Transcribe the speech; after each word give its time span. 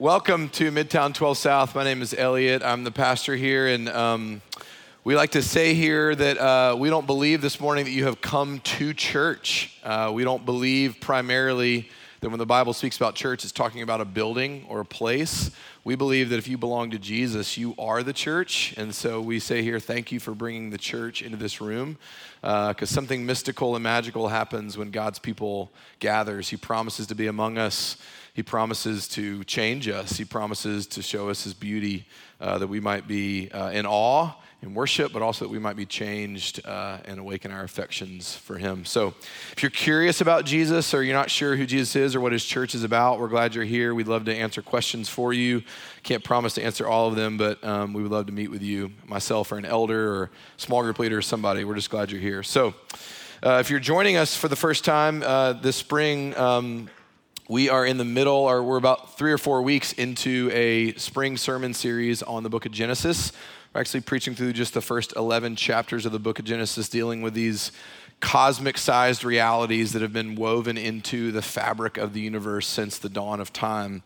Welcome 0.00 0.48
to 0.52 0.72
Midtown 0.72 1.12
12 1.12 1.36
South. 1.36 1.74
My 1.74 1.84
name 1.84 2.00
is 2.00 2.14
Elliot. 2.14 2.62
I'm 2.62 2.84
the 2.84 2.90
pastor 2.90 3.36
here, 3.36 3.66
and 3.66 3.86
um, 3.90 4.40
we 5.04 5.14
like 5.14 5.32
to 5.32 5.42
say 5.42 5.74
here 5.74 6.14
that 6.14 6.38
uh, 6.38 6.74
we 6.78 6.88
don't 6.88 7.06
believe 7.06 7.42
this 7.42 7.60
morning 7.60 7.84
that 7.84 7.90
you 7.90 8.06
have 8.06 8.22
come 8.22 8.60
to 8.60 8.94
church. 8.94 9.78
Uh, 9.84 10.10
we 10.14 10.24
don't 10.24 10.46
believe 10.46 10.96
primarily 11.02 11.90
that 12.20 12.28
when 12.28 12.38
the 12.38 12.46
Bible 12.46 12.72
speaks 12.74 12.96
about 12.96 13.14
church, 13.14 13.44
it's 13.44 13.52
talking 13.52 13.82
about 13.82 14.00
a 14.00 14.04
building 14.04 14.66
or 14.68 14.80
a 14.80 14.84
place. 14.84 15.50
We 15.84 15.94
believe 15.94 16.28
that 16.28 16.36
if 16.38 16.48
you 16.48 16.58
belong 16.58 16.90
to 16.90 16.98
Jesus, 16.98 17.56
you 17.56 17.74
are 17.78 18.02
the 18.02 18.12
church. 18.12 18.74
And 18.76 18.94
so 18.94 19.22
we 19.22 19.38
say 19.38 19.62
here, 19.62 19.80
thank 19.80 20.12
you 20.12 20.20
for 20.20 20.34
bringing 20.34 20.68
the 20.68 20.78
church 20.78 21.22
into 21.22 21.38
this 21.38 21.60
room 21.60 21.96
because 22.42 22.82
uh, 22.82 22.86
something 22.86 23.24
mystical 23.24 23.74
and 23.74 23.82
magical 23.82 24.28
happens 24.28 24.76
when 24.76 24.90
God's 24.90 25.18
people 25.18 25.72
gathers. 25.98 26.50
He 26.50 26.58
promises 26.58 27.06
to 27.06 27.14
be 27.14 27.26
among 27.26 27.56
us. 27.56 27.96
He 28.34 28.42
promises 28.42 29.08
to 29.08 29.42
change 29.44 29.88
us. 29.88 30.18
He 30.18 30.24
promises 30.24 30.86
to 30.88 31.02
show 31.02 31.30
us 31.30 31.44
His 31.44 31.54
beauty 31.54 32.06
uh, 32.40 32.58
that 32.58 32.66
we 32.66 32.80
might 32.80 33.08
be 33.08 33.50
uh, 33.50 33.70
in 33.70 33.86
awe 33.86 34.34
in 34.62 34.74
worship, 34.74 35.12
but 35.12 35.22
also 35.22 35.46
that 35.46 35.50
we 35.50 35.58
might 35.58 35.76
be 35.76 35.86
changed 35.86 36.60
uh, 36.66 36.98
and 37.06 37.18
awaken 37.18 37.50
our 37.50 37.64
affections 37.64 38.36
for 38.36 38.58
Him. 38.58 38.84
So, 38.84 39.14
if 39.52 39.62
you're 39.62 39.70
curious 39.70 40.20
about 40.20 40.44
Jesus 40.44 40.92
or 40.92 41.02
you're 41.02 41.16
not 41.16 41.30
sure 41.30 41.56
who 41.56 41.64
Jesus 41.64 41.96
is 41.96 42.14
or 42.14 42.20
what 42.20 42.32
His 42.32 42.44
church 42.44 42.74
is 42.74 42.84
about, 42.84 43.18
we're 43.18 43.28
glad 43.28 43.54
you're 43.54 43.64
here. 43.64 43.94
We'd 43.94 44.08
love 44.08 44.26
to 44.26 44.34
answer 44.34 44.60
questions 44.60 45.08
for 45.08 45.32
you. 45.32 45.62
Can't 46.02 46.22
promise 46.22 46.54
to 46.54 46.62
answer 46.62 46.86
all 46.86 47.08
of 47.08 47.16
them, 47.16 47.38
but 47.38 47.62
um, 47.64 47.94
we 47.94 48.02
would 48.02 48.12
love 48.12 48.26
to 48.26 48.32
meet 48.32 48.50
with 48.50 48.62
you, 48.62 48.92
myself 49.06 49.50
or 49.50 49.56
an 49.56 49.64
elder 49.64 50.12
or 50.14 50.30
small 50.58 50.82
group 50.82 50.98
leader 50.98 51.18
or 51.18 51.22
somebody. 51.22 51.64
We're 51.64 51.74
just 51.74 51.90
glad 51.90 52.10
you're 52.10 52.20
here. 52.20 52.42
So, 52.42 52.74
uh, 53.42 53.58
if 53.60 53.70
you're 53.70 53.80
joining 53.80 54.18
us 54.18 54.36
for 54.36 54.48
the 54.48 54.56
first 54.56 54.84
time 54.84 55.22
uh, 55.22 55.54
this 55.54 55.76
spring, 55.76 56.36
um, 56.36 56.90
we 57.48 57.68
are 57.68 57.84
in 57.84 57.96
the 57.96 58.04
middle, 58.04 58.34
or 58.34 58.62
we're 58.62 58.76
about 58.76 59.16
three 59.16 59.32
or 59.32 59.38
four 59.38 59.62
weeks 59.62 59.92
into 59.94 60.50
a 60.52 60.92
spring 60.94 61.36
sermon 61.36 61.74
series 61.74 62.22
on 62.22 62.42
the 62.42 62.48
book 62.48 62.66
of 62.66 62.70
Genesis. 62.70 63.32
We're 63.72 63.82
actually 63.82 64.00
preaching 64.00 64.34
through 64.34 64.54
just 64.54 64.74
the 64.74 64.80
first 64.80 65.14
11 65.14 65.54
chapters 65.54 66.04
of 66.04 66.10
the 66.10 66.18
book 66.18 66.40
of 66.40 66.44
Genesis, 66.44 66.88
dealing 66.88 67.22
with 67.22 67.34
these 67.34 67.70
cosmic 68.18 68.76
sized 68.76 69.22
realities 69.22 69.92
that 69.92 70.02
have 70.02 70.12
been 70.12 70.34
woven 70.34 70.76
into 70.76 71.30
the 71.30 71.40
fabric 71.40 71.96
of 71.96 72.12
the 72.12 72.20
universe 72.20 72.66
since 72.66 72.98
the 72.98 73.08
dawn 73.08 73.40
of 73.40 73.52
time. 73.52 74.02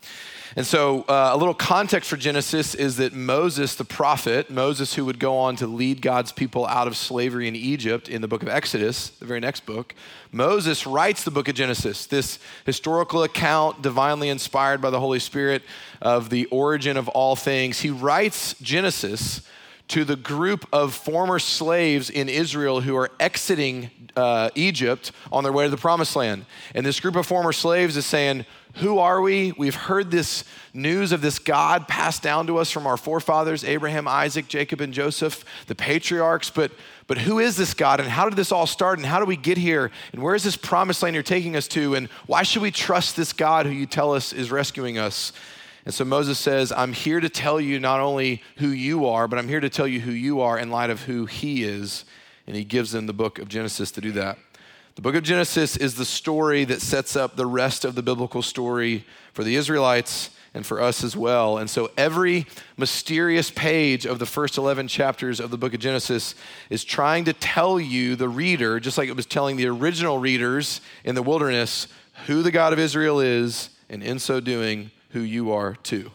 And 0.55 0.67
so, 0.67 1.01
uh, 1.09 1.31
a 1.33 1.37
little 1.37 1.55
context 1.55 2.11
for 2.11 2.15
Genesis 2.15 2.75
is 2.75 2.97
that 2.97 3.13
Moses, 3.13 3.73
the 3.73 3.85
prophet, 3.85 4.51
Moses, 4.51 4.93
who 4.93 5.03
would 5.05 5.19
go 5.19 5.35
on 5.35 5.55
to 5.55 5.65
lead 5.65 5.99
God's 5.99 6.31
people 6.31 6.67
out 6.67 6.87
of 6.87 6.95
slavery 6.95 7.47
in 7.47 7.55
Egypt 7.55 8.07
in 8.07 8.21
the 8.21 8.27
book 8.27 8.43
of 8.43 8.47
Exodus, 8.47 9.09
the 9.09 9.25
very 9.25 9.39
next 9.39 9.65
book, 9.65 9.95
Moses 10.31 10.85
writes 10.85 11.23
the 11.23 11.31
book 11.31 11.49
of 11.49 11.55
Genesis, 11.55 12.05
this 12.05 12.37
historical 12.67 13.23
account, 13.23 13.81
divinely 13.81 14.29
inspired 14.29 14.79
by 14.79 14.91
the 14.91 14.99
Holy 14.99 15.19
Spirit 15.19 15.63
of 16.03 16.29
the 16.29 16.45
origin 16.45 16.97
of 16.97 17.09
all 17.09 17.35
things. 17.35 17.79
He 17.79 17.89
writes 17.89 18.53
Genesis 18.61 19.41
to 19.87 20.03
the 20.03 20.15
group 20.15 20.67
of 20.73 20.93
former 20.93 21.39
slaves 21.39 22.09
in 22.09 22.27
Israel 22.27 22.81
who 22.81 22.95
are 22.95 23.11
exiting 23.19 23.91
uh, 24.15 24.49
Egypt 24.55 25.11
on 25.31 25.43
their 25.43 25.53
way 25.53 25.65
to 25.65 25.69
the 25.69 25.77
promised 25.77 26.15
land. 26.15 26.45
And 26.73 26.85
this 26.85 26.99
group 26.99 27.15
of 27.15 27.25
former 27.25 27.53
slaves 27.53 27.95
is 27.95 28.05
saying, 28.05 28.45
Who 28.75 28.97
are 28.97 29.21
we? 29.21 29.51
We've 29.51 29.75
heard 29.75 30.09
this 30.09 30.43
news 30.73 31.11
of 31.11 31.21
this 31.21 31.37
God 31.37 31.87
passed 31.87 32.23
down 32.23 32.47
to 32.47 32.57
us 32.57 32.71
from 32.71 32.87
our 32.87 32.97
forefathers, 32.97 33.63
Abraham, 33.63 34.07
Isaac, 34.07 34.47
Jacob, 34.47 34.81
and 34.81 34.93
Joseph, 34.93 35.45
the 35.67 35.75
patriarchs, 35.75 36.49
but 36.49 36.71
but 37.07 37.19
who 37.19 37.37
is 37.37 37.55
this 37.55 37.75
God 37.75 37.99
and 37.99 38.09
how 38.09 38.27
did 38.29 38.35
this 38.35 38.51
all 38.51 38.65
start 38.65 38.97
and 38.97 39.05
how 39.05 39.19
do 39.19 39.25
we 39.25 39.37
get 39.37 39.59
here 39.59 39.91
and 40.11 40.23
where 40.23 40.33
is 40.33 40.43
this 40.43 40.57
promised 40.57 41.03
land 41.03 41.13
you're 41.13 41.21
taking 41.21 41.55
us 41.55 41.67
to 41.69 41.93
and 41.93 42.09
why 42.25 42.41
should 42.41 42.63
we 42.63 42.71
trust 42.71 43.15
this 43.15 43.31
God 43.31 43.67
who 43.67 43.71
you 43.71 43.85
tell 43.85 44.13
us 44.13 44.33
is 44.33 44.49
rescuing 44.49 44.97
us? 44.97 45.31
And 45.85 45.93
so 45.93 46.03
Moses 46.03 46.39
says, 46.39 46.71
I'm 46.71 46.93
here 46.93 47.19
to 47.19 47.29
tell 47.29 47.61
you 47.61 47.79
not 47.79 47.99
only 47.99 48.41
who 48.57 48.69
you 48.69 49.05
are, 49.05 49.27
but 49.27 49.37
I'm 49.37 49.47
here 49.47 49.59
to 49.59 49.69
tell 49.69 49.87
you 49.87 49.99
who 49.99 50.11
you 50.11 50.41
are 50.41 50.57
in 50.57 50.71
light 50.71 50.89
of 50.89 51.03
who 51.03 51.27
he 51.27 51.63
is. 51.63 52.05
And 52.47 52.55
he 52.55 52.63
gives 52.63 52.91
them 52.91 53.05
the 53.05 53.13
book 53.13 53.37
of 53.37 53.47
Genesis 53.47 53.91
to 53.91 54.01
do 54.01 54.11
that. 54.13 54.39
The 54.95 55.01
book 55.01 55.15
of 55.15 55.23
Genesis 55.23 55.77
is 55.77 55.95
the 55.95 56.05
story 56.05 56.63
that 56.65 56.81
sets 56.81 57.15
up 57.15 57.35
the 57.35 57.45
rest 57.45 57.85
of 57.85 57.95
the 57.95 58.01
biblical 58.01 58.41
story 58.41 59.05
for 59.33 59.43
the 59.43 59.55
Israelites 59.57 60.31
and 60.53 60.65
for 60.65 60.81
us 60.81 61.03
as 61.03 61.17
well. 61.17 61.57
And 61.57 61.69
so 61.69 61.91
every 61.97 62.47
mysterious 62.77 63.51
page 63.51 64.05
of 64.05 64.19
the 64.19 64.25
first 64.25 64.57
11 64.57 64.87
chapters 64.87 65.41
of 65.41 65.51
the 65.51 65.57
book 65.57 65.73
of 65.73 65.81
Genesis 65.81 66.33
is 66.69 66.85
trying 66.85 67.25
to 67.25 67.33
tell 67.33 67.77
you, 67.77 68.15
the 68.15 68.29
reader, 68.29 68.79
just 68.79 68.97
like 68.97 69.09
it 69.09 69.17
was 69.17 69.25
telling 69.25 69.57
the 69.57 69.67
original 69.67 70.17
readers 70.17 70.79
in 71.03 71.13
the 71.13 71.21
wilderness, 71.21 71.89
who 72.25 72.41
the 72.41 72.51
God 72.51 72.71
of 72.71 72.79
Israel 72.79 73.19
is, 73.19 73.69
and 73.89 74.01
in 74.01 74.17
so 74.17 74.39
doing, 74.39 74.91
who 75.15 75.21
you 75.21 75.53
are 75.53 75.75
too. 75.77 76.11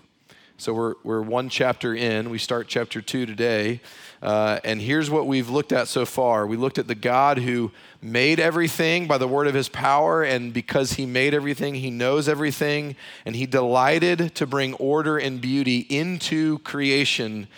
So 0.58 0.74
we're, 0.74 0.94
we're 1.02 1.22
one 1.22 1.48
chapter 1.48 1.94
in. 1.94 2.28
We 2.28 2.36
start 2.36 2.68
chapter 2.68 3.00
two 3.00 3.24
today. 3.24 3.80
Uh, 4.22 4.60
and 4.62 4.78
here's 4.78 5.08
what 5.08 5.26
we've 5.26 5.48
looked 5.48 5.72
at 5.72 5.88
so 5.88 6.04
far. 6.04 6.46
We 6.46 6.58
looked 6.58 6.76
at 6.76 6.86
the 6.86 6.94
God 6.94 7.38
who 7.38 7.72
made 8.02 8.38
everything 8.38 9.06
by 9.06 9.16
the 9.16 9.26
word 9.26 9.46
of 9.46 9.54
his 9.54 9.70
power. 9.70 10.22
And 10.22 10.52
because 10.52 10.92
he 10.92 11.06
made 11.06 11.32
everything, 11.32 11.76
he 11.76 11.90
knows 11.90 12.28
everything. 12.28 12.94
And 13.24 13.34
he 13.34 13.46
delighted 13.46 14.34
to 14.34 14.46
bring 14.46 14.74
order 14.74 15.16
and 15.16 15.40
beauty 15.40 15.78
into 15.88 16.58
creation 16.58 17.48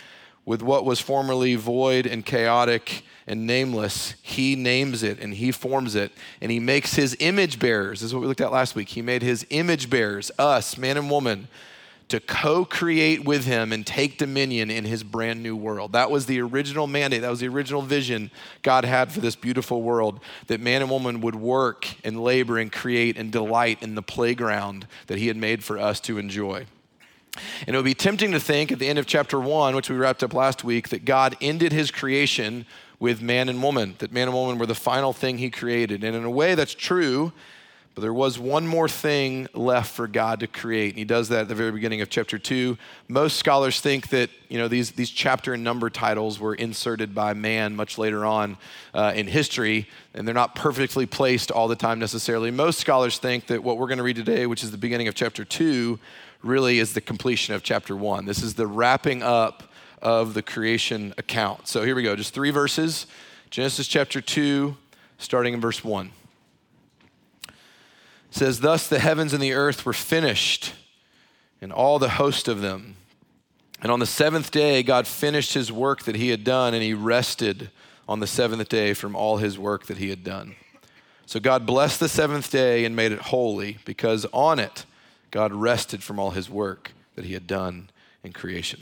with 0.45 0.61
what 0.61 0.85
was 0.85 0.99
formerly 0.99 1.55
void 1.55 2.05
and 2.05 2.25
chaotic 2.25 3.03
and 3.27 3.47
nameless, 3.47 4.15
he 4.21 4.55
names 4.55 5.01
it 5.03 5.19
and 5.19 5.33
he 5.35 5.51
forms 5.51 5.95
it 5.95 6.11
and 6.41 6.51
he 6.51 6.59
makes 6.59 6.95
his 6.95 7.15
image 7.19 7.59
bearers. 7.59 8.01
This 8.01 8.07
is 8.07 8.13
what 8.13 8.21
we 8.21 8.27
looked 8.27 8.41
at 8.41 8.51
last 8.51 8.75
week. 8.75 8.89
He 8.89 9.01
made 9.01 9.21
his 9.21 9.45
image 9.49 9.89
bearers, 9.89 10.31
us, 10.37 10.77
man 10.77 10.97
and 10.97 11.09
woman, 11.09 11.47
to 12.09 12.19
co 12.19 12.65
create 12.65 13.23
with 13.23 13.45
him 13.45 13.71
and 13.71 13.87
take 13.87 14.17
dominion 14.17 14.69
in 14.69 14.83
his 14.83 15.03
brand 15.03 15.41
new 15.41 15.55
world. 15.55 15.93
That 15.93 16.11
was 16.11 16.25
the 16.25 16.41
original 16.41 16.85
mandate. 16.85 17.21
That 17.21 17.29
was 17.29 17.39
the 17.39 17.47
original 17.47 17.81
vision 17.81 18.29
God 18.61 18.83
had 18.83 19.11
for 19.11 19.21
this 19.21 19.35
beautiful 19.35 19.81
world 19.81 20.19
that 20.47 20.59
man 20.59 20.81
and 20.81 20.91
woman 20.91 21.21
would 21.21 21.35
work 21.35 21.87
and 22.03 22.21
labor 22.21 22.57
and 22.57 22.71
create 22.71 23.17
and 23.17 23.31
delight 23.31 23.81
in 23.81 23.95
the 23.95 24.03
playground 24.03 24.85
that 25.07 25.17
he 25.17 25.27
had 25.27 25.37
made 25.37 25.63
for 25.63 25.79
us 25.79 25.99
to 26.01 26.17
enjoy. 26.17 26.65
And 27.65 27.75
it 27.75 27.77
would 27.77 27.85
be 27.85 27.93
tempting 27.93 28.31
to 28.31 28.39
think 28.39 28.71
at 28.71 28.79
the 28.79 28.87
end 28.87 28.99
of 28.99 29.07
chapter 29.07 29.39
one, 29.39 29.75
which 29.75 29.89
we 29.89 29.95
wrapped 29.95 30.23
up 30.23 30.33
last 30.33 30.63
week, 30.63 30.89
that 30.89 31.05
God 31.05 31.35
ended 31.41 31.71
his 31.71 31.91
creation 31.91 32.65
with 32.99 33.21
man 33.21 33.49
and 33.49 33.61
woman, 33.61 33.95
that 33.97 34.13
man 34.13 34.27
and 34.27 34.37
woman 34.37 34.57
were 34.57 34.65
the 34.65 34.75
final 34.75 35.11
thing 35.11 35.37
he 35.37 35.49
created. 35.49 36.03
And 36.03 36.15
in 36.15 36.23
a 36.23 36.29
way, 36.29 36.55
that's 36.55 36.73
true, 36.73 37.33
but 37.95 38.01
there 38.01 38.13
was 38.13 38.39
one 38.39 38.65
more 38.65 38.87
thing 38.87 39.47
left 39.53 39.93
for 39.93 40.07
God 40.07 40.39
to 40.39 40.47
create. 40.47 40.89
And 40.89 40.97
he 40.97 41.03
does 41.03 41.29
that 41.29 41.41
at 41.41 41.47
the 41.47 41.55
very 41.55 41.71
beginning 41.71 42.01
of 42.01 42.09
chapter 42.09 42.39
two. 42.39 42.77
Most 43.07 43.37
scholars 43.37 43.81
think 43.81 44.09
that 44.09 44.29
you 44.47 44.57
know, 44.57 44.67
these, 44.67 44.91
these 44.91 45.09
chapter 45.09 45.53
and 45.53 45.63
number 45.63 45.89
titles 45.89 46.39
were 46.39 46.55
inserted 46.55 47.13
by 47.13 47.33
man 47.33 47.75
much 47.75 47.97
later 47.97 48.25
on 48.25 48.57
uh, 48.93 49.11
in 49.15 49.27
history, 49.27 49.89
and 50.13 50.25
they're 50.25 50.33
not 50.33 50.55
perfectly 50.55 51.05
placed 51.05 51.51
all 51.51 51.67
the 51.67 51.75
time 51.75 51.99
necessarily. 51.99 52.51
Most 52.51 52.79
scholars 52.79 53.17
think 53.17 53.47
that 53.47 53.63
what 53.63 53.77
we're 53.77 53.87
going 53.87 53.97
to 53.97 54.03
read 54.03 54.15
today, 54.15 54.47
which 54.47 54.63
is 54.63 54.71
the 54.71 54.77
beginning 54.77 55.07
of 55.07 55.15
chapter 55.15 55.43
two, 55.43 55.99
really 56.43 56.79
is 56.79 56.93
the 56.93 57.01
completion 57.01 57.55
of 57.55 57.63
chapter 57.63 57.95
one. 57.95 58.25
This 58.25 58.43
is 58.43 58.53
the 58.53 58.67
wrapping 58.67 59.23
up 59.23 59.63
of 60.01 60.33
the 60.33 60.41
creation 60.41 61.13
account. 61.17 61.67
So 61.67 61.83
here 61.83 61.95
we 61.95 62.03
go, 62.03 62.15
just 62.15 62.33
three 62.33 62.51
verses 62.51 63.07
Genesis 63.49 63.87
chapter 63.87 64.19
2, 64.19 64.75
starting 65.19 65.53
in 65.53 65.61
verse 65.61 65.83
1. 65.83 66.11
It 67.47 67.53
says, 68.31 68.61
Thus 68.61 68.87
the 68.87 68.97
heavens 68.97 69.31
and 69.31 69.43
the 69.43 69.53
earth 69.53 69.85
were 69.85 69.93
finished, 69.93 70.73
and 71.61 71.71
all 71.71 71.99
the 71.99 72.09
host 72.09 72.47
of 72.47 72.61
them. 72.61 72.95
And 73.79 73.91
on 73.91 73.99
the 73.99 74.07
seventh 74.07 74.49
day, 74.49 74.81
God 74.81 75.05
finished 75.05 75.53
his 75.53 75.71
work 75.71 76.01
that 76.05 76.15
he 76.15 76.29
had 76.29 76.43
done, 76.43 76.73
and 76.73 76.81
he 76.81 76.95
rested 76.95 77.69
on 78.09 78.21
the 78.21 78.25
seventh 78.25 78.69
day 78.69 78.95
from 78.95 79.15
all 79.15 79.37
his 79.37 79.59
work 79.59 79.85
that 79.85 79.97
he 79.97 80.09
had 80.09 80.23
done. 80.23 80.55
So 81.27 81.39
God 81.39 81.67
blessed 81.67 81.99
the 81.99 82.09
seventh 82.09 82.49
day 82.49 82.85
and 82.85 82.95
made 82.95 83.11
it 83.11 83.19
holy, 83.19 83.77
because 83.85 84.25
on 84.33 84.57
it, 84.57 84.85
God 85.33 85.51
rested 85.51 86.03
from 86.03 86.19
all 86.19 86.29
his 86.29 86.47
work 86.47 86.91
that 87.15 87.25
he 87.25 87.33
had 87.33 87.47
done 87.47 87.89
in 88.23 88.33
creation. 88.33 88.81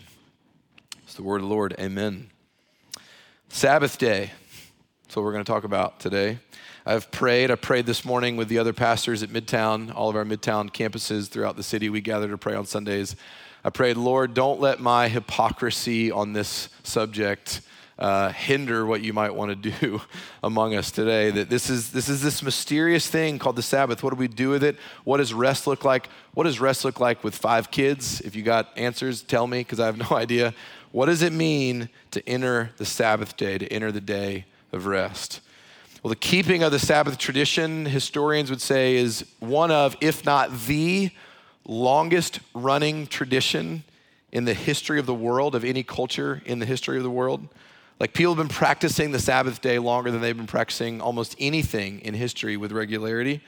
It's 1.03 1.13
the 1.13 1.23
word 1.23 1.37
of 1.37 1.43
the 1.43 1.47
Lord. 1.47 1.73
Amen. 1.79 2.29
Sabbath 3.47 3.97
day. 3.97 4.31
That's 5.03 5.15
what 5.15 5.23
we're 5.23 5.31
going 5.31 5.45
to 5.45 5.49
talk 5.49 5.63
about 5.63 6.01
today. 6.01 6.39
I've 6.85 7.09
prayed. 7.09 7.51
I 7.51 7.55
prayed 7.55 7.85
this 7.85 8.03
morning 8.03 8.35
with 8.35 8.49
the 8.49 8.57
other 8.57 8.73
pastors 8.73 9.23
at 9.23 9.29
Midtown, 9.29 9.95
all 9.95 10.09
of 10.09 10.17
our 10.17 10.25
Midtown 10.25 10.69
campuses 10.69 11.29
throughout 11.29 11.55
the 11.55 11.63
city. 11.63 11.87
We 11.87 12.01
gather 12.01 12.27
to 12.27 12.37
pray 12.37 12.55
on 12.55 12.65
Sundays. 12.65 13.15
I 13.63 13.69
prayed, 13.69 13.95
Lord, 13.95 14.33
don't 14.33 14.59
let 14.59 14.81
my 14.81 15.07
hypocrisy 15.07 16.11
on 16.11 16.33
this 16.33 16.67
subject 16.83 17.61
uh, 18.01 18.31
hinder 18.31 18.83
what 18.83 19.01
you 19.01 19.13
might 19.13 19.33
want 19.33 19.63
to 19.63 19.71
do 19.79 20.01
among 20.43 20.75
us 20.75 20.89
today. 20.89 21.29
That 21.29 21.49
this 21.49 21.69
is 21.69 21.91
this 21.91 22.09
is 22.09 22.21
this 22.21 22.41
mysterious 22.41 23.07
thing 23.07 23.37
called 23.39 23.55
the 23.55 23.63
Sabbath. 23.63 24.03
What 24.03 24.09
do 24.09 24.15
we 24.15 24.27
do 24.27 24.49
with 24.49 24.63
it? 24.63 24.75
What 25.03 25.17
does 25.17 25.33
rest 25.33 25.67
look 25.67 25.85
like? 25.85 26.09
What 26.33 26.45
does 26.45 26.59
rest 26.59 26.83
look 26.83 26.99
like 26.99 27.23
with 27.23 27.35
five 27.35 27.69
kids? 27.69 28.19
If 28.21 28.35
you 28.35 28.41
got 28.41 28.75
answers, 28.75 29.21
tell 29.21 29.45
me 29.45 29.59
because 29.59 29.79
I 29.79 29.85
have 29.85 29.97
no 30.11 30.17
idea. 30.17 30.53
What 30.91 31.05
does 31.05 31.21
it 31.21 31.31
mean 31.31 31.89
to 32.09 32.27
enter 32.27 32.71
the 32.77 32.85
Sabbath 32.85 33.37
day, 33.37 33.59
to 33.59 33.67
enter 33.71 33.91
the 33.91 34.01
day 34.01 34.45
of 34.73 34.87
rest? 34.87 35.39
Well, 36.01 36.09
the 36.09 36.15
keeping 36.15 36.63
of 36.63 36.71
the 36.71 36.79
Sabbath 36.79 37.19
tradition, 37.19 37.85
historians 37.85 38.49
would 38.49 38.61
say, 38.61 38.95
is 38.95 39.23
one 39.39 39.69
of, 39.69 39.95
if 40.01 40.25
not 40.25 40.65
the 40.65 41.11
longest 41.63 42.39
running 42.55 43.05
tradition 43.05 43.83
in 44.31 44.45
the 44.45 44.55
history 44.55 44.97
of 44.97 45.05
the 45.05 45.13
world, 45.13 45.53
of 45.53 45.63
any 45.63 45.83
culture 45.83 46.41
in 46.45 46.57
the 46.57 46.65
history 46.65 46.97
of 46.97 47.03
the 47.03 47.11
world. 47.11 47.47
Like 48.01 48.13
people 48.13 48.33
have 48.33 48.43
been 48.43 48.51
practicing 48.51 49.11
the 49.11 49.19
Sabbath 49.19 49.61
day 49.61 49.77
longer 49.77 50.09
than 50.09 50.21
they've 50.21 50.35
been 50.35 50.47
practicing 50.47 51.01
almost 51.01 51.35
anything 51.37 51.99
in 51.99 52.15
history 52.15 52.57
with 52.57 52.71
regularity. 52.71 53.41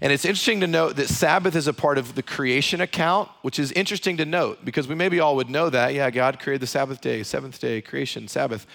And 0.00 0.10
it's 0.10 0.24
interesting 0.24 0.60
to 0.60 0.66
note 0.66 0.96
that 0.96 1.10
Sabbath 1.10 1.54
is 1.54 1.66
a 1.66 1.74
part 1.74 1.98
of 1.98 2.14
the 2.14 2.22
creation 2.22 2.80
account, 2.80 3.28
which 3.42 3.58
is 3.58 3.72
interesting 3.72 4.16
to 4.16 4.24
note 4.24 4.64
because 4.64 4.88
we 4.88 4.94
maybe 4.94 5.20
all 5.20 5.36
would 5.36 5.50
know 5.50 5.68
that. 5.68 5.92
Yeah, 5.92 6.10
God 6.10 6.40
created 6.40 6.62
the 6.62 6.66
Sabbath 6.66 7.02
day, 7.02 7.22
seventh 7.22 7.60
day, 7.60 7.82
creation, 7.82 8.26
Sabbath. 8.26 8.66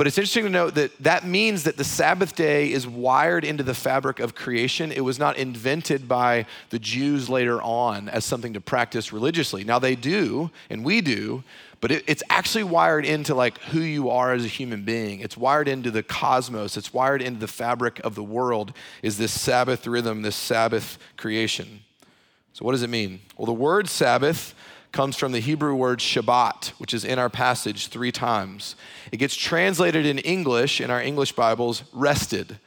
But 0.00 0.06
it's 0.06 0.16
interesting 0.16 0.44
to 0.44 0.50
note 0.50 0.76
that 0.76 0.96
that 1.00 1.26
means 1.26 1.64
that 1.64 1.76
the 1.76 1.84
Sabbath 1.84 2.34
day 2.34 2.72
is 2.72 2.86
wired 2.86 3.44
into 3.44 3.62
the 3.62 3.74
fabric 3.74 4.18
of 4.18 4.34
creation. 4.34 4.92
It 4.92 5.04
was 5.04 5.18
not 5.18 5.36
invented 5.36 6.08
by 6.08 6.46
the 6.70 6.78
Jews 6.78 7.28
later 7.28 7.60
on 7.60 8.08
as 8.08 8.24
something 8.24 8.54
to 8.54 8.62
practice 8.62 9.12
religiously. 9.12 9.62
Now 9.62 9.78
they 9.78 9.96
do, 9.96 10.50
and 10.70 10.86
we 10.86 11.02
do, 11.02 11.44
but 11.82 11.90
it, 11.90 12.04
it's 12.06 12.22
actually 12.30 12.64
wired 12.64 13.04
into 13.04 13.34
like 13.34 13.58
who 13.58 13.80
you 13.80 14.08
are 14.08 14.32
as 14.32 14.42
a 14.42 14.48
human 14.48 14.86
being. 14.86 15.20
It's 15.20 15.36
wired 15.36 15.68
into 15.68 15.90
the 15.90 16.02
cosmos. 16.02 16.78
It's 16.78 16.94
wired 16.94 17.20
into 17.20 17.40
the 17.40 17.46
fabric 17.46 18.00
of 18.02 18.14
the 18.14 18.24
world. 18.24 18.72
Is 19.02 19.18
this 19.18 19.38
Sabbath 19.38 19.86
rhythm, 19.86 20.22
this 20.22 20.34
Sabbath 20.34 20.96
creation? 21.18 21.80
So 22.54 22.64
what 22.64 22.72
does 22.72 22.82
it 22.82 22.88
mean? 22.88 23.20
Well, 23.36 23.44
the 23.44 23.52
word 23.52 23.86
Sabbath 23.86 24.54
comes 24.92 25.16
from 25.16 25.32
the 25.32 25.40
Hebrew 25.40 25.74
word 25.74 26.00
Shabbat, 26.00 26.68
which 26.78 26.92
is 26.92 27.04
in 27.04 27.18
our 27.18 27.30
passage 27.30 27.88
three 27.88 28.12
times. 28.12 28.74
It 29.12 29.18
gets 29.18 29.36
translated 29.36 30.04
in 30.06 30.18
English, 30.18 30.80
in 30.80 30.90
our 30.90 31.00
English 31.00 31.32
Bibles, 31.32 31.84
rested. 31.92 32.58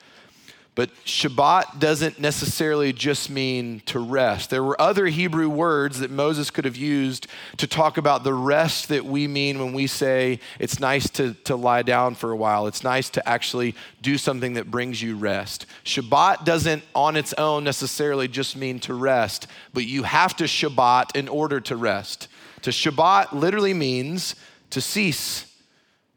But 0.75 0.89
Shabbat 1.05 1.79
doesn't 1.79 2.19
necessarily 2.19 2.93
just 2.93 3.29
mean 3.29 3.81
to 3.85 3.99
rest. 3.99 4.49
There 4.49 4.63
were 4.63 4.79
other 4.81 5.05
Hebrew 5.05 5.47
words 5.47 5.99
that 5.99 6.09
Moses 6.09 6.49
could 6.49 6.65
have 6.65 6.75
used 6.75 7.27
to 7.57 7.67
talk 7.67 7.97
about 7.97 8.23
the 8.23 8.33
rest 8.33 8.89
that 8.89 9.05
we 9.05 9.27
mean 9.27 9.59
when 9.59 9.73
we 9.73 9.85
say 9.85 10.39
it's 10.57 10.79
nice 10.79 11.07
to, 11.11 11.35
to 11.43 11.55
lie 11.55 11.83
down 11.83 12.15
for 12.15 12.31
a 12.31 12.35
while. 12.35 12.65
It's 12.65 12.83
nice 12.83 13.11
to 13.11 13.29
actually 13.29 13.75
do 14.01 14.17
something 14.17 14.53
that 14.55 14.71
brings 14.71 14.99
you 14.99 15.15
rest. 15.15 15.67
Shabbat 15.85 16.43
doesn't 16.43 16.83
on 16.95 17.17
its 17.17 17.33
own 17.33 17.63
necessarily 17.63 18.27
just 18.27 18.57
mean 18.57 18.79
to 18.79 18.95
rest, 18.95 19.45
but 19.75 19.85
you 19.85 20.01
have 20.03 20.35
to 20.37 20.45
Shabbat 20.45 21.15
in 21.15 21.27
order 21.27 21.59
to 21.59 21.75
rest. 21.75 22.29
To 22.63 22.71
Shabbat 22.71 23.31
literally 23.33 23.75
means 23.75 24.35
to 24.71 24.81
cease, 24.81 25.53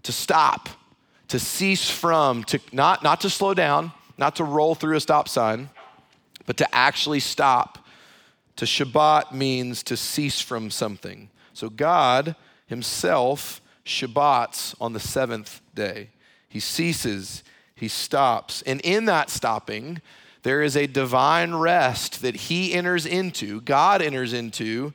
to 0.02 0.12
stop, 0.12 0.70
to 1.28 1.38
cease 1.38 1.90
from, 1.90 2.42
to 2.44 2.58
not, 2.72 3.02
not 3.02 3.20
to 3.20 3.28
slow 3.28 3.52
down 3.52 3.92
not 4.18 4.36
to 4.36 4.44
roll 4.44 4.74
through 4.74 4.96
a 4.96 5.00
stop 5.00 5.28
sign, 5.28 5.70
but 6.46 6.56
to 6.58 6.74
actually 6.74 7.20
stop. 7.20 7.78
To 8.56 8.64
Shabbat 8.64 9.32
means 9.32 9.82
to 9.84 9.96
cease 9.96 10.40
from 10.40 10.70
something. 10.70 11.28
So 11.52 11.68
God 11.68 12.36
Himself 12.66 13.60
Shabbats 13.84 14.74
on 14.80 14.92
the 14.92 15.00
seventh 15.00 15.60
day. 15.74 16.08
He 16.48 16.60
ceases, 16.60 17.44
He 17.74 17.88
stops. 17.88 18.62
And 18.62 18.80
in 18.80 19.04
that 19.06 19.30
stopping, 19.30 20.00
there 20.42 20.62
is 20.62 20.76
a 20.76 20.86
divine 20.86 21.54
rest 21.54 22.22
that 22.22 22.36
He 22.36 22.72
enters 22.72 23.04
into, 23.04 23.60
God 23.60 24.00
enters 24.00 24.32
into 24.32 24.94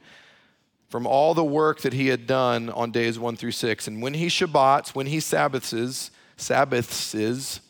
from 0.90 1.06
all 1.06 1.34
the 1.34 1.44
work 1.44 1.82
that 1.82 1.94
He 1.94 2.08
had 2.08 2.26
done 2.26 2.70
on 2.70 2.92
days 2.92 3.20
one 3.20 3.36
through 3.36 3.52
six. 3.52 3.88
And 3.88 4.02
when 4.02 4.14
He 4.16 4.28
Shabbats, 4.28 4.96
when 4.96 5.08
He 5.08 5.20
Sabbaths, 5.20 6.12
Sabbaths 6.36 7.14
is, 7.14 7.62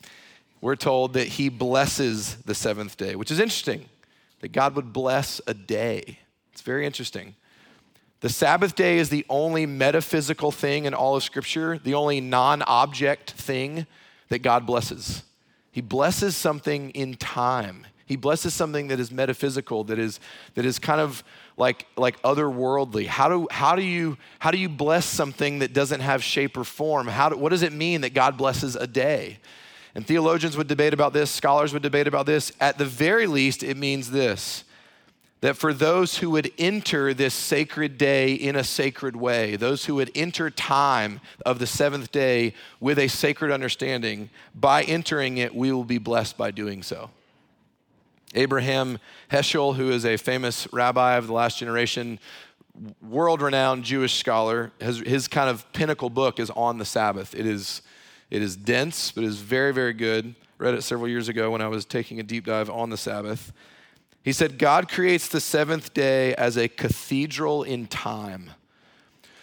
we're 0.62 0.76
told 0.76 1.14
that 1.14 1.28
he 1.28 1.50
blesses 1.50 2.36
the 2.46 2.56
seventh 2.56 2.96
day, 2.96 3.16
which 3.16 3.32
is 3.32 3.40
interesting, 3.40 3.86
that 4.40 4.52
God 4.52 4.76
would 4.76 4.94
bless 4.94 5.42
a 5.48 5.54
day. 5.54 6.20
It's 6.54 6.62
very 6.62 6.86
interesting. 6.86 7.36
The 8.22 8.30
Sabbath 8.30 8.76
day 8.76 9.00
is 9.00 9.10
the 9.10 9.26
only 9.30 9.66
metaphysical 9.66 10.52
thing 10.52 10.86
in 10.86 10.94
all 10.94 11.16
of 11.16 11.24
Scripture, 11.24 11.80
the 11.84 11.96
only 11.96 12.22
non 12.22 12.62
object 12.62 13.32
thing 13.32 13.88
that 14.30 14.40
God 14.40 14.68
blesses. 14.68 15.24
He 15.72 15.82
blesses 15.82 16.38
something 16.38 16.92
in 16.92 17.16
time. 17.16 17.88
He 18.06 18.18
blesses 18.18 18.54
something 18.54 18.90
that 18.90 19.00
is 19.00 19.10
metaphysical, 19.10 19.86
that 19.86 19.98
is, 19.98 20.20
that 20.56 20.66
is 20.66 20.80
kind 20.80 21.00
of 21.00 21.24
like, 21.58 21.88
like 21.96 22.22
otherworldly. 22.24 23.08
How 23.08 23.30
do, 23.30 23.48
how, 23.50 23.76
do 23.76 23.82
you, 23.82 24.18
how 24.40 24.52
do 24.52 24.58
you 24.58 24.70
bless 24.70 25.06
something 25.06 25.60
that 25.60 25.74
doesn't 25.74 26.02
have 26.02 26.22
shape 26.22 26.58
or 26.58 26.66
form? 26.66 27.08
How 27.08 27.30
do, 27.30 27.38
what 27.38 27.50
does 27.50 27.64
it 27.64 27.72
mean 27.72 28.02
that 28.02 28.14
God 28.14 28.38
blesses 28.38 28.76
a 28.76 28.86
day? 28.86 29.40
And 29.94 30.06
theologians 30.06 30.56
would 30.56 30.68
debate 30.68 30.94
about 30.94 31.14
this, 31.14 31.30
scholars 31.30 31.74
would 31.74 31.84
debate 31.84 32.08
about 32.08 32.26
this. 32.26 32.52
At 32.60 32.78
the 32.78 32.86
very 32.86 33.28
least, 33.28 33.64
it 33.64 33.78
means 33.78 34.12
this 34.12 34.64
that 35.42 35.58
for 35.58 35.74
those 35.74 36.20
who 36.20 36.30
would 36.30 36.52
enter 36.60 37.16
this 37.16 37.34
sacred 37.34 37.98
day 37.98 38.34
in 38.34 38.56
a 38.56 38.64
sacred 38.64 39.16
way, 39.16 39.56
those 39.56 39.86
who 39.86 39.96
would 39.96 40.12
enter 40.14 40.52
time 40.52 41.20
of 41.46 41.58
the 41.58 41.66
seventh 41.66 42.12
day 42.12 42.54
with 42.80 43.00
a 43.00 43.08
sacred 43.08 43.52
understanding, 43.52 44.30
by 44.54 44.84
entering 44.84 45.40
it, 45.40 45.54
we 45.54 45.72
will 45.72 45.84
be 45.84 45.98
blessed 45.98 46.38
by 46.38 46.52
doing 46.52 46.84
so. 46.84 47.10
Abraham 48.36 49.00
Heschel, 49.32 49.76
who 49.76 49.90
is 49.90 50.06
a 50.06 50.16
famous 50.16 50.72
rabbi 50.72 51.16
of 51.16 51.26
the 51.26 51.34
last 51.34 51.58
generation, 51.58 52.20
world 53.02 53.42
renowned 53.42 53.84
Jewish 53.84 54.20
scholar, 54.20 54.72
his, 54.80 55.00
his 55.00 55.28
kind 55.28 55.50
of 55.50 55.70
pinnacle 55.74 56.12
book 56.12 56.40
is 56.40 56.52
on 56.52 56.78
the 56.78 56.86
Sabbath. 56.86 57.34
It 57.34 57.48
is 57.48 57.82
it 58.32 58.42
is 58.42 58.56
dense, 58.56 59.12
but 59.12 59.24
it 59.24 59.28
is 59.28 59.38
very, 59.38 59.74
very 59.74 59.94
good. 59.94 60.34
Read 60.58 60.74
it 60.74 60.84
several 60.84 61.10
years 61.10 61.28
ago 61.28 61.52
when 61.52 61.62
I 61.62 61.68
was 61.68 61.86
taking 61.86 62.20
a 62.20 62.24
deep 62.24 62.46
dive 62.46 62.70
on 62.70 62.90
the 62.90 62.98
Sabbath. 62.98 63.52
He 64.24 64.32
said, 64.32 64.58
God 64.58 64.90
creates 64.90 65.28
the 65.28 65.42
seventh 65.42 65.94
day 65.94 66.34
as 66.36 66.58
a 66.58 66.68
cathedral 66.68 67.64
in 67.64 67.88
time. 67.88 68.52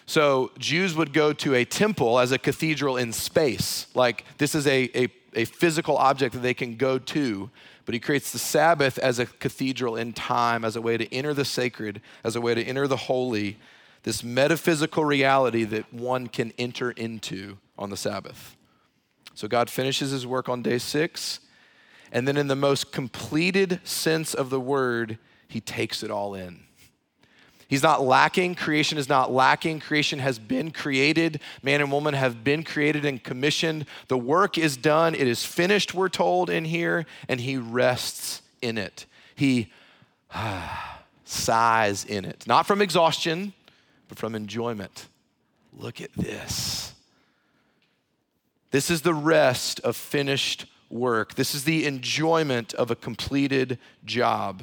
So 0.06 0.52
Jews 0.58 0.94
would 0.94 1.12
go 1.12 1.32
to 1.34 1.54
a 1.54 1.64
temple 1.64 2.18
as 2.18 2.32
a 2.32 2.38
cathedral 2.38 2.96
in 2.96 3.12
space. 3.12 3.88
Like 3.94 4.24
this 4.38 4.54
is 4.54 4.66
a, 4.66 4.88
a, 4.98 5.08
a 5.34 5.44
physical 5.44 5.98
object 5.98 6.34
that 6.34 6.40
they 6.40 6.54
can 6.54 6.76
go 6.76 6.98
to. 6.98 7.50
But 7.84 7.94
he 7.94 8.00
creates 8.00 8.32
the 8.32 8.38
Sabbath 8.38 8.98
as 8.98 9.18
a 9.18 9.26
cathedral 9.26 9.96
in 9.96 10.12
time, 10.12 10.64
as 10.64 10.76
a 10.76 10.80
way 10.80 10.96
to 10.96 11.12
enter 11.12 11.34
the 11.34 11.44
sacred, 11.44 12.00
as 12.22 12.36
a 12.36 12.40
way 12.40 12.54
to 12.54 12.62
enter 12.62 12.86
the 12.86 12.96
holy, 12.96 13.58
this 14.02 14.22
metaphysical 14.22 15.04
reality 15.04 15.64
that 15.64 15.92
one 15.92 16.26
can 16.26 16.52
enter 16.58 16.90
into 16.92 17.58
on 17.78 17.90
the 17.90 17.96
Sabbath. 17.96 18.57
So 19.38 19.46
God 19.46 19.70
finishes 19.70 20.10
his 20.10 20.26
work 20.26 20.48
on 20.48 20.62
day 20.62 20.78
six. 20.78 21.38
And 22.10 22.26
then, 22.26 22.36
in 22.36 22.48
the 22.48 22.56
most 22.56 22.90
completed 22.90 23.78
sense 23.84 24.34
of 24.34 24.50
the 24.50 24.58
word, 24.58 25.16
he 25.46 25.60
takes 25.60 26.02
it 26.02 26.10
all 26.10 26.34
in. 26.34 26.64
He's 27.68 27.84
not 27.84 28.02
lacking. 28.02 28.56
Creation 28.56 28.98
is 28.98 29.08
not 29.08 29.30
lacking. 29.30 29.78
Creation 29.78 30.18
has 30.18 30.40
been 30.40 30.72
created. 30.72 31.40
Man 31.62 31.80
and 31.80 31.92
woman 31.92 32.14
have 32.14 32.42
been 32.42 32.64
created 32.64 33.04
and 33.04 33.22
commissioned. 33.22 33.86
The 34.08 34.18
work 34.18 34.58
is 34.58 34.76
done. 34.76 35.14
It 35.14 35.28
is 35.28 35.44
finished, 35.44 35.94
we're 35.94 36.08
told 36.08 36.50
in 36.50 36.64
here, 36.64 37.06
and 37.28 37.38
he 37.38 37.58
rests 37.58 38.42
in 38.60 38.76
it. 38.76 39.06
He 39.36 39.70
ah, 40.34 41.00
sighs 41.24 42.04
in 42.04 42.24
it. 42.24 42.44
Not 42.48 42.66
from 42.66 42.82
exhaustion, 42.82 43.52
but 44.08 44.18
from 44.18 44.34
enjoyment. 44.34 45.06
Look 45.72 46.00
at 46.00 46.12
this. 46.14 46.92
This 48.70 48.90
is 48.90 49.02
the 49.02 49.14
rest 49.14 49.80
of 49.80 49.96
finished 49.96 50.66
work. 50.90 51.34
This 51.34 51.54
is 51.54 51.64
the 51.64 51.86
enjoyment 51.86 52.74
of 52.74 52.90
a 52.90 52.96
completed 52.96 53.78
job. 54.04 54.62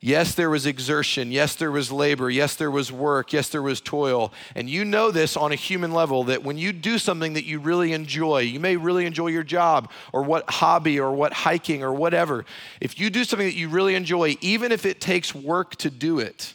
Yes, 0.00 0.32
there 0.36 0.48
was 0.48 0.64
exertion. 0.64 1.32
Yes, 1.32 1.56
there 1.56 1.72
was 1.72 1.90
labor. 1.90 2.30
Yes, 2.30 2.54
there 2.54 2.70
was 2.70 2.92
work. 2.92 3.32
Yes, 3.32 3.48
there 3.48 3.62
was 3.62 3.80
toil. 3.80 4.32
And 4.54 4.70
you 4.70 4.84
know 4.84 5.10
this 5.10 5.36
on 5.36 5.50
a 5.50 5.56
human 5.56 5.92
level 5.92 6.22
that 6.24 6.44
when 6.44 6.56
you 6.56 6.72
do 6.72 6.98
something 6.98 7.32
that 7.32 7.44
you 7.44 7.58
really 7.58 7.92
enjoy, 7.92 8.42
you 8.42 8.60
may 8.60 8.76
really 8.76 9.06
enjoy 9.06 9.28
your 9.28 9.42
job 9.42 9.90
or 10.12 10.22
what 10.22 10.48
hobby 10.48 11.00
or 11.00 11.12
what 11.12 11.32
hiking 11.32 11.82
or 11.82 11.92
whatever. 11.92 12.44
If 12.80 13.00
you 13.00 13.10
do 13.10 13.24
something 13.24 13.48
that 13.48 13.56
you 13.56 13.68
really 13.68 13.96
enjoy, 13.96 14.36
even 14.40 14.70
if 14.70 14.86
it 14.86 15.00
takes 15.00 15.34
work 15.34 15.74
to 15.76 15.90
do 15.90 16.20
it, 16.20 16.54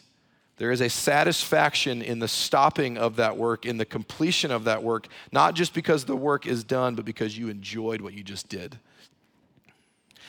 there 0.56 0.70
is 0.70 0.80
a 0.80 0.88
satisfaction 0.88 2.00
in 2.00 2.20
the 2.20 2.28
stopping 2.28 2.96
of 2.96 3.16
that 3.16 3.36
work, 3.36 3.66
in 3.66 3.76
the 3.76 3.84
completion 3.84 4.50
of 4.50 4.64
that 4.64 4.82
work, 4.82 5.08
not 5.32 5.54
just 5.54 5.74
because 5.74 6.04
the 6.04 6.16
work 6.16 6.46
is 6.46 6.62
done, 6.62 6.94
but 6.94 7.04
because 7.04 7.36
you 7.36 7.48
enjoyed 7.48 8.00
what 8.00 8.14
you 8.14 8.22
just 8.22 8.48
did. 8.48 8.78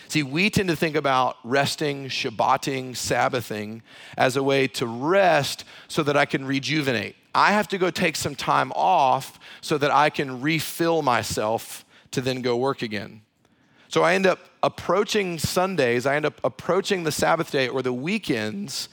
See, 0.07 0.23
we 0.23 0.49
tend 0.49 0.69
to 0.69 0.75
think 0.75 0.95
about 0.95 1.37
resting, 1.43 2.05
Shabbating, 2.05 2.91
Sabbathing 2.95 3.81
as 4.17 4.35
a 4.35 4.43
way 4.43 4.67
to 4.69 4.85
rest 4.85 5.63
so 5.87 6.03
that 6.03 6.15
I 6.15 6.25
can 6.25 6.45
rejuvenate. 6.45 7.15
I 7.33 7.51
have 7.51 7.67
to 7.69 7.77
go 7.77 7.89
take 7.91 8.15
some 8.15 8.35
time 8.35 8.71
off 8.75 9.39
so 9.61 9.77
that 9.77 9.91
I 9.91 10.09
can 10.09 10.41
refill 10.41 11.01
myself 11.01 11.85
to 12.11 12.21
then 12.21 12.41
go 12.41 12.55
work 12.55 12.81
again. 12.81 13.21
So 13.89 14.03
I 14.03 14.13
end 14.13 14.25
up 14.25 14.39
approaching 14.63 15.37
Sundays, 15.37 16.05
I 16.05 16.15
end 16.15 16.25
up 16.25 16.39
approaching 16.43 17.03
the 17.03 17.11
Sabbath 17.11 17.51
day 17.51 17.67
or 17.67 17.81
the 17.81 17.93
weekends 17.93 18.89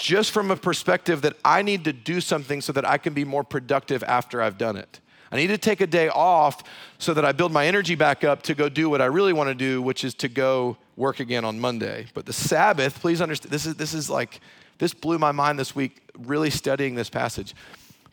just 0.00 0.30
from 0.30 0.50
a 0.50 0.56
perspective 0.56 1.20
that 1.22 1.36
I 1.44 1.60
need 1.60 1.84
to 1.84 1.92
do 1.92 2.22
something 2.22 2.62
so 2.62 2.72
that 2.72 2.88
I 2.88 2.96
can 2.96 3.12
be 3.12 3.24
more 3.24 3.44
productive 3.44 4.02
after 4.02 4.40
I've 4.40 4.56
done 4.56 4.76
it. 4.76 4.98
I 5.30 5.36
need 5.36 5.48
to 5.48 5.58
take 5.58 5.82
a 5.82 5.86
day 5.86 6.08
off 6.08 6.64
so 6.98 7.12
that 7.14 7.24
I 7.24 7.32
build 7.32 7.52
my 7.52 7.66
energy 7.66 7.94
back 7.94 8.24
up 8.24 8.42
to 8.44 8.54
go 8.54 8.68
do 8.70 8.88
what 8.88 9.02
I 9.02 9.04
really 9.04 9.34
want 9.34 9.48
to 9.48 9.54
do, 9.54 9.82
which 9.82 10.02
is 10.02 10.14
to 10.14 10.28
go 10.28 10.78
work 10.96 11.20
again 11.20 11.44
on 11.44 11.60
Monday. 11.60 12.06
But 12.14 12.24
the 12.24 12.32
Sabbath, 12.32 12.98
please 13.00 13.20
understand, 13.20 13.52
this 13.52 13.66
is, 13.66 13.74
this 13.74 13.92
is 13.92 14.08
like 14.08 14.40
this 14.78 14.94
blew 14.94 15.18
my 15.18 15.32
mind 15.32 15.58
this 15.58 15.76
week, 15.76 16.00
really 16.18 16.48
studying 16.48 16.94
this 16.94 17.10
passage. 17.10 17.54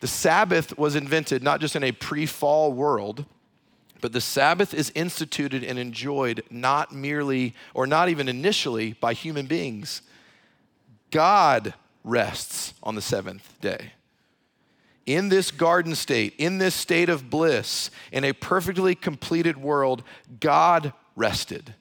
The 0.00 0.06
Sabbath 0.06 0.76
was 0.76 0.94
invented 0.94 1.42
not 1.42 1.60
just 1.60 1.74
in 1.74 1.82
a 1.82 1.92
pre 1.92 2.26
fall 2.26 2.70
world, 2.70 3.24
but 4.02 4.12
the 4.12 4.20
Sabbath 4.20 4.74
is 4.74 4.92
instituted 4.94 5.64
and 5.64 5.78
enjoyed 5.78 6.44
not 6.50 6.94
merely, 6.94 7.54
or 7.72 7.86
not 7.86 8.10
even 8.10 8.28
initially, 8.28 8.92
by 8.92 9.14
human 9.14 9.46
beings. 9.46 10.02
God 11.10 11.74
rests 12.04 12.74
on 12.82 12.94
the 12.94 13.02
seventh 13.02 13.60
day. 13.60 13.92
In 15.06 15.30
this 15.30 15.50
garden 15.50 15.94
state, 15.94 16.34
in 16.36 16.58
this 16.58 16.74
state 16.74 17.08
of 17.08 17.30
bliss, 17.30 17.90
in 18.12 18.24
a 18.24 18.32
perfectly 18.32 18.94
completed 18.94 19.56
world, 19.56 20.02
God 20.38 20.92
rested. 21.16 21.74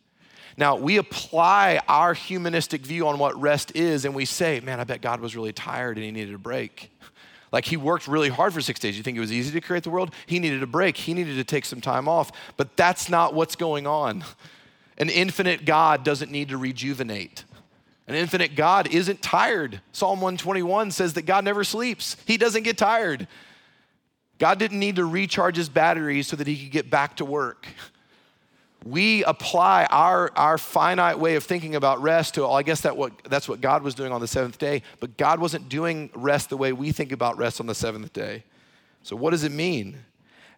Now, 0.55 0.75
we 0.75 0.97
apply 0.97 1.79
our 1.87 2.13
humanistic 2.13 2.81
view 2.81 3.07
on 3.07 3.19
what 3.19 3.39
rest 3.39 3.75
is, 3.75 4.05
and 4.05 4.15
we 4.15 4.25
say, 4.25 4.59
man, 4.59 4.79
I 4.79 4.85
bet 4.85 5.01
God 5.01 5.19
was 5.19 5.35
really 5.35 5.53
tired 5.53 5.97
and 5.97 6.05
he 6.05 6.11
needed 6.11 6.33
a 6.33 6.39
break. 6.39 6.89
Like 7.51 7.65
he 7.65 7.77
worked 7.77 8.07
really 8.07 8.29
hard 8.29 8.53
for 8.53 8.61
six 8.61 8.79
days. 8.79 8.97
You 8.97 9.03
think 9.03 9.17
it 9.17 9.21
was 9.21 9.31
easy 9.31 9.51
to 9.51 9.61
create 9.61 9.83
the 9.83 9.89
world? 9.89 10.13
He 10.25 10.39
needed 10.39 10.63
a 10.63 10.67
break, 10.67 10.97
he 10.97 11.13
needed 11.13 11.35
to 11.35 11.43
take 11.43 11.65
some 11.65 11.79
time 11.79 12.07
off. 12.07 12.31
But 12.57 12.75
that's 12.75 13.07
not 13.09 13.33
what's 13.33 13.55
going 13.55 13.87
on. 13.87 14.23
An 14.97 15.09
infinite 15.09 15.63
God 15.63 16.03
doesn't 16.03 16.31
need 16.31 16.49
to 16.49 16.57
rejuvenate. 16.57 17.43
An 18.07 18.15
infinite 18.15 18.55
God 18.55 18.87
isn't 18.87 19.21
tired. 19.21 19.81
Psalm 19.91 20.21
121 20.21 20.91
says 20.91 21.13
that 21.13 21.23
God 21.23 21.43
never 21.43 21.63
sleeps, 21.63 22.17
He 22.25 22.37
doesn't 22.37 22.63
get 22.63 22.77
tired. 22.77 23.27
God 24.39 24.59
didn't 24.59 24.77
need 24.77 24.97
to 24.97 25.05
recharge 25.05 25.57
his 25.57 25.67
batteries 25.67 26.27
so 26.27 26.35
that 26.35 26.45
he 26.45 26.55
could 26.57 26.71
get 26.71 26.91
back 26.91 27.15
to 27.15 27.25
work 27.25 27.65
we 28.87 29.23
apply 29.25 29.85
our, 29.89 30.31
our 30.35 30.57
finite 30.57 31.19
way 31.19 31.35
of 31.35 31.43
thinking 31.43 31.75
about 31.75 32.01
rest 32.01 32.35
to, 32.35 32.41
well, 32.41 32.53
I 32.53 32.63
guess 32.63 32.81
that 32.81 32.95
what, 32.95 33.11
that's 33.25 33.49
what 33.49 33.59
God 33.59 33.83
was 33.83 33.95
doing 33.95 34.11
on 34.11 34.21
the 34.21 34.27
seventh 34.27 34.57
day, 34.57 34.81
but 34.99 35.17
God 35.17 35.39
wasn't 35.39 35.67
doing 35.67 36.09
rest 36.13 36.49
the 36.49 36.57
way 36.57 36.73
we 36.73 36.91
think 36.91 37.11
about 37.11 37.37
rest 37.37 37.59
on 37.59 37.67
the 37.67 37.75
seventh 37.75 38.13
day. 38.13 38.43
So, 39.03 39.15
what 39.15 39.31
does 39.31 39.43
it 39.43 39.51
mean? 39.51 39.97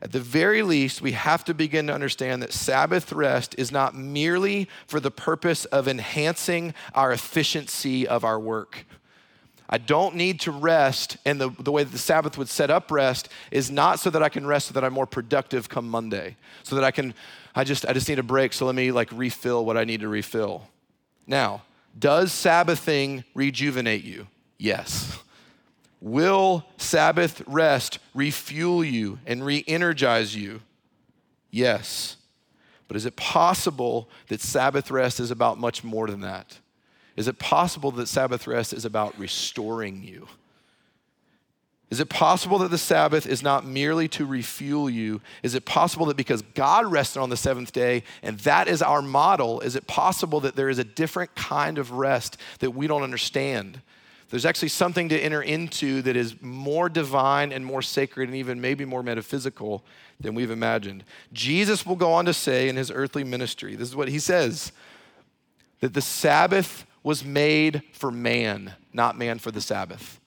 At 0.02 0.14
the 0.14 0.20
very 0.20 0.62
least, 0.62 1.02
we 1.02 1.12
have 1.12 1.44
to 1.46 1.54
begin 1.54 1.88
to 1.88 1.94
understand 1.94 2.42
that 2.42 2.54
Sabbath 2.54 3.12
rest 3.12 3.54
is 3.58 3.72
not 3.72 3.96
merely 3.96 4.70
for 4.88 5.00
the 5.00 5.12
purpose 5.12 5.66
of 5.66 5.88
enhancing 5.88 6.74
our 6.96 7.12
efficiency 7.12 8.08
of 8.08 8.24
our 8.24 8.40
work. 8.40 8.86
I 9.70 9.78
don't 9.78 10.16
need 10.16 10.40
to 10.42 10.52
rest, 10.52 11.18
and 11.26 11.40
the, 11.40 11.50
the 11.50 11.72
way 11.72 11.84
that 11.84 11.92
the 11.92 12.00
Sabbath 12.00 12.38
would 12.38 12.50
set 12.50 12.72
up 12.72 12.90
rest 12.90 13.30
is 13.52 13.70
not 13.70 14.00
so 14.00 14.10
that 14.10 14.24
I 14.24 14.30
can 14.30 14.48
rest 14.48 14.68
so 14.68 14.74
that 14.74 14.84
I'm 14.84 14.94
more 14.94 15.06
productive 15.06 15.70
come 15.70 15.88
Monday, 15.90 16.38
so 16.64 16.76
that 16.76 16.84
I 16.84 16.92
can 16.92 17.14
I 17.56 17.64
just, 17.64 17.86
I 17.86 17.94
just 17.94 18.08
need 18.08 18.20
a 18.20 18.24
break, 18.24 18.54
so 18.54 18.66
let 18.66 18.76
me 18.76 18.92
like 18.92 19.10
refill 19.12 19.66
what 19.66 19.76
I 19.78 19.84
need 19.84 20.02
to 20.02 20.08
refill. 20.08 20.68
Now, 21.28 21.64
does 21.98 22.32
Sabbathing 22.32 23.24
rejuvenate 23.34 24.04
you? 24.04 24.28
Yes. 24.58 25.20
Will 26.02 26.66
Sabbath 26.78 27.42
rest 27.46 28.00
refuel 28.14 28.84
you 28.84 29.20
and 29.26 29.46
re 29.46 29.64
energize 29.68 30.36
you? 30.36 30.62
Yes. 31.52 32.16
But 32.88 32.98
is 32.98 33.06
it 33.06 33.16
possible 33.16 34.10
that 34.30 34.42
Sabbath 34.42 34.90
rest 34.90 35.20
is 35.20 35.30
about 35.30 35.60
much 35.60 35.84
more 35.84 36.08
than 36.08 36.22
that? 36.22 36.60
Is 37.16 37.28
it 37.28 37.38
possible 37.38 37.92
that 37.92 38.08
Sabbath 38.08 38.48
rest 38.48 38.74
is 38.74 38.86
about 38.86 39.18
restoring 39.20 40.02
you? 40.04 40.28
Is 41.90 42.00
it 42.00 42.10
possible 42.10 42.60
that 42.60 42.70
the 42.70 42.78
Sabbath 42.78 43.26
is 43.26 43.42
not 43.42 43.66
merely 43.66 44.08
to 44.10 44.26
refuel 44.26 44.90
you? 44.90 45.22
Is 45.42 45.56
it 45.56 45.66
possible 45.66 46.06
that 46.06 46.18
because 46.18 46.44
God 46.54 46.86
rested 46.86 47.20
on 47.20 47.30
the 47.30 47.38
seventh 47.38 47.72
day 47.72 48.04
and 48.22 48.40
that 48.42 48.68
is 48.68 48.82
our 48.82 49.02
model, 49.02 49.60
is 49.62 49.76
it 49.76 49.88
possible 49.88 50.40
that 50.42 50.56
there 50.56 50.70
is 50.70 50.78
a 50.78 50.84
different 50.84 51.34
kind 51.36 51.80
of 51.80 51.92
rest 51.92 52.38
that 52.60 52.72
we 52.72 52.86
don't 52.86 53.02
understand? 53.02 53.82
There's 54.30 54.46
actually 54.46 54.70
something 54.70 55.10
to 55.10 55.20
enter 55.20 55.42
into 55.42 56.04
that 56.04 56.16
is 56.16 56.40
more 56.42 56.88
divine 56.88 57.52
and 57.52 57.66
more 57.66 57.82
sacred 57.82 58.30
and 58.30 58.36
even 58.36 58.62
maybe 58.62 58.86
more 58.86 59.02
metaphysical 59.02 59.84
than 60.20 60.36
we've 60.36 60.52
imagined. 60.52 61.04
Jesus 61.34 61.86
will 61.86 61.96
go 61.96 62.14
on 62.14 62.26
to 62.26 62.34
say 62.34 62.70
in 62.70 62.76
his 62.76 62.92
earthly 62.92 63.24
ministry, 63.24 63.76
this 63.76 63.90
is 63.90 63.96
what 63.96 64.08
he 64.08 64.20
says 64.20 64.72
that 65.80 65.94
the 65.94 66.02
Sabbath 66.02 66.86
was 67.04 67.24
made 67.24 67.82
for 67.94 68.12
man, 68.12 68.74
not 68.92 69.18
man 69.18 69.40
for 69.40 69.50
the 69.50 69.62
Sabbath. 69.62 70.20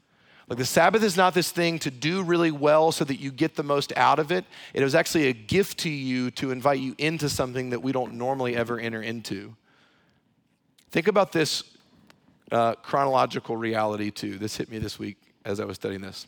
Like 0.48 0.58
the 0.58 0.64
Sabbath 0.64 1.02
is 1.02 1.16
not 1.16 1.34
this 1.34 1.50
thing 1.50 1.78
to 1.80 1.90
do 1.90 2.22
really 2.22 2.50
well 2.50 2.90
so 2.90 3.04
that 3.04 3.20
you 3.20 3.30
get 3.30 3.54
the 3.54 3.62
most 3.62 3.92
out 3.96 4.18
of 4.18 4.32
it. 4.32 4.44
It 4.74 4.82
was 4.82 4.94
actually 4.94 5.28
a 5.28 5.32
gift 5.32 5.78
to 5.80 5.90
you 5.90 6.30
to 6.32 6.50
invite 6.50 6.80
you 6.80 6.94
into 6.98 7.28
something 7.28 7.70
that 7.70 7.80
we 7.80 7.92
don't 7.92 8.14
normally 8.14 8.56
ever 8.56 8.80
enter 8.80 9.00
into. 9.00 9.54
Think 10.90 11.06
about 11.06 11.32
this 11.32 11.62
uh, 12.52 12.74
chronological 12.76 13.56
reality 13.56 14.10
too. 14.10 14.38
This 14.38 14.56
hit 14.56 14.70
me 14.70 14.78
this 14.78 14.98
week 14.98 15.16
as 15.44 15.58
I 15.58 15.64
was 15.64 15.76
studying 15.76 16.02
this. 16.02 16.26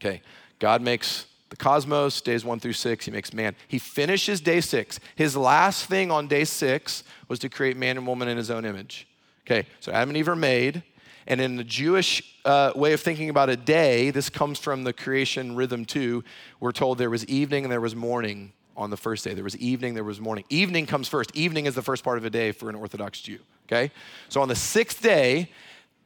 Okay, 0.00 0.22
God 0.58 0.80
makes 0.80 1.26
the 1.50 1.56
cosmos, 1.56 2.20
days 2.20 2.44
one 2.44 2.60
through 2.60 2.72
six, 2.72 3.04
he 3.04 3.10
makes 3.10 3.34
man. 3.34 3.56
He 3.68 3.78
finishes 3.78 4.40
day 4.40 4.60
six. 4.60 5.00
His 5.16 5.36
last 5.36 5.86
thing 5.86 6.10
on 6.10 6.28
day 6.28 6.44
six 6.44 7.02
was 7.28 7.38
to 7.40 7.48
create 7.48 7.76
man 7.76 7.98
and 7.98 8.06
woman 8.06 8.28
in 8.28 8.36
his 8.36 8.50
own 8.50 8.64
image. 8.64 9.08
Okay, 9.44 9.66
so 9.80 9.90
Adam 9.92 10.10
and 10.10 10.16
Eve 10.16 10.28
are 10.28 10.36
made. 10.36 10.84
And 11.26 11.40
in 11.40 11.56
the 11.56 11.64
Jewish 11.64 12.22
uh, 12.44 12.72
way 12.74 12.92
of 12.92 13.00
thinking 13.00 13.30
about 13.30 13.50
a 13.50 13.56
day, 13.56 14.10
this 14.10 14.30
comes 14.30 14.58
from 14.58 14.84
the 14.84 14.92
creation 14.92 15.54
rhythm 15.54 15.84
too. 15.84 16.24
We're 16.60 16.72
told 16.72 16.98
there 16.98 17.10
was 17.10 17.26
evening 17.26 17.64
and 17.64 17.72
there 17.72 17.80
was 17.80 17.94
morning 17.94 18.52
on 18.76 18.90
the 18.90 18.96
first 18.96 19.24
day. 19.24 19.34
There 19.34 19.44
was 19.44 19.56
evening, 19.58 19.94
there 19.94 20.04
was 20.04 20.20
morning. 20.20 20.44
Evening 20.48 20.86
comes 20.86 21.08
first. 21.08 21.34
Evening 21.36 21.66
is 21.66 21.74
the 21.74 21.82
first 21.82 22.02
part 22.02 22.16
of 22.16 22.24
a 22.24 22.30
day 22.30 22.52
for 22.52 22.70
an 22.70 22.74
Orthodox 22.74 23.20
Jew, 23.20 23.38
okay? 23.70 23.92
So 24.28 24.42
on 24.42 24.48
the 24.48 24.56
sixth 24.56 25.00
day, 25.02 25.50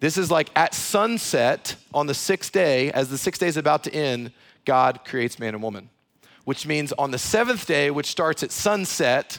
this 0.00 0.18
is 0.18 0.30
like 0.30 0.50
at 0.54 0.74
sunset 0.74 1.76
on 1.94 2.06
the 2.06 2.14
sixth 2.14 2.52
day, 2.52 2.90
as 2.92 3.08
the 3.08 3.18
sixth 3.18 3.40
day 3.40 3.46
is 3.46 3.56
about 3.56 3.84
to 3.84 3.94
end, 3.94 4.32
God 4.64 5.00
creates 5.04 5.38
man 5.38 5.54
and 5.54 5.62
woman. 5.62 5.90
Which 6.44 6.66
means 6.66 6.92
on 6.92 7.10
the 7.10 7.18
seventh 7.18 7.66
day, 7.66 7.90
which 7.90 8.06
starts 8.06 8.42
at 8.42 8.52
sunset, 8.52 9.38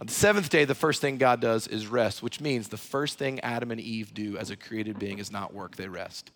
on 0.00 0.06
the 0.06 0.12
seventh 0.12 0.48
day, 0.48 0.64
the 0.64 0.74
first 0.74 1.00
thing 1.00 1.18
God 1.18 1.40
does 1.40 1.66
is 1.66 1.86
rest, 1.86 2.22
which 2.22 2.40
means 2.40 2.68
the 2.68 2.76
first 2.76 3.18
thing 3.18 3.40
Adam 3.40 3.70
and 3.70 3.80
Eve 3.80 4.14
do 4.14 4.38
as 4.38 4.50
a 4.50 4.56
created 4.56 4.98
being 4.98 5.18
is 5.18 5.30
not 5.30 5.52
work, 5.52 5.76
they 5.76 5.88
rest. 5.88 6.30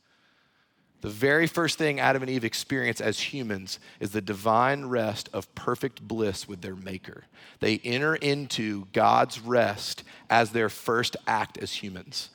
The 1.01 1.09
very 1.09 1.47
first 1.47 1.79
thing 1.79 1.99
Adam 1.99 2.23
and 2.23 2.31
Eve 2.31 2.45
experience 2.45 3.01
as 3.01 3.19
humans 3.19 3.79
is 4.01 4.11
the 4.11 4.21
divine 4.21 4.87
rest 4.87 5.31
of 5.33 5.53
perfect 5.55 6.07
bliss 6.07 6.47
with 6.47 6.61
their 6.61 6.77
Maker. 6.77 7.25
They 7.61 7.79
enter 7.79 8.15
into 8.17 8.87
God's 8.93 9.41
rest 9.41 10.05
as 10.29 10.51
their 10.51 10.69
first 10.69 11.17
act 11.27 11.57
as 11.59 11.73
humans, 11.73 12.29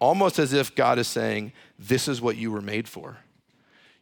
almost 0.00 0.38
as 0.38 0.52
if 0.52 0.74
God 0.74 0.98
is 0.98 1.06
saying, 1.06 1.52
This 1.78 2.08
is 2.08 2.20
what 2.20 2.36
you 2.36 2.50
were 2.50 2.60
made 2.60 2.88
for. 2.88 3.18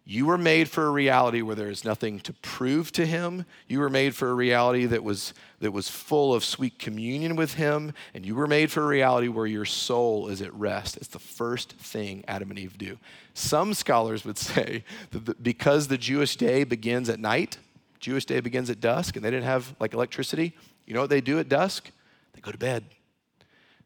You 0.05 0.27
were 0.27 0.39
made 0.39 0.69
for 0.69 0.87
a 0.87 0.91
reality 0.91 1.43
where 1.43 1.55
there 1.55 1.71
is 1.71 1.85
nothing 1.85 2.19
to 2.21 2.33
prove 2.33 2.91
to 2.93 3.07
him. 3.07 3.45
You 3.69 3.79
were 3.79 3.89
made 3.89 4.17
for 4.17 4.31
a 4.31 4.35
reality 4.35 4.85
that 4.87 5.05
was, 5.05 5.33
that 5.61 5.71
was 5.71 5.89
full 5.89 6.35
of 6.35 6.45
sweet 6.45 6.79
communion 6.79 7.37
with 7.37 7.55
him. 7.55 7.93
And 8.13 8.27
you 8.27 8.35
were 8.35 8.49
made 8.49 8.73
for 8.73 8.83
a 8.83 8.87
reality 8.87 9.29
where 9.29 9.47
your 9.47 9.65
soul 9.65 10.27
is 10.27 10.43
at 10.43 10.53
rest. 10.55 10.97
It's 10.97 11.07
the 11.07 11.21
first 11.21 11.75
thing 11.75 12.25
Adam 12.27 12.51
and 12.51 12.59
Eve 12.59 12.77
do. 12.77 12.99
Some 13.35 13.75
scholars 13.75 14.25
would 14.25 14.39
say 14.39 14.85
that 15.13 15.41
because 15.41 15.87
the 15.87 15.99
Jewish 15.99 16.35
day 16.35 16.65
begins 16.65 17.09
at 17.09 17.21
night, 17.21 17.59
Jewish 18.01 18.25
day 18.25 18.41
begins 18.41 18.71
at 18.71 18.81
dusk, 18.81 19.15
and 19.15 19.25
they 19.25 19.31
didn't 19.31 19.45
have 19.45 19.77
like 19.79 19.95
electricity, 19.95 20.57
you 20.85 20.95
know 20.95 21.03
what 21.03 21.11
they 21.11 21.21
do 21.21 21.39
at 21.39 21.49
dusk? 21.49 21.91
They 22.35 22.41
go 22.41 22.51
to 22.51 22.59
bed. 22.59 22.85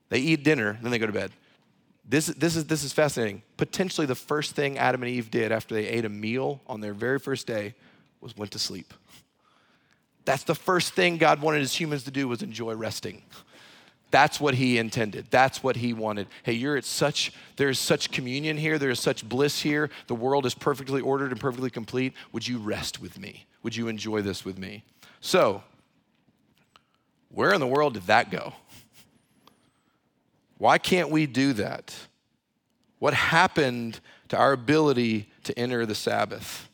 They 0.09 0.21
eat 0.21 0.43
dinner, 0.43 0.79
then 0.81 0.91
they 0.91 0.99
go 0.99 1.07
to 1.07 1.13
bed. 1.13 1.33
This, 2.09 2.27
this, 2.27 2.55
is, 2.55 2.67
this 2.67 2.85
is 2.85 2.93
fascinating. 2.93 3.43
Potentially, 3.57 4.07
the 4.07 4.15
first 4.15 4.55
thing 4.55 4.79
Adam 4.79 5.03
and 5.03 5.11
Eve 5.11 5.31
did 5.31 5.51
after 5.51 5.75
they 5.75 5.87
ate 5.89 6.05
a 6.05 6.09
meal 6.09 6.61
on 6.67 6.81
their 6.81 6.95
very 6.95 7.19
first 7.19 7.47
day 7.47 7.75
was 8.21 8.37
went 8.37 8.53
to 8.53 8.59
sleep. 8.59 8.95
That's 10.25 10.45
the 10.45 10.55
first 10.55 10.93
thing 10.93 11.19
God 11.19 11.41
wanted 11.41 11.61
his 11.61 11.75
humans 11.75 12.05
to 12.05 12.11
do 12.11 12.29
was 12.29 12.43
enjoy 12.43 12.75
resting. 12.75 13.23
That's 14.11 14.41
what 14.41 14.55
he 14.55 14.79
intended. 14.79 15.27
That's 15.31 15.63
what 15.63 15.77
he 15.77 15.93
wanted. 15.93 16.29
Hey, 16.45 16.53
you're 16.53 16.77
at 16.77 16.85
such, 16.85 17.33
there's 17.57 17.79
such 17.79 18.13
communion 18.13 18.57
here, 18.57 18.79
there's 18.79 19.01
such 19.01 19.29
bliss 19.29 19.61
here. 19.61 19.91
The 20.07 20.15
world 20.15 20.47
is 20.47 20.55
perfectly 20.55 21.01
ordered 21.01 21.33
and 21.33 21.41
perfectly 21.41 21.71
complete. 21.71 22.13
Would 22.33 22.47
you 22.47 22.59
rest 22.59 23.01
with 23.01 23.19
me? 23.19 23.47
Would 23.63 23.75
you 23.75 23.89
enjoy 23.89 24.23
this 24.23 24.45
with 24.45 24.59
me? 24.59 24.85
So, 25.21 25.65
where 27.31 27.53
in 27.53 27.61
the 27.61 27.67
world 27.67 27.95
did 27.95 28.05
that 28.05 28.31
go? 28.31 28.53
Why 30.59 30.79
can't 30.79 31.11
we 31.11 31.27
do 31.27 31.53
that? 31.55 31.95
What 32.99 33.15
happened 33.15 34.01
to 34.29 34.37
our 34.37 34.53
ability 34.53 35.29
to 35.45 35.59
enter 35.59 35.85
the 35.85 35.95
Sabbath? 35.95 36.69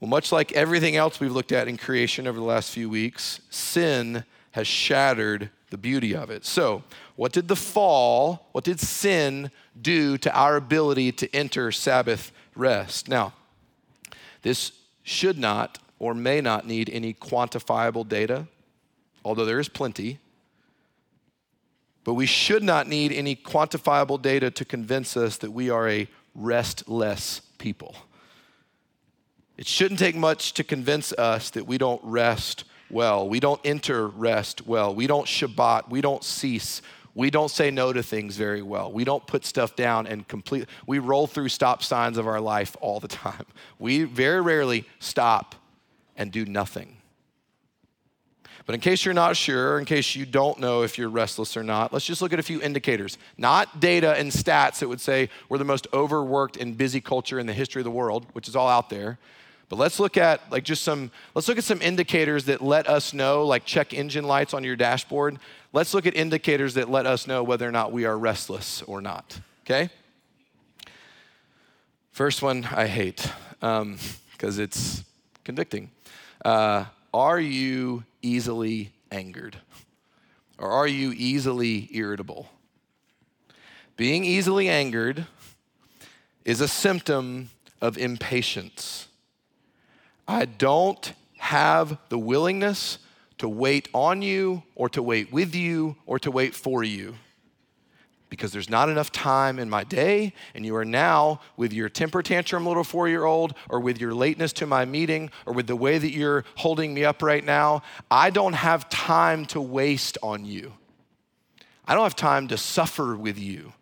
Well, 0.00 0.08
much 0.08 0.32
like 0.32 0.52
everything 0.52 0.96
else 0.96 1.18
we've 1.18 1.32
looked 1.32 1.52
at 1.52 1.66
in 1.66 1.76
creation 1.76 2.26
over 2.26 2.38
the 2.38 2.44
last 2.44 2.70
few 2.70 2.90
weeks, 2.90 3.40
sin 3.48 4.24
has 4.50 4.66
shattered 4.66 5.50
the 5.70 5.78
beauty 5.78 6.14
of 6.14 6.30
it. 6.30 6.44
So, 6.44 6.82
what 7.16 7.32
did 7.32 7.48
the 7.48 7.56
fall, 7.56 8.48
what 8.52 8.64
did 8.64 8.78
sin 8.78 9.50
do 9.80 10.18
to 10.18 10.32
our 10.32 10.56
ability 10.56 11.12
to 11.12 11.34
enter 11.34 11.72
Sabbath 11.72 12.32
rest? 12.54 13.08
Now, 13.08 13.32
this 14.42 14.72
should 15.02 15.38
not 15.38 15.78
or 15.98 16.14
may 16.14 16.40
not 16.40 16.66
need 16.66 16.90
any 16.90 17.14
quantifiable 17.14 18.06
data, 18.06 18.46
although 19.24 19.44
there 19.44 19.58
is 19.58 19.68
plenty. 19.68 20.18
But 22.04 22.14
we 22.14 22.26
should 22.26 22.62
not 22.62 22.86
need 22.86 23.12
any 23.12 23.34
quantifiable 23.34 24.20
data 24.20 24.50
to 24.50 24.64
convince 24.64 25.16
us 25.16 25.38
that 25.38 25.50
we 25.50 25.70
are 25.70 25.88
a 25.88 26.06
restless 26.34 27.40
people. 27.58 27.96
It 29.56 29.66
shouldn't 29.66 30.00
take 30.00 30.16
much 30.16 30.52
to 30.54 30.64
convince 30.64 31.12
us 31.12 31.50
that 31.50 31.66
we 31.66 31.78
don't 31.78 32.00
rest 32.04 32.64
well. 32.90 33.28
We 33.28 33.40
don't 33.40 33.60
enter 33.64 34.08
rest 34.08 34.66
well. 34.66 34.94
We 34.94 35.06
don't 35.06 35.26
Shabbat. 35.26 35.88
We 35.88 36.00
don't 36.00 36.22
cease. 36.22 36.82
We 37.14 37.30
don't 37.30 37.50
say 37.50 37.70
no 37.70 37.92
to 37.92 38.02
things 38.02 38.36
very 38.36 38.62
well. 38.62 38.92
We 38.92 39.04
don't 39.04 39.24
put 39.26 39.44
stuff 39.44 39.76
down 39.76 40.06
and 40.08 40.26
complete. 40.26 40.66
We 40.86 40.98
roll 40.98 41.28
through 41.28 41.48
stop 41.50 41.82
signs 41.82 42.18
of 42.18 42.26
our 42.26 42.40
life 42.40 42.76
all 42.80 42.98
the 43.00 43.08
time. 43.24 43.46
We 43.78 44.02
very 44.02 44.40
rarely 44.40 44.86
stop 44.98 45.54
and 46.16 46.32
do 46.32 46.44
nothing. 46.44 46.96
But 48.66 48.74
in 48.74 48.80
case 48.80 49.04
you're 49.04 49.14
not 49.14 49.36
sure, 49.36 49.78
in 49.78 49.84
case 49.84 50.16
you 50.16 50.24
don't 50.24 50.58
know 50.58 50.82
if 50.82 50.96
you're 50.96 51.10
restless 51.10 51.56
or 51.56 51.62
not, 51.62 51.92
let's 51.92 52.06
just 52.06 52.22
look 52.22 52.32
at 52.32 52.38
a 52.38 52.42
few 52.42 52.62
indicators. 52.62 53.18
Not 53.36 53.80
data 53.80 54.14
and 54.14 54.30
stats 54.30 54.78
that 54.78 54.88
would 54.88 55.02
say 55.02 55.28
we're 55.48 55.58
the 55.58 55.64
most 55.64 55.86
overworked 55.92 56.56
and 56.56 56.76
busy 56.76 57.00
culture 57.00 57.38
in 57.38 57.46
the 57.46 57.52
history 57.52 57.80
of 57.80 57.84
the 57.84 57.90
world, 57.90 58.26
which 58.32 58.48
is 58.48 58.56
all 58.56 58.68
out 58.68 58.88
there. 58.88 59.18
But 59.68 59.76
let's 59.76 60.00
look 60.00 60.16
at 60.16 60.50
like 60.50 60.64
just 60.64 60.82
some 60.82 61.10
let's 61.34 61.48
look 61.48 61.58
at 61.58 61.64
some 61.64 61.82
indicators 61.82 62.46
that 62.46 62.62
let 62.62 62.88
us 62.88 63.12
know 63.12 63.44
like 63.44 63.64
check 63.64 63.92
engine 63.92 64.24
lights 64.24 64.54
on 64.54 64.64
your 64.64 64.76
dashboard. 64.76 65.38
Let's 65.72 65.92
look 65.92 66.06
at 66.06 66.14
indicators 66.14 66.74
that 66.74 66.88
let 66.88 67.06
us 67.06 67.26
know 67.26 67.42
whether 67.42 67.68
or 67.68 67.72
not 67.72 67.92
we 67.92 68.04
are 68.04 68.16
restless 68.16 68.82
or 68.82 69.00
not. 69.00 69.40
Okay? 69.64 69.90
First 72.12 72.42
one 72.42 72.64
I 72.64 72.86
hate 72.86 73.28
because 73.58 74.58
um, 74.58 74.62
it's 74.62 75.02
convicting. 75.42 75.90
Uh, 76.44 76.84
are 77.14 77.38
you 77.38 78.02
easily 78.22 78.92
angered? 79.12 79.56
Or 80.58 80.70
are 80.70 80.88
you 80.88 81.12
easily 81.12 81.88
irritable? 81.92 82.48
Being 83.96 84.24
easily 84.24 84.68
angered 84.68 85.26
is 86.44 86.60
a 86.60 86.66
symptom 86.66 87.50
of 87.80 87.96
impatience. 87.96 89.06
I 90.26 90.44
don't 90.44 91.12
have 91.38 91.98
the 92.08 92.18
willingness 92.18 92.98
to 93.38 93.48
wait 93.48 93.88
on 93.94 94.20
you 94.20 94.64
or 94.74 94.88
to 94.88 95.02
wait 95.02 95.32
with 95.32 95.54
you 95.54 95.96
or 96.06 96.18
to 96.18 96.30
wait 96.32 96.54
for 96.54 96.82
you 96.82 97.14
because 98.34 98.52
there's 98.52 98.68
not 98.68 98.88
enough 98.88 99.12
time 99.12 99.60
in 99.60 99.70
my 99.70 99.84
day, 99.84 100.32
and 100.54 100.66
you 100.66 100.74
are 100.74 100.84
now 100.84 101.40
with 101.56 101.72
your 101.72 101.88
temper 101.88 102.20
tantrum 102.20 102.66
little 102.66 102.82
four 102.82 103.08
year 103.08 103.24
old, 103.24 103.54
or 103.70 103.78
with 103.78 104.00
your 104.00 104.12
lateness 104.12 104.52
to 104.54 104.66
my 104.66 104.84
meeting, 104.84 105.30
or 105.46 105.52
with 105.52 105.68
the 105.68 105.76
way 105.76 105.98
that 105.98 106.10
you're 106.10 106.44
holding 106.56 106.92
me 106.92 107.04
up 107.04 107.22
right 107.22 107.44
now. 107.44 107.82
I 108.10 108.30
don't 108.30 108.54
have 108.54 108.88
time 108.88 109.46
to 109.46 109.60
waste 109.60 110.18
on 110.22 110.44
you. 110.44 110.72
I 111.86 111.94
don't 111.94 112.02
have 112.02 112.16
time 112.16 112.48
to 112.48 112.56
suffer 112.56 113.16
with 113.16 113.38
you. 113.38 113.72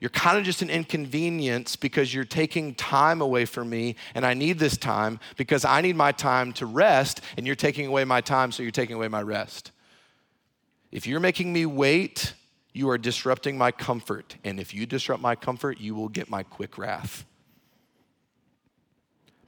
You're 0.00 0.10
kind 0.10 0.36
of 0.36 0.44
just 0.44 0.60
an 0.60 0.68
inconvenience 0.68 1.76
because 1.76 2.12
you're 2.12 2.24
taking 2.24 2.74
time 2.74 3.22
away 3.22 3.46
from 3.46 3.70
me, 3.70 3.96
and 4.14 4.26
I 4.26 4.34
need 4.34 4.58
this 4.58 4.76
time 4.76 5.18
because 5.38 5.64
I 5.64 5.80
need 5.80 5.96
my 5.96 6.12
time 6.12 6.52
to 6.54 6.66
rest, 6.66 7.22
and 7.38 7.46
you're 7.46 7.56
taking 7.56 7.86
away 7.86 8.04
my 8.04 8.20
time, 8.20 8.52
so 8.52 8.62
you're 8.62 8.70
taking 8.70 8.96
away 8.96 9.08
my 9.08 9.22
rest. 9.22 9.70
If 10.92 11.06
you're 11.06 11.20
making 11.20 11.54
me 11.54 11.64
wait, 11.64 12.34
you 12.74 12.90
are 12.90 12.98
disrupting 12.98 13.56
my 13.56 13.70
comfort. 13.70 14.36
And 14.44 14.60
if 14.60 14.74
you 14.74 14.84
disrupt 14.84 15.22
my 15.22 15.36
comfort, 15.36 15.80
you 15.80 15.94
will 15.94 16.08
get 16.08 16.28
my 16.28 16.42
quick 16.42 16.76
wrath. 16.76 17.24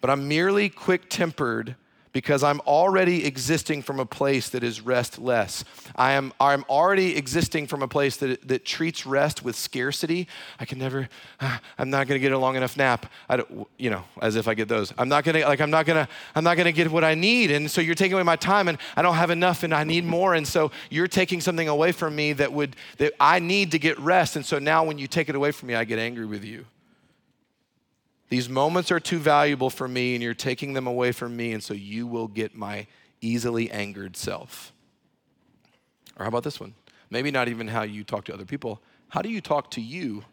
But 0.00 0.10
I'm 0.10 0.28
merely 0.28 0.68
quick 0.68 1.10
tempered 1.10 1.74
because 2.16 2.42
I'm 2.42 2.60
already 2.60 3.26
existing 3.26 3.82
from 3.82 4.00
a 4.00 4.06
place 4.06 4.48
that 4.48 4.64
is 4.64 4.80
restless. 4.80 5.64
I 5.96 6.12
am 6.12 6.32
I'm 6.40 6.64
already 6.66 7.14
existing 7.14 7.66
from 7.66 7.82
a 7.82 7.88
place 7.88 8.16
that, 8.16 8.48
that 8.48 8.64
treats 8.64 9.04
rest 9.04 9.44
with 9.44 9.54
scarcity. 9.54 10.26
I 10.58 10.64
can 10.64 10.78
never, 10.78 11.10
uh, 11.40 11.58
I'm 11.76 11.90
not 11.90 12.06
gonna 12.06 12.18
get 12.18 12.32
a 12.32 12.38
long 12.38 12.56
enough 12.56 12.74
nap. 12.74 13.12
I 13.28 13.36
don't, 13.36 13.68
you 13.76 13.90
know, 13.90 14.02
as 14.22 14.34
if 14.34 14.48
I 14.48 14.54
get 14.54 14.66
those. 14.66 14.94
I'm 14.96 15.10
not 15.10 15.24
gonna, 15.24 15.40
like, 15.40 15.60
I'm 15.60 15.70
not 15.70 15.84
gonna, 15.84 16.08
I'm 16.34 16.42
not 16.42 16.56
gonna 16.56 16.72
get 16.72 16.90
what 16.90 17.04
I 17.04 17.14
need. 17.14 17.50
And 17.50 17.70
so 17.70 17.82
you're 17.82 17.94
taking 17.94 18.14
away 18.14 18.22
my 18.22 18.36
time 18.36 18.68
and 18.68 18.78
I 18.96 19.02
don't 19.02 19.16
have 19.16 19.28
enough 19.28 19.62
and 19.62 19.74
I 19.74 19.84
need 19.84 20.06
more. 20.06 20.32
And 20.32 20.48
so 20.48 20.70
you're 20.88 21.08
taking 21.08 21.42
something 21.42 21.68
away 21.68 21.92
from 21.92 22.16
me 22.16 22.32
that 22.32 22.50
would, 22.50 22.76
that 22.96 23.12
I 23.20 23.40
need 23.40 23.72
to 23.72 23.78
get 23.78 23.98
rest. 23.98 24.36
And 24.36 24.46
so 24.46 24.58
now 24.58 24.84
when 24.84 24.96
you 24.96 25.06
take 25.06 25.28
it 25.28 25.34
away 25.34 25.50
from 25.52 25.68
me, 25.68 25.74
I 25.74 25.84
get 25.84 25.98
angry 25.98 26.24
with 26.24 26.46
you. 26.46 26.64
These 28.28 28.48
moments 28.48 28.90
are 28.90 29.00
too 29.00 29.18
valuable 29.18 29.70
for 29.70 29.86
me, 29.86 30.14
and 30.14 30.22
you're 30.22 30.34
taking 30.34 30.72
them 30.72 30.86
away 30.86 31.12
from 31.12 31.36
me, 31.36 31.52
and 31.52 31.62
so 31.62 31.74
you 31.74 32.06
will 32.06 32.28
get 32.28 32.56
my 32.56 32.86
easily 33.20 33.70
angered 33.70 34.16
self. 34.16 34.72
Or 36.18 36.24
how 36.24 36.28
about 36.28 36.42
this 36.42 36.58
one? 36.58 36.74
Maybe 37.10 37.30
not 37.30 37.48
even 37.48 37.68
how 37.68 37.82
you 37.82 38.02
talk 38.02 38.24
to 38.24 38.34
other 38.34 38.44
people. 38.44 38.80
How 39.08 39.22
do 39.22 39.28
you 39.28 39.40
talk 39.40 39.70
to 39.72 39.80
you? 39.80 40.24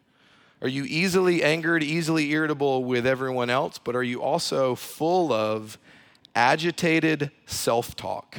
Are 0.60 0.68
you 0.68 0.84
easily 0.84 1.42
angered, 1.42 1.82
easily 1.82 2.30
irritable 2.30 2.84
with 2.84 3.06
everyone 3.06 3.50
else, 3.50 3.78
but 3.78 3.94
are 3.94 4.02
you 4.02 4.22
also 4.22 4.74
full 4.74 5.32
of 5.32 5.78
agitated 6.34 7.30
self 7.46 7.94
talk? 7.94 8.38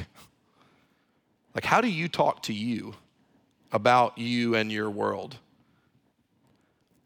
Like, 1.54 1.64
how 1.64 1.80
do 1.80 1.88
you 1.88 2.08
talk 2.08 2.42
to 2.42 2.52
you 2.52 2.94
about 3.72 4.18
you 4.18 4.54
and 4.54 4.70
your 4.70 4.90
world? 4.90 5.38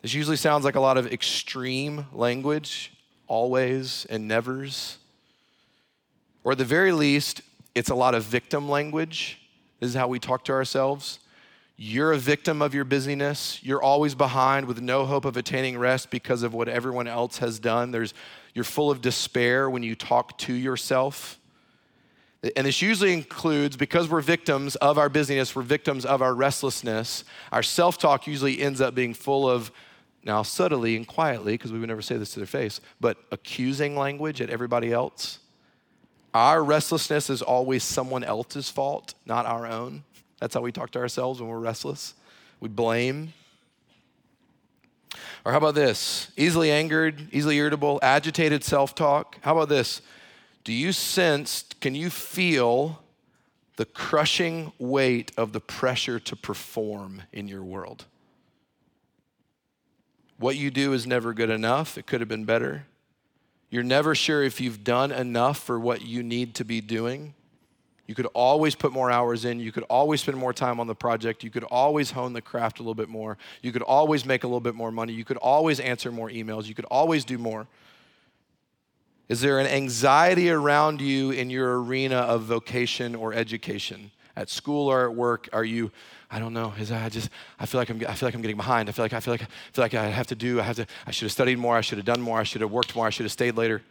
This 0.02 0.14
usually 0.14 0.36
sounds 0.36 0.64
like 0.64 0.76
a 0.76 0.80
lot 0.80 0.96
of 0.96 1.12
extreme 1.12 2.06
language, 2.12 2.92
always 3.26 4.06
and 4.08 4.26
nevers. 4.26 4.96
Or 6.42 6.52
at 6.52 6.58
the 6.58 6.64
very 6.64 6.92
least, 6.92 7.42
it's 7.74 7.90
a 7.90 7.94
lot 7.94 8.14
of 8.14 8.24
victim 8.24 8.68
language. 8.68 9.38
This 9.78 9.90
is 9.90 9.94
how 9.94 10.08
we 10.08 10.18
talk 10.18 10.44
to 10.44 10.52
ourselves. 10.52 11.18
You're 11.76 12.12
a 12.12 12.18
victim 12.18 12.60
of 12.62 12.74
your 12.74 12.84
busyness. 12.84 13.58
You're 13.62 13.82
always 13.82 14.14
behind 14.14 14.66
with 14.66 14.80
no 14.80 15.04
hope 15.04 15.24
of 15.24 15.36
attaining 15.36 15.78
rest 15.78 16.10
because 16.10 16.42
of 16.42 16.54
what 16.54 16.68
everyone 16.68 17.06
else 17.06 17.38
has 17.38 17.58
done. 17.58 17.90
There's, 17.90 18.14
you're 18.54 18.64
full 18.64 18.90
of 18.90 19.00
despair 19.02 19.68
when 19.68 19.82
you 19.82 19.94
talk 19.94 20.36
to 20.38 20.52
yourself. 20.54 21.38
And 22.56 22.66
this 22.66 22.80
usually 22.80 23.12
includes, 23.12 23.76
because 23.76 24.08
we're 24.08 24.22
victims 24.22 24.76
of 24.76 24.96
our 24.96 25.10
busyness, 25.10 25.54
we're 25.54 25.62
victims 25.62 26.06
of 26.06 26.22
our 26.22 26.34
restlessness, 26.34 27.24
our 27.52 27.62
self 27.62 27.98
talk 27.98 28.26
usually 28.26 28.60
ends 28.60 28.80
up 28.80 28.94
being 28.94 29.12
full 29.12 29.48
of 29.48 29.70
now 30.24 30.42
subtly 30.42 30.96
and 30.96 31.06
quietly, 31.06 31.54
because 31.54 31.72
we 31.72 31.78
would 31.78 31.88
never 31.88 32.02
say 32.02 32.16
this 32.16 32.32
to 32.34 32.40
their 32.40 32.46
face, 32.46 32.80
but 33.00 33.16
accusing 33.32 33.96
language 33.96 34.40
at 34.40 34.50
everybody 34.50 34.92
else. 34.92 35.38
Our 36.34 36.62
restlessness 36.62 37.30
is 37.30 37.42
always 37.42 37.82
someone 37.82 38.22
else's 38.22 38.68
fault, 38.68 39.14
not 39.26 39.46
our 39.46 39.66
own. 39.66 40.04
That's 40.40 40.54
how 40.54 40.60
we 40.60 40.72
talk 40.72 40.90
to 40.92 40.98
ourselves 40.98 41.40
when 41.40 41.50
we're 41.50 41.58
restless. 41.58 42.14
We 42.60 42.68
blame. 42.68 43.32
Or 45.44 45.52
how 45.52 45.58
about 45.58 45.74
this? 45.74 46.30
Easily 46.36 46.70
angered, 46.70 47.28
easily 47.32 47.56
irritable, 47.56 47.98
agitated 48.02 48.62
self 48.62 48.94
talk. 48.94 49.38
How 49.40 49.56
about 49.56 49.68
this? 49.68 50.02
Do 50.62 50.72
you 50.72 50.92
sense, 50.92 51.64
can 51.80 51.94
you 51.94 52.10
feel 52.10 53.02
the 53.76 53.86
crushing 53.86 54.72
weight 54.78 55.32
of 55.36 55.52
the 55.52 55.60
pressure 55.60 56.20
to 56.20 56.36
perform 56.36 57.22
in 57.32 57.48
your 57.48 57.64
world? 57.64 58.04
What 60.40 60.56
you 60.56 60.70
do 60.70 60.94
is 60.94 61.06
never 61.06 61.34
good 61.34 61.50
enough. 61.50 61.98
It 61.98 62.06
could 62.06 62.20
have 62.20 62.28
been 62.28 62.46
better. 62.46 62.86
You're 63.68 63.82
never 63.82 64.14
sure 64.14 64.42
if 64.42 64.58
you've 64.58 64.82
done 64.82 65.12
enough 65.12 65.58
for 65.58 65.78
what 65.78 66.00
you 66.00 66.22
need 66.22 66.54
to 66.54 66.64
be 66.64 66.80
doing. 66.80 67.34
You 68.06 68.14
could 68.14 68.26
always 68.32 68.74
put 68.74 68.90
more 68.90 69.10
hours 69.10 69.44
in. 69.44 69.60
You 69.60 69.70
could 69.70 69.84
always 69.84 70.22
spend 70.22 70.38
more 70.38 70.54
time 70.54 70.80
on 70.80 70.86
the 70.86 70.94
project. 70.94 71.44
You 71.44 71.50
could 71.50 71.64
always 71.64 72.10
hone 72.12 72.32
the 72.32 72.40
craft 72.40 72.78
a 72.78 72.82
little 72.82 72.94
bit 72.94 73.10
more. 73.10 73.36
You 73.60 73.70
could 73.70 73.82
always 73.82 74.24
make 74.24 74.42
a 74.42 74.46
little 74.46 74.60
bit 74.60 74.74
more 74.74 74.90
money. 74.90 75.12
You 75.12 75.26
could 75.26 75.36
always 75.36 75.78
answer 75.78 76.10
more 76.10 76.30
emails. 76.30 76.66
You 76.66 76.74
could 76.74 76.86
always 76.86 77.26
do 77.26 77.36
more. 77.36 77.66
Is 79.28 79.42
there 79.42 79.58
an 79.58 79.66
anxiety 79.66 80.50
around 80.50 81.02
you 81.02 81.32
in 81.32 81.50
your 81.50 81.82
arena 81.82 82.16
of 82.16 82.44
vocation 82.44 83.14
or 83.14 83.34
education? 83.34 84.10
At 84.36 84.48
school 84.48 84.88
or 84.88 85.08
at 85.08 85.14
work, 85.14 85.48
are 85.52 85.64
you 85.64 85.90
I 86.30 86.38
don't 86.38 86.52
know. 86.52 86.72
Is 86.78 86.92
I 86.92 87.08
just 87.08 87.28
I 87.58 87.66
feel 87.66 87.80
like 87.80 87.90
I'm 87.90 88.00
I 88.08 88.14
feel 88.14 88.28
like 88.28 88.34
I'm 88.34 88.42
getting 88.42 88.56
behind. 88.56 88.88
I 88.88 88.92
feel 88.92 89.04
like 89.04 89.12
I 89.12 89.20
feel 89.20 89.34
like 89.34 89.42
I 89.42 89.48
feel 89.72 89.82
like 89.84 89.94
I 89.94 90.06
have 90.06 90.28
to 90.28 90.36
do. 90.36 90.60
I 90.60 90.62
have 90.62 90.76
to. 90.76 90.86
I 91.06 91.10
should 91.10 91.26
have 91.26 91.32
studied 91.32 91.58
more. 91.58 91.76
I 91.76 91.80
should 91.80 91.98
have 91.98 92.04
done 92.04 92.20
more. 92.20 92.38
I 92.38 92.44
should 92.44 92.60
have 92.60 92.70
worked 92.70 92.94
more. 92.94 93.06
I 93.06 93.10
should 93.10 93.24
have 93.24 93.32
stayed 93.32 93.56
later. 93.56 93.82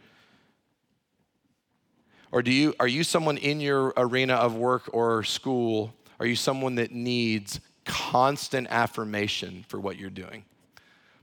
Or 2.32 2.42
do 2.42 2.50
you 2.50 2.74
are 2.80 2.88
you 2.88 3.04
someone 3.04 3.36
in 3.36 3.60
your 3.60 3.92
arena 3.96 4.34
of 4.34 4.54
work 4.54 4.88
or 4.92 5.22
school? 5.24 5.92
Are 6.18 6.26
you 6.26 6.36
someone 6.36 6.76
that 6.76 6.92
needs 6.92 7.60
constant 7.84 8.68
affirmation 8.70 9.64
for 9.68 9.78
what 9.78 9.98
you're 9.98 10.10
doing? 10.10 10.44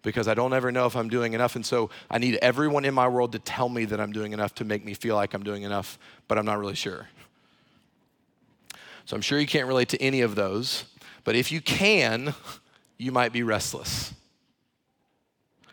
Because 0.04 0.28
I 0.28 0.36
don't 0.36 0.54
ever 0.54 0.72
know 0.72 0.86
if 0.86 0.96
I'm 0.96 1.10
doing 1.10 1.34
enough. 1.34 1.56
And 1.56 1.66
so 1.66 1.90
I 2.12 2.20
need 2.20 2.36
everyone 2.42 2.86
in 2.86 2.94
my 2.94 3.08
world 3.08 3.32
to 3.32 3.40
tell 3.40 3.70
me 3.70 3.86
that 3.86 4.00
I'm 4.00 4.12
doing 4.12 4.34
enough 4.34 4.54
to 4.56 4.66
make 4.66 4.86
me 4.86 4.94
feel 4.94 5.16
like 5.16 5.34
I'm 5.34 5.44
doing 5.44 5.64
enough, 5.64 5.98
but 6.28 6.38
I'm 6.38 6.46
not 6.46 6.60
really 6.60 6.76
sure. 6.76 7.08
So 9.08 9.16
I'm 9.16 9.22
sure 9.22 9.40
you 9.40 9.48
can't 9.48 9.70
relate 9.70 9.88
to 9.90 10.02
any 10.02 10.20
of 10.20 10.36
those. 10.36 10.84
But 11.24 11.38
if 11.38 11.50
you 11.50 11.62
can, 11.62 12.36
you 12.98 13.14
might 13.14 13.32
be 13.32 13.42
restless. 13.42 14.14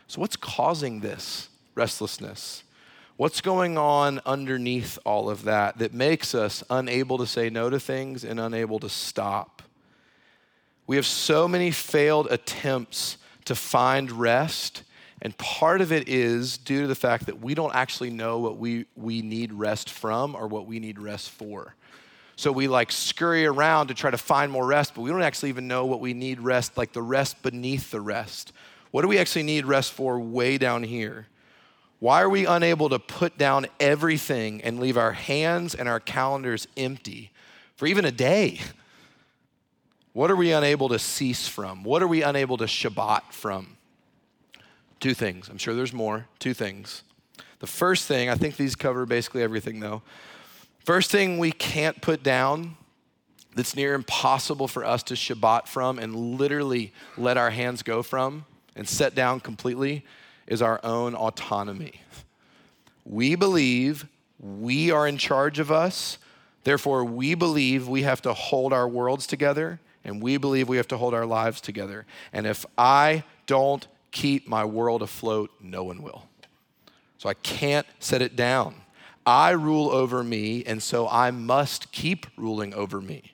So, 0.07 0.21
what's 0.21 0.37
causing 0.37 1.01
this 1.01 1.49
restlessness? 1.75 2.63
What's 3.17 3.41
going 3.41 3.77
on 3.77 4.21
underneath 4.25 4.97
all 5.03 5.29
of 5.29 5.43
that 5.43 5.79
that 5.79 5.93
makes 5.93 6.33
us 6.33 6.63
unable 6.69 7.17
to 7.17 7.27
say 7.27 7.49
no 7.49 7.69
to 7.69 7.77
things 7.77 8.23
and 8.23 8.39
unable 8.39 8.79
to 8.79 8.87
stop? 8.87 9.61
We 10.87 10.95
have 10.95 11.05
so 11.05 11.45
many 11.45 11.71
failed 11.71 12.27
attempts 12.31 13.17
to 13.43 13.53
find 13.53 14.13
rest. 14.13 14.83
And 15.21 15.37
part 15.37 15.81
of 15.81 15.91
it 15.91 16.07
is 16.07 16.57
due 16.57 16.83
to 16.83 16.87
the 16.87 16.95
fact 16.95 17.25
that 17.25 17.41
we 17.41 17.53
don't 17.53 17.75
actually 17.75 18.11
know 18.11 18.39
what 18.39 18.57
we, 18.57 18.85
we 18.95 19.21
need 19.21 19.51
rest 19.51 19.89
from 19.89 20.35
or 20.35 20.47
what 20.47 20.67
we 20.67 20.79
need 20.79 20.99
rest 20.99 21.31
for. 21.31 21.75
So 22.35 22.51
we 22.51 22.67
like 22.67 22.91
scurry 22.91 23.45
around 23.45 23.87
to 23.87 23.93
try 23.93 24.11
to 24.11 24.17
find 24.17 24.51
more 24.51 24.65
rest, 24.65 24.93
but 24.93 25.01
we 25.01 25.09
don't 25.09 25.21
actually 25.21 25.49
even 25.49 25.67
know 25.67 25.85
what 25.85 26.01
we 26.01 26.13
need 26.13 26.39
rest, 26.39 26.77
like 26.77 26.91
the 26.91 27.01
rest 27.01 27.41
beneath 27.41 27.91
the 27.91 28.01
rest. 28.01 28.51
What 28.91 29.03
do 29.03 29.07
we 29.07 29.17
actually 29.17 29.43
need 29.43 29.65
rest 29.65 29.93
for 29.93 30.19
way 30.19 30.57
down 30.57 30.83
here? 30.83 31.27
Why 31.99 32.21
are 32.21 32.29
we 32.29 32.45
unable 32.45 32.89
to 32.89 32.99
put 32.99 33.37
down 33.37 33.67
everything 33.79 34.61
and 34.61 34.79
leave 34.79 34.97
our 34.97 35.13
hands 35.13 35.75
and 35.75 35.87
our 35.87 35.99
calendars 35.99 36.67
empty 36.75 37.31
for 37.75 37.87
even 37.87 38.05
a 38.05 38.11
day? 38.11 38.59
What 40.13 40.29
are 40.29 40.35
we 40.35 40.51
unable 40.51 40.89
to 40.89 40.99
cease 40.99 41.47
from? 41.47 41.83
What 41.83 42.03
are 42.03 42.07
we 42.07 42.21
unable 42.21 42.57
to 42.57 42.65
Shabbat 42.65 43.31
from? 43.31 43.77
Two 44.99 45.13
things. 45.13 45.49
I'm 45.49 45.57
sure 45.57 45.73
there's 45.73 45.93
more. 45.93 46.27
Two 46.39 46.53
things. 46.53 47.03
The 47.59 47.67
first 47.67 48.07
thing, 48.07 48.29
I 48.29 48.35
think 48.35 48.55
these 48.55 48.75
cover 48.75 49.05
basically 49.05 49.41
everything 49.41 49.79
though. 49.79 50.01
First 50.85 51.09
thing 51.09 51.39
we 51.39 51.51
can't 51.51 51.99
put 51.99 52.21
down 52.21 52.77
that's 53.55 53.75
near 53.75 53.95
impossible 53.95 54.67
for 54.67 54.85
us 54.85 55.01
to 55.03 55.15
Shabbat 55.15 55.67
from 55.67 55.97
and 55.97 56.15
literally 56.15 56.93
let 57.17 57.37
our 57.37 57.49
hands 57.49 57.81
go 57.81 58.03
from 58.03 58.45
and 58.75 58.87
set 58.87 59.15
down 59.15 59.39
completely 59.39 60.05
is 60.45 60.61
our 60.61 60.79
own 60.83 61.15
autonomy. 61.15 62.01
We 63.03 63.33
believe 63.33 64.05
we 64.39 64.91
are 64.91 65.07
in 65.07 65.17
charge 65.17 65.57
of 65.57 65.71
us, 65.71 66.19
therefore, 66.65 67.03
we 67.03 67.33
believe 67.33 67.87
we 67.87 68.03
have 68.03 68.21
to 68.21 68.33
hold 68.33 68.71
our 68.71 68.87
worlds 68.87 69.25
together 69.25 69.79
and 70.03 70.21
we 70.21 70.37
believe 70.37 70.69
we 70.69 70.77
have 70.77 70.89
to 70.89 70.97
hold 70.97 71.15
our 71.15 71.25
lives 71.25 71.61
together. 71.61 72.05
And 72.31 72.45
if 72.45 72.63
I 72.77 73.23
don't 73.47 73.87
keep 74.11 74.47
my 74.47 74.63
world 74.63 75.01
afloat, 75.01 75.49
no 75.59 75.83
one 75.83 76.03
will. 76.03 76.27
So 77.17 77.27
I 77.27 77.33
can't 77.33 77.87
set 77.99 78.21
it 78.21 78.35
down. 78.35 78.75
I 79.25 79.51
rule 79.51 79.89
over 79.89 80.23
me, 80.23 80.63
and 80.65 80.81
so 80.81 81.07
I 81.07 81.31
must 81.31 81.91
keep 81.91 82.27
ruling 82.37 82.73
over 82.73 83.01
me. 83.01 83.33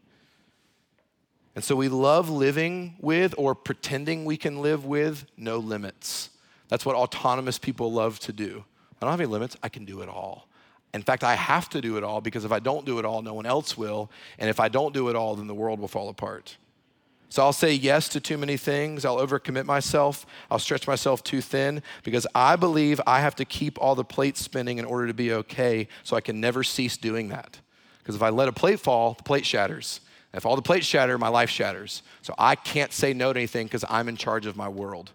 And 1.53 1.63
so 1.63 1.75
we 1.75 1.89
love 1.89 2.29
living 2.29 2.95
with 3.01 3.35
or 3.37 3.53
pretending 3.53 4.23
we 4.23 4.37
can 4.37 4.61
live 4.61 4.85
with 4.85 5.25
no 5.35 5.57
limits. 5.57 6.29
That's 6.69 6.85
what 6.85 6.95
autonomous 6.95 7.59
people 7.59 7.91
love 7.91 8.19
to 8.19 8.31
do. 8.31 8.63
I 9.01 9.05
don't 9.05 9.11
have 9.11 9.19
any 9.19 9.27
limits, 9.27 9.57
I 9.61 9.69
can 9.69 9.83
do 9.83 10.01
it 10.01 10.07
all. 10.07 10.47
In 10.93 11.01
fact, 11.01 11.23
I 11.23 11.35
have 11.35 11.69
to 11.69 11.81
do 11.81 11.97
it 11.97 12.03
all 12.03 12.21
because 12.21 12.45
if 12.45 12.51
I 12.51 12.59
don't 12.59 12.85
do 12.85 12.99
it 12.99 13.05
all, 13.05 13.21
no 13.21 13.33
one 13.33 13.45
else 13.45 13.77
will. 13.77 14.11
And 14.39 14.49
if 14.49 14.59
I 14.59 14.69
don't 14.69 14.93
do 14.93 15.09
it 15.09 15.15
all, 15.15 15.35
then 15.35 15.47
the 15.47 15.55
world 15.55 15.79
will 15.79 15.87
fall 15.87 16.09
apart. 16.09 16.57
So 17.31 17.41
I'll 17.41 17.53
say 17.53 17.71
yes 17.73 18.09
to 18.09 18.19
too 18.19 18.37
many 18.37 18.57
things. 18.57 19.05
I'll 19.05 19.25
overcommit 19.25 19.63
myself. 19.63 20.25
I'll 20.51 20.59
stretch 20.59 20.85
myself 20.85 21.23
too 21.23 21.39
thin 21.39 21.81
because 22.03 22.27
I 22.35 22.57
believe 22.57 22.99
I 23.07 23.21
have 23.21 23.37
to 23.37 23.45
keep 23.45 23.81
all 23.81 23.95
the 23.95 24.03
plates 24.03 24.41
spinning 24.41 24.79
in 24.79 24.83
order 24.83 25.07
to 25.07 25.13
be 25.13 25.31
okay. 25.31 25.87
So 26.03 26.17
I 26.17 26.21
can 26.21 26.41
never 26.41 26.61
cease 26.61 26.97
doing 26.97 27.29
that. 27.29 27.57
Because 27.99 28.15
if 28.15 28.21
I 28.21 28.31
let 28.31 28.49
a 28.49 28.51
plate 28.51 28.81
fall, 28.81 29.13
the 29.13 29.23
plate 29.23 29.45
shatters. 29.45 30.01
If 30.33 30.45
all 30.45 30.57
the 30.57 30.61
plates 30.61 30.85
shatter, 30.85 31.17
my 31.17 31.29
life 31.29 31.49
shatters. 31.49 32.03
So 32.21 32.35
I 32.37 32.55
can't 32.55 32.91
say 32.91 33.13
no 33.13 33.31
to 33.31 33.39
anything 33.39 33.65
because 33.67 33.85
I'm 33.89 34.09
in 34.09 34.17
charge 34.17 34.45
of 34.45 34.57
my 34.57 34.67
world. 34.67 35.11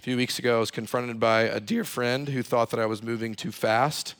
A 0.00 0.02
few 0.02 0.16
weeks 0.16 0.40
ago, 0.40 0.56
I 0.56 0.60
was 0.60 0.72
confronted 0.72 1.20
by 1.20 1.42
a 1.42 1.60
dear 1.60 1.84
friend 1.84 2.28
who 2.28 2.42
thought 2.42 2.70
that 2.70 2.80
I 2.80 2.86
was 2.86 3.00
moving 3.00 3.36
too 3.36 3.52
fast. 3.52 4.16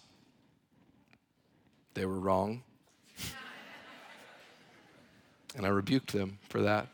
They 1.94 2.06
were 2.06 2.20
wrong 2.20 2.62
and 5.54 5.66
I 5.66 5.68
rebuked 5.68 6.12
them 6.12 6.38
for 6.48 6.62
that. 6.62 6.88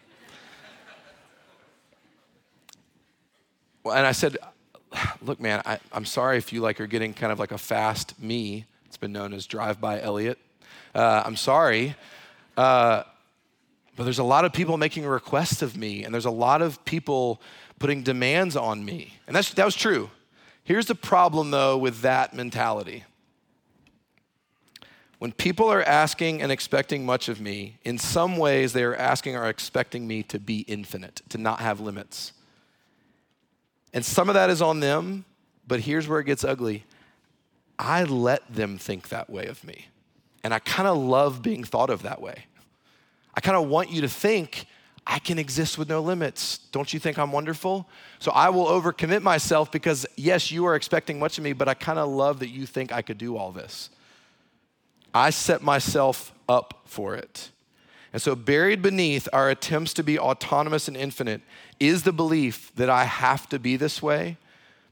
And 3.84 4.06
I 4.06 4.12
said, 4.12 4.36
look, 5.22 5.40
man, 5.40 5.62
I, 5.64 5.78
am 5.92 6.04
sorry 6.04 6.36
if 6.38 6.52
you 6.52 6.60
like 6.60 6.80
are 6.80 6.86
getting 6.86 7.14
kind 7.14 7.32
of 7.32 7.38
like 7.38 7.52
a 7.52 7.58
fast 7.58 8.20
me. 8.20 8.66
It's 8.86 8.96
been 8.96 9.12
known 9.12 9.32
as 9.32 9.46
drive 9.46 9.80
by 9.80 10.00
Elliot. 10.00 10.38
Uh, 10.94 11.22
I'm 11.24 11.36
sorry. 11.36 11.94
Uh, 12.56 13.04
but 13.96 14.04
there's 14.04 14.18
a 14.18 14.24
lot 14.24 14.44
of 14.44 14.52
people 14.52 14.76
making 14.76 15.06
requests 15.06 15.62
of 15.62 15.76
me, 15.76 16.04
and 16.04 16.12
there's 16.12 16.24
a 16.24 16.30
lot 16.30 16.62
of 16.62 16.84
people 16.84 17.40
putting 17.78 18.02
demands 18.02 18.56
on 18.56 18.84
me. 18.84 19.14
And 19.26 19.34
that's, 19.34 19.54
that 19.54 19.64
was 19.64 19.74
true. 19.74 20.10
Here's 20.64 20.86
the 20.86 20.94
problem, 20.94 21.50
though, 21.50 21.78
with 21.78 22.02
that 22.02 22.34
mentality 22.34 23.04
when 25.20 25.32
people 25.32 25.68
are 25.68 25.82
asking 25.82 26.40
and 26.40 26.50
expecting 26.50 27.04
much 27.04 27.28
of 27.28 27.42
me, 27.42 27.78
in 27.84 27.98
some 27.98 28.38
ways 28.38 28.72
they 28.72 28.82
are 28.82 28.96
asking 28.96 29.36
or 29.36 29.50
expecting 29.50 30.06
me 30.06 30.22
to 30.22 30.38
be 30.38 30.60
infinite, 30.60 31.20
to 31.28 31.36
not 31.36 31.60
have 31.60 31.78
limits. 31.78 32.32
And 33.92 34.02
some 34.02 34.30
of 34.30 34.34
that 34.34 34.48
is 34.48 34.62
on 34.62 34.80
them, 34.80 35.26
but 35.68 35.80
here's 35.80 36.08
where 36.08 36.20
it 36.20 36.24
gets 36.24 36.42
ugly. 36.42 36.84
I 37.78 38.04
let 38.04 38.50
them 38.50 38.78
think 38.78 39.10
that 39.10 39.28
way 39.28 39.44
of 39.44 39.62
me. 39.62 39.88
And 40.42 40.54
I 40.54 40.58
kind 40.58 40.88
of 40.88 40.96
love 40.96 41.42
being 41.42 41.64
thought 41.64 41.90
of 41.90 42.00
that 42.02 42.22
way. 42.22 42.46
I 43.34 43.42
kind 43.42 43.58
of 43.58 43.68
want 43.68 43.90
you 43.90 44.00
to 44.00 44.08
think 44.08 44.64
I 45.06 45.18
can 45.18 45.38
exist 45.38 45.76
with 45.76 45.90
no 45.90 46.00
limits. 46.00 46.60
Don't 46.72 46.94
you 46.94 46.98
think 46.98 47.18
I'm 47.18 47.30
wonderful? 47.30 47.86
So 48.20 48.30
I 48.30 48.48
will 48.48 48.66
overcommit 48.66 49.20
myself 49.20 49.70
because, 49.70 50.06
yes, 50.16 50.50
you 50.50 50.64
are 50.64 50.76
expecting 50.76 51.18
much 51.18 51.36
of 51.36 51.44
me, 51.44 51.52
but 51.52 51.68
I 51.68 51.74
kind 51.74 51.98
of 51.98 52.08
love 52.08 52.38
that 52.38 52.48
you 52.48 52.64
think 52.64 52.90
I 52.90 53.02
could 53.02 53.18
do 53.18 53.36
all 53.36 53.52
this. 53.52 53.90
I 55.14 55.30
set 55.30 55.62
myself 55.62 56.32
up 56.48 56.82
for 56.84 57.14
it. 57.14 57.50
And 58.12 58.20
so, 58.20 58.34
buried 58.34 58.82
beneath 58.82 59.28
our 59.32 59.50
attempts 59.50 59.94
to 59.94 60.02
be 60.02 60.18
autonomous 60.18 60.88
and 60.88 60.96
infinite 60.96 61.42
is 61.78 62.02
the 62.02 62.12
belief 62.12 62.72
that 62.74 62.90
I 62.90 63.04
have 63.04 63.48
to 63.50 63.58
be 63.58 63.76
this 63.76 64.02
way 64.02 64.36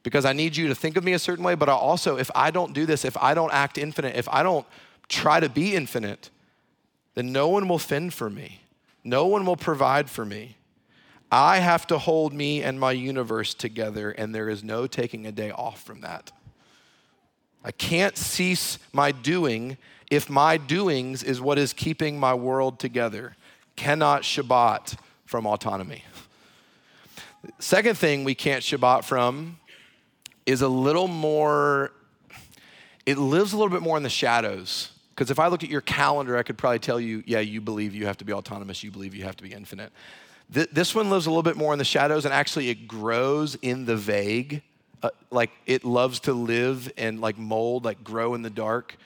because 0.04 0.24
I 0.24 0.32
need 0.32 0.56
you 0.56 0.68
to 0.68 0.74
think 0.74 0.96
of 0.96 1.04
me 1.04 1.12
a 1.12 1.18
certain 1.18 1.44
way. 1.44 1.54
But 1.54 1.68
I 1.68 1.72
also, 1.72 2.16
if 2.16 2.30
I 2.34 2.50
don't 2.50 2.72
do 2.72 2.86
this, 2.86 3.04
if 3.04 3.16
I 3.16 3.34
don't 3.34 3.52
act 3.52 3.76
infinite, 3.76 4.16
if 4.16 4.28
I 4.28 4.42
don't 4.42 4.66
try 5.08 5.40
to 5.40 5.48
be 5.48 5.74
infinite, 5.74 6.30
then 7.14 7.32
no 7.32 7.48
one 7.48 7.68
will 7.68 7.78
fend 7.78 8.14
for 8.14 8.30
me, 8.30 8.60
no 9.02 9.26
one 9.26 9.44
will 9.44 9.56
provide 9.56 10.08
for 10.08 10.24
me. 10.24 10.56
I 11.30 11.58
have 11.58 11.86
to 11.88 11.98
hold 11.98 12.32
me 12.32 12.62
and 12.62 12.80
my 12.80 12.92
universe 12.92 13.52
together, 13.52 14.12
and 14.12 14.34
there 14.34 14.48
is 14.48 14.64
no 14.64 14.86
taking 14.86 15.26
a 15.26 15.32
day 15.32 15.50
off 15.50 15.82
from 15.82 16.00
that. 16.00 16.32
I 17.62 17.70
can't 17.70 18.16
cease 18.16 18.78
my 18.92 19.12
doing 19.12 19.76
if 20.10 20.30
my 20.30 20.56
doings 20.56 21.22
is 21.22 21.40
what 21.40 21.58
is 21.58 21.72
keeping 21.72 22.18
my 22.18 22.34
world 22.34 22.78
together. 22.78 23.36
Cannot 23.76 24.22
Shabbat 24.22 24.96
from 25.26 25.46
autonomy. 25.46 26.04
Second 27.58 27.96
thing 27.96 28.24
we 28.24 28.34
can't 28.34 28.62
Shabbat 28.62 29.04
from 29.04 29.58
is 30.46 30.62
a 30.62 30.68
little 30.68 31.08
more, 31.08 31.92
it 33.06 33.18
lives 33.18 33.52
a 33.52 33.56
little 33.56 33.70
bit 33.70 33.82
more 33.82 33.96
in 33.96 34.02
the 34.02 34.10
shadows. 34.10 34.90
Because 35.10 35.30
if 35.30 35.38
I 35.38 35.48
look 35.48 35.62
at 35.62 35.68
your 35.68 35.80
calendar, 35.80 36.36
I 36.36 36.42
could 36.42 36.56
probably 36.56 36.78
tell 36.78 37.00
you, 37.00 37.22
yeah, 37.26 37.40
you 37.40 37.60
believe 37.60 37.94
you 37.94 38.06
have 38.06 38.16
to 38.18 38.24
be 38.24 38.32
autonomous, 38.32 38.82
you 38.82 38.90
believe 38.90 39.14
you 39.14 39.24
have 39.24 39.36
to 39.36 39.42
be 39.42 39.52
infinite. 39.52 39.92
Th- 40.52 40.68
this 40.72 40.94
one 40.94 41.10
lives 41.10 41.26
a 41.26 41.30
little 41.30 41.42
bit 41.42 41.56
more 41.56 41.72
in 41.72 41.78
the 41.78 41.84
shadows, 41.84 42.24
and 42.24 42.32
actually 42.32 42.70
it 42.70 42.88
grows 42.88 43.56
in 43.56 43.84
the 43.84 43.96
vague. 43.96 44.62
Uh, 45.02 45.10
like 45.30 45.50
it 45.66 45.84
loves 45.84 46.20
to 46.20 46.32
live 46.32 46.90
and 46.96 47.20
like 47.20 47.36
mold, 47.36 47.84
like 47.84 48.02
grow 48.02 48.34
in 48.34 48.42
the 48.42 48.50
dark. 48.50 48.96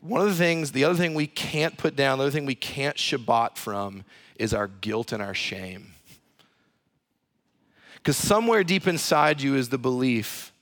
One 0.00 0.22
of 0.22 0.28
the 0.28 0.34
things, 0.34 0.72
the 0.72 0.84
other 0.84 0.94
thing 0.94 1.14
we 1.14 1.26
can't 1.26 1.76
put 1.76 1.94
down, 1.94 2.18
the 2.18 2.24
other 2.24 2.30
thing 2.30 2.46
we 2.46 2.54
can't 2.54 2.96
Shabbat 2.96 3.56
from 3.56 4.04
is 4.36 4.54
our 4.54 4.68
guilt 4.68 5.12
and 5.12 5.22
our 5.22 5.34
shame. 5.34 5.92
Because 7.96 8.16
somewhere 8.16 8.64
deep 8.64 8.86
inside 8.86 9.42
you 9.42 9.56
is 9.56 9.68
the 9.68 9.78
belief 9.78 10.52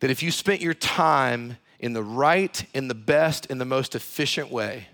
that 0.00 0.10
if 0.10 0.22
you 0.22 0.30
spent 0.30 0.60
your 0.60 0.74
time 0.74 1.56
in 1.78 1.94
the 1.94 2.02
right, 2.02 2.66
in 2.74 2.88
the 2.88 2.94
best, 2.94 3.46
in 3.46 3.56
the 3.56 3.64
most 3.64 3.94
efficient 3.94 4.50
way, 4.50 4.88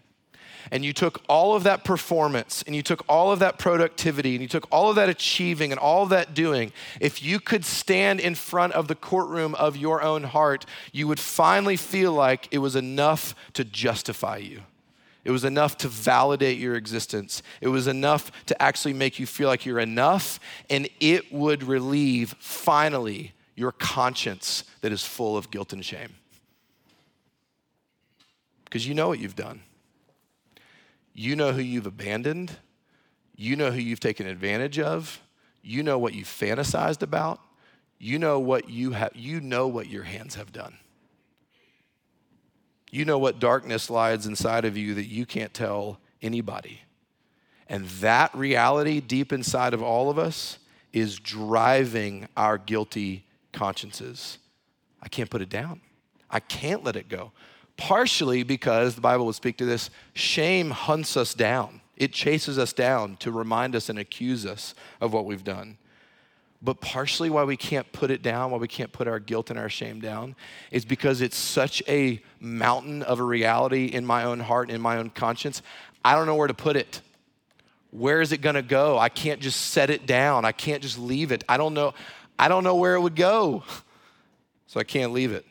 and 0.71 0.85
you 0.85 0.93
took 0.93 1.23
all 1.29 1.55
of 1.55 1.65
that 1.65 1.85
performance 1.85 2.63
and 2.67 2.75
you 2.75 2.83
took 2.83 3.05
all 3.09 3.33
of 3.33 3.39
that 3.39 3.59
productivity 3.59 4.35
and 4.35 4.43
you 4.43 4.49
took 4.49 4.67
all 4.71 4.91
of 4.91 4.97
that 4.97 5.09
achieving 5.09 5.73
and 5.73 5.79
all 5.79 6.03
of 6.03 6.09
that 6.11 6.35
doing, 6.35 6.73
if 7.01 7.23
you 7.23 7.41
could 7.41 7.65
stand 7.65 8.21
in 8.21 8.35
front 8.35 8.73
of 8.73 8.89
the 8.89 8.95
courtroom 8.95 9.55
of 9.57 9.77
your 9.77 10.03
own 10.03 10.25
heart, 10.25 10.67
you 10.93 11.07
would 11.09 11.21
finally 11.21 11.77
feel 11.77 12.13
like 12.13 12.49
it 12.51 12.59
was 12.59 12.77
enough 12.77 13.35
to 13.53 13.65
justify 13.65 14.37
you. 14.37 14.63
It 15.25 15.33
was 15.33 15.45
enough 15.45 15.77
to 15.79 15.89
validate 15.89 16.57
your 16.57 16.77
existence. 16.77 17.43
It 17.61 17.67
was 17.67 17.89
enough 17.89 18.31
to 18.47 18.63
actually 18.63 18.95
make 18.95 19.19
you 19.19 19.27
feel 19.27 19.49
like 19.49 19.67
you're 19.67 19.81
enough, 19.81 20.39
and 20.71 20.89
it 21.01 21.33
would 21.33 21.65
relieve, 21.65 22.37
finally, 22.39 23.33
your 23.57 23.73
conscience 23.73 24.63
that 24.83 24.93
is 24.93 25.05
full 25.05 25.37
of 25.37 25.51
guilt 25.51 25.73
and 25.73 25.85
shame. 25.85 26.15
Because 28.67 28.87
you 28.87 28.95
know 28.95 29.09
what 29.09 29.19
you've 29.19 29.35
done. 29.35 29.63
You 31.19 31.35
know 31.35 31.53
who 31.53 31.63
you've 31.63 31.87
abandoned. 31.87 32.59
You 33.35 33.57
know 33.57 33.71
who 33.71 33.81
you've 33.81 34.01
taken 34.01 34.27
advantage 34.27 34.79
of. 34.79 35.19
You 35.63 35.83
know 35.83 35.99
what 35.99 36.13
you 36.13 36.25
fantasized 36.25 37.03
about. 37.03 37.41
You 37.99 38.19
know 38.19 38.39
what 38.39 38.69
you 38.69 38.93
have 38.93 39.13
you 39.15 39.41
know 39.41 39.67
what 39.67 39.89
your 39.89 40.03
hands 40.03 40.35
have 40.35 40.53
done. 40.53 40.77
You 42.91 43.07
know 43.07 43.17
what 43.17 43.41
darkness 43.41 43.89
lies 43.89 44.27
inside 44.27 44.67
of 44.67 44.77
you 44.77 44.93
that 44.95 45.07
you 45.07 45.25
can't 45.25 45.55
tell 45.55 45.99
anybody. 46.21 46.83
And 47.67 47.87
that 47.87 48.35
reality 48.35 49.01
deep 49.01 49.33
inside 49.33 49.73
of 49.73 49.83
all 49.83 50.11
of 50.11 50.19
us 50.19 50.59
is 50.93 51.19
driving 51.19 52.29
our 52.37 52.59
guilty 52.59 53.25
consciences. 53.53 54.37
I 55.01 55.09
can't 55.09 55.31
put 55.31 55.41
it 55.41 55.49
down. 55.49 55.81
I 56.31 56.41
can't 56.41 56.85
let 56.85 56.97
it 56.97 57.09
go. 57.09 57.33
Partially 57.77 58.43
because 58.43 58.95
the 58.95 59.01
Bible 59.01 59.27
would 59.27 59.35
speak 59.35 59.59
to 59.59 59.67
this 59.67 59.91
shame 60.15 60.71
hunts 60.71 61.17
us 61.17 61.35
down, 61.35 61.81
it 61.97 62.13
chases 62.13 62.59
us 62.59 62.73
down 62.73 63.17
to 63.17 63.31
remind 63.31 63.75
us 63.75 63.89
and 63.89 63.99
accuse 63.99 64.47
us 64.47 64.75
of 65.01 65.13
what 65.13 65.25
we've 65.25 65.45
done. 65.45 65.79
But 66.63 66.81
partially 66.81 67.29
why 67.29 67.45
we 67.45 67.57
can't 67.57 67.91
put 67.93 68.11
it 68.11 68.23
down, 68.23 68.51
why 68.51 68.59
we 68.59 68.69
can't 68.69 68.91
put 68.91 69.07
our 69.07 69.19
guilt 69.19 69.51
and 69.51 69.59
our 69.59 69.69
shame 69.69 70.01
down, 70.01 70.35
is 70.71 70.85
because 70.85 71.21
it's 71.21 71.37
such 71.37 71.83
a 71.87 72.23
mountain 72.41 73.03
of 73.03 73.21
a 73.21 73.23
reality 73.23 73.87
in 73.87 74.07
my 74.07 74.25
own 74.25 74.41
heart 74.41 74.71
in 74.71 74.81
my 74.81 74.97
own 74.97 75.11
conscience. 75.11 75.61
I 76.05 76.15
don't 76.15 76.27
know 76.27 76.35
where 76.35 76.49
to 76.49 76.55
put 76.55 76.77
it. 76.77 77.03
Where 77.91 78.21
is 78.21 78.33
it 78.33 78.39
going 78.39 78.55
to 78.55 78.63
go? 78.63 78.99
I 78.99 79.09
can't 79.09 79.41
just 79.41 79.61
set 79.67 79.91
it 79.91 80.07
down. 80.07 80.45
I 80.45 80.53
can't 80.53 80.83
just 80.83 80.99
leave 80.99 81.31
it. 81.31 81.45
I 81.49 81.57
don't 81.57 81.75
know. 81.75 81.95
I 82.39 82.49
don't 82.49 82.65
know 82.65 82.77
where 82.77 82.95
it 82.95 83.01
would 83.01 83.17
go. 83.17 83.63
So 84.67 84.81
I 84.81 84.85
can't 84.85 85.13
leave 85.13 85.33
it. 85.33 85.47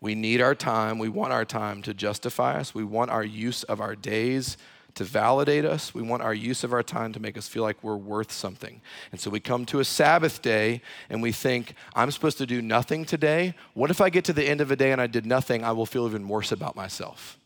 We 0.00 0.14
need 0.14 0.40
our 0.40 0.54
time. 0.54 0.98
We 0.98 1.08
want 1.08 1.32
our 1.32 1.44
time 1.44 1.82
to 1.82 1.92
justify 1.92 2.58
us. 2.58 2.74
We 2.74 2.84
want 2.84 3.10
our 3.10 3.24
use 3.24 3.62
of 3.64 3.80
our 3.80 3.94
days 3.94 4.56
to 4.94 5.04
validate 5.04 5.64
us. 5.64 5.94
We 5.94 6.02
want 6.02 6.22
our 6.22 6.34
use 6.34 6.64
of 6.64 6.72
our 6.72 6.82
time 6.82 7.12
to 7.12 7.20
make 7.20 7.36
us 7.38 7.46
feel 7.46 7.62
like 7.62 7.82
we're 7.82 7.96
worth 7.96 8.32
something. 8.32 8.80
And 9.12 9.20
so 9.20 9.30
we 9.30 9.40
come 9.40 9.64
to 9.66 9.80
a 9.80 9.84
Sabbath 9.84 10.42
day 10.42 10.82
and 11.08 11.22
we 11.22 11.32
think, 11.32 11.74
I'm 11.94 12.10
supposed 12.10 12.38
to 12.38 12.46
do 12.46 12.60
nothing 12.62 13.04
today. 13.04 13.54
What 13.74 13.90
if 13.90 14.00
I 14.00 14.10
get 14.10 14.24
to 14.24 14.32
the 14.32 14.44
end 14.44 14.60
of 14.60 14.70
a 14.70 14.76
day 14.76 14.90
and 14.92 15.00
I 15.00 15.06
did 15.06 15.26
nothing? 15.26 15.64
I 15.64 15.72
will 15.72 15.86
feel 15.86 16.06
even 16.06 16.28
worse 16.28 16.50
about 16.50 16.76
myself. 16.76 17.38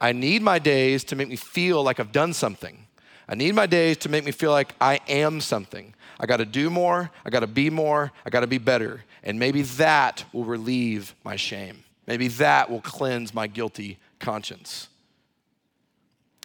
I 0.00 0.12
need 0.12 0.42
my 0.42 0.58
days 0.58 1.04
to 1.04 1.16
make 1.16 1.28
me 1.28 1.36
feel 1.36 1.82
like 1.82 1.98
I've 1.98 2.12
done 2.12 2.32
something. 2.32 2.85
I 3.28 3.34
need 3.34 3.54
my 3.54 3.66
days 3.66 3.96
to 3.98 4.08
make 4.08 4.24
me 4.24 4.32
feel 4.32 4.52
like 4.52 4.74
I 4.80 5.00
am 5.08 5.40
something. 5.40 5.94
I 6.18 6.26
got 6.26 6.38
to 6.38 6.44
do 6.44 6.70
more. 6.70 7.10
I 7.24 7.30
got 7.30 7.40
to 7.40 7.46
be 7.46 7.70
more. 7.70 8.12
I 8.24 8.30
got 8.30 8.40
to 8.40 8.46
be 8.46 8.58
better. 8.58 9.04
And 9.22 9.38
maybe 9.38 9.62
that 9.62 10.24
will 10.32 10.44
relieve 10.44 11.14
my 11.24 11.36
shame. 11.36 11.84
Maybe 12.06 12.28
that 12.28 12.70
will 12.70 12.80
cleanse 12.80 13.34
my 13.34 13.48
guilty 13.48 13.98
conscience. 14.20 14.88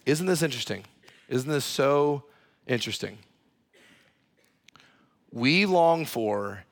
Isn't 0.04 0.26
this 0.26 0.42
interesting? 0.42 0.84
Isn't 1.28 1.50
this 1.50 1.64
so 1.64 2.24
interesting? 2.66 3.18
We 5.30 5.64
long 5.64 6.04
for 6.04 6.64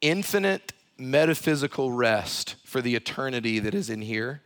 infinite 0.00 0.72
metaphysical 0.96 1.90
rest 1.90 2.56
for 2.64 2.80
the 2.80 2.94
eternity 2.94 3.58
that 3.58 3.74
is 3.74 3.90
in 3.90 4.02
here. 4.02 4.42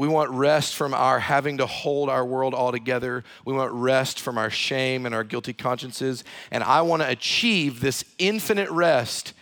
We 0.00 0.08
want 0.08 0.30
rest 0.30 0.76
from 0.76 0.94
our 0.94 1.20
having 1.20 1.58
to 1.58 1.66
hold 1.66 2.08
our 2.08 2.24
world 2.24 2.54
all 2.54 2.72
together. 2.72 3.22
We 3.44 3.52
want 3.52 3.70
rest 3.72 4.18
from 4.18 4.38
our 4.38 4.48
shame 4.48 5.04
and 5.04 5.14
our 5.14 5.24
guilty 5.24 5.52
consciences. 5.52 6.24
And 6.50 6.64
I 6.64 6.80
want 6.80 7.02
to 7.02 7.08
achieve 7.10 7.80
this 7.80 8.02
infinite 8.18 8.70
rest 8.70 9.34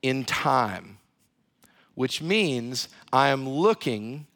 in 0.00 0.24
time, 0.24 0.96
which 1.96 2.22
means 2.22 2.88
I 3.12 3.28
am 3.28 3.46
looking 3.46 4.26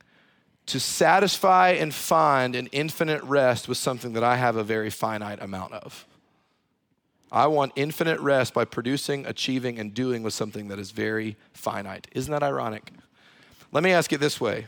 to 0.67 0.79
satisfy 0.79 1.71
and 1.71 1.95
find 1.95 2.55
an 2.57 2.67
infinite 2.67 3.23
rest 3.23 3.67
with 3.67 3.79
something 3.79 4.13
that 4.13 4.23
I 4.23 4.37
have 4.37 4.57
a 4.57 4.65
very 4.65 4.91
finite 4.91 5.41
amount 5.41 5.73
of. 5.73 6.05
I 7.33 7.47
want 7.47 7.73
infinite 7.75 8.21
rest 8.21 8.53
by 8.53 8.67
producing, 8.67 9.25
achieving, 9.25 9.79
and 9.79 9.95
doing 9.95 10.23
with 10.23 10.35
something 10.35 10.69
that 10.69 10.79
is 10.79 10.91
very 10.91 11.39
finite. 11.55 12.07
Isn't 12.13 12.33
that 12.33 12.43
ironic? 12.43 12.93
Let 13.73 13.83
me 13.83 13.93
ask 13.93 14.13
it 14.13 14.21
this 14.21 14.39
way. 14.39 14.67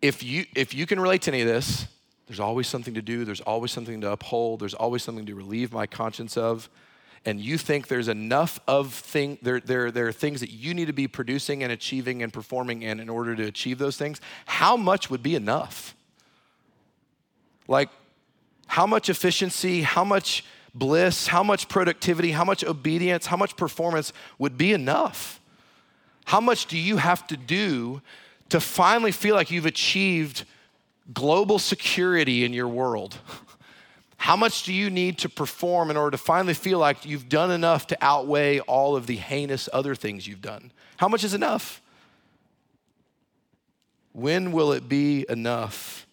If 0.00 0.22
you, 0.22 0.46
if 0.54 0.74
you 0.74 0.86
can 0.86 1.00
relate 1.00 1.22
to 1.22 1.32
any 1.32 1.40
of 1.42 1.48
this, 1.48 1.86
there's 2.26 2.40
always 2.40 2.66
something 2.66 2.94
to 2.94 3.02
do, 3.02 3.24
there's 3.24 3.40
always 3.40 3.72
something 3.72 4.00
to 4.02 4.12
uphold, 4.12 4.60
there's 4.60 4.74
always 4.74 5.02
something 5.02 5.26
to 5.26 5.34
relieve 5.34 5.72
my 5.72 5.86
conscience 5.86 6.36
of 6.36 6.68
and 7.24 7.40
you 7.40 7.58
think 7.58 7.88
there's 7.88 8.08
enough 8.08 8.60
of 8.66 8.92
thing 8.92 9.38
there, 9.42 9.60
there, 9.60 9.90
there 9.90 10.08
are 10.08 10.12
things 10.12 10.40
that 10.40 10.50
you 10.50 10.74
need 10.74 10.86
to 10.86 10.92
be 10.92 11.08
producing 11.08 11.62
and 11.62 11.72
achieving 11.72 12.22
and 12.22 12.32
performing 12.32 12.82
in 12.82 13.00
in 13.00 13.08
order 13.08 13.34
to 13.36 13.44
achieve 13.44 13.78
those 13.78 13.96
things, 13.96 14.20
how 14.46 14.76
much 14.76 15.10
would 15.10 15.22
be 15.22 15.34
enough? 15.34 15.94
Like, 17.66 17.90
how 18.66 18.86
much 18.86 19.10
efficiency, 19.10 19.82
how 19.82 20.04
much 20.04 20.44
bliss, 20.74 21.26
how 21.26 21.42
much 21.42 21.68
productivity, 21.68 22.30
how 22.30 22.44
much 22.44 22.64
obedience, 22.64 23.26
how 23.26 23.36
much 23.36 23.56
performance 23.56 24.12
would 24.38 24.56
be 24.56 24.72
enough? 24.72 25.40
How 26.26 26.40
much 26.40 26.66
do 26.66 26.78
you 26.78 26.98
have 26.98 27.26
to 27.28 27.36
do 27.36 28.00
to 28.50 28.60
finally 28.60 29.12
feel 29.12 29.34
like 29.34 29.50
you've 29.50 29.66
achieved 29.66 30.44
global 31.12 31.58
security 31.58 32.44
in 32.44 32.52
your 32.52 32.68
world? 32.68 33.18
How 34.18 34.36
much 34.36 34.64
do 34.64 34.72
you 34.72 34.90
need 34.90 35.18
to 35.18 35.28
perform 35.28 35.90
in 35.90 35.96
order 35.96 36.10
to 36.10 36.18
finally 36.18 36.54
feel 36.54 36.78
like 36.78 37.06
you've 37.06 37.28
done 37.28 37.50
enough 37.52 37.86
to 37.88 37.98
outweigh 38.00 38.58
all 38.60 38.96
of 38.96 39.06
the 39.06 39.16
heinous 39.16 39.68
other 39.72 39.94
things 39.94 40.26
you've 40.26 40.42
done? 40.42 40.72
How 40.96 41.08
much 41.08 41.22
is 41.22 41.34
enough? 41.34 41.80
When 44.12 44.50
will 44.50 44.72
it 44.72 44.88
be 44.88 45.24
enough? 45.28 46.06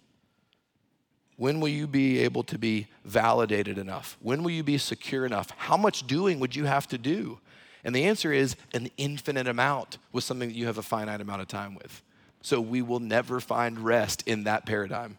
When 1.37 1.59
will 1.59 1.69
you 1.69 1.87
be 1.87 2.19
able 2.19 2.43
to 2.43 2.59
be 2.59 2.87
validated 3.03 3.79
enough? 3.79 4.17
When 4.21 4.43
will 4.43 4.51
you 4.51 4.63
be 4.63 4.77
secure 4.77 5.25
enough? 5.25 5.49
How 5.57 5.75
much 5.75 6.05
doing 6.05 6.39
would 6.39 6.55
you 6.55 6.65
have 6.65 6.87
to 6.89 6.99
do? 6.99 7.39
And 7.83 7.95
the 7.95 8.05
answer 8.05 8.31
is 8.31 8.55
an 8.73 8.89
infinite 8.97 9.47
amount 9.47 9.97
with 10.11 10.23
something 10.23 10.49
that 10.49 10.55
you 10.55 10.67
have 10.67 10.77
a 10.77 10.83
finite 10.83 11.21
amount 11.21 11.41
of 11.41 11.47
time 11.47 11.75
with. 11.75 12.03
So 12.45 12.61
we 12.61 12.83
will 12.83 12.99
never 12.99 13.39
find 13.39 13.79
rest 13.79 14.21
in 14.27 14.43
that 14.43 14.67
paradigm. 14.67 15.17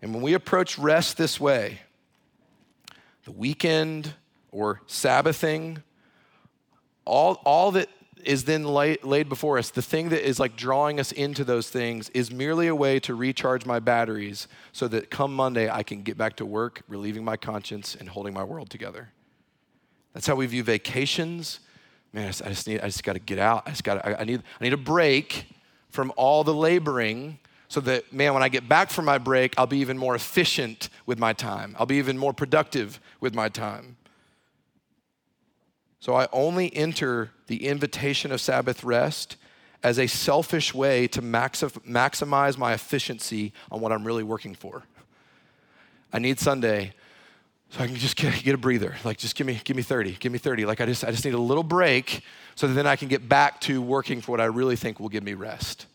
And 0.00 0.14
when 0.14 0.22
we 0.22 0.32
approach 0.32 0.78
rest 0.78 1.18
this 1.18 1.38
way, 1.38 1.80
the 3.26 3.32
weekend 3.32 4.14
or 4.50 4.80
Sabbathing, 4.86 5.82
all, 7.04 7.34
all 7.44 7.70
that 7.72 7.90
is 8.24 8.44
then 8.44 8.64
laid, 8.64 9.04
laid 9.04 9.28
before 9.28 9.58
us, 9.58 9.68
the 9.68 9.82
thing 9.82 10.08
that 10.08 10.26
is 10.26 10.40
like 10.40 10.56
drawing 10.56 10.98
us 10.98 11.12
into 11.12 11.44
those 11.44 11.68
things 11.68 12.08
is 12.14 12.30
merely 12.30 12.66
a 12.66 12.74
way 12.74 12.98
to 13.00 13.14
recharge 13.14 13.66
my 13.66 13.78
batteries 13.78 14.48
so 14.72 14.88
that 14.88 15.10
come 15.10 15.34
Monday 15.34 15.68
I 15.68 15.82
can 15.82 16.00
get 16.00 16.16
back 16.16 16.36
to 16.36 16.46
work, 16.46 16.80
relieving 16.88 17.26
my 17.26 17.36
conscience 17.36 17.94
and 17.94 18.08
holding 18.08 18.32
my 18.32 18.42
world 18.42 18.70
together. 18.70 19.10
That's 20.14 20.26
how 20.26 20.36
we 20.36 20.46
view 20.46 20.64
vacations. 20.64 21.60
Man, 22.12 22.24
I 22.24 22.26
just, 22.28 22.42
I 22.44 22.48
just 22.48 22.66
need, 22.66 22.80
I 22.80 22.86
just 22.86 23.04
got 23.04 23.12
to 23.12 23.18
get 23.18 23.38
out. 23.38 23.64
I 23.66 23.70
just 23.70 23.84
got, 23.84 24.04
I, 24.04 24.14
I 24.14 24.24
need, 24.24 24.42
I 24.60 24.64
need 24.64 24.72
a 24.72 24.78
break 24.78 25.46
from 25.90 26.12
all 26.16 26.44
the 26.44 26.54
laboring 26.54 27.38
so 27.68 27.80
that, 27.82 28.12
man, 28.12 28.34
when 28.34 28.42
I 28.42 28.48
get 28.48 28.68
back 28.68 28.90
from 28.90 29.04
my 29.04 29.18
break, 29.18 29.54
I'll 29.56 29.66
be 29.66 29.78
even 29.78 29.96
more 29.96 30.16
efficient 30.16 30.88
with 31.06 31.18
my 31.18 31.32
time. 31.32 31.76
I'll 31.78 31.86
be 31.86 31.96
even 31.96 32.18
more 32.18 32.32
productive 32.32 32.98
with 33.20 33.34
my 33.34 33.48
time. 33.48 33.96
So 36.00 36.14
I 36.14 36.26
only 36.32 36.74
enter 36.74 37.30
the 37.46 37.66
invitation 37.66 38.32
of 38.32 38.40
Sabbath 38.40 38.82
rest 38.82 39.36
as 39.82 39.98
a 39.98 40.08
selfish 40.08 40.74
way 40.74 41.06
to 41.08 41.22
maximize 41.22 42.58
my 42.58 42.72
efficiency 42.72 43.52
on 43.70 43.80
what 43.80 43.92
I'm 43.92 44.04
really 44.04 44.24
working 44.24 44.54
for. 44.54 44.82
I 46.12 46.18
need 46.18 46.40
Sunday 46.40 46.94
so 47.70 47.84
I 47.84 47.86
can 47.86 47.96
just 47.96 48.16
get, 48.16 48.42
get, 48.42 48.54
a 48.54 48.58
breather. 48.58 48.96
Like 49.04 49.16
just 49.16 49.36
give 49.36 49.46
me 49.46 49.60
give 49.64 49.76
me 49.76 49.82
30, 49.82 50.12
give 50.20 50.32
me 50.32 50.38
30. 50.38 50.66
Like 50.66 50.80
I 50.80 50.86
just 50.86 51.04
I 51.04 51.10
just 51.10 51.24
need 51.24 51.34
a 51.34 51.38
little 51.38 51.62
break 51.62 52.22
so 52.54 52.66
that 52.66 52.74
then 52.74 52.86
I 52.86 52.96
can 52.96 53.08
get 53.08 53.28
back 53.28 53.60
to 53.62 53.80
working 53.80 54.20
for 54.20 54.32
what 54.32 54.40
I 54.40 54.46
really 54.46 54.76
think 54.76 55.00
will 55.00 55.08
give 55.08 55.24
me 55.24 55.34
rest. 55.34 55.86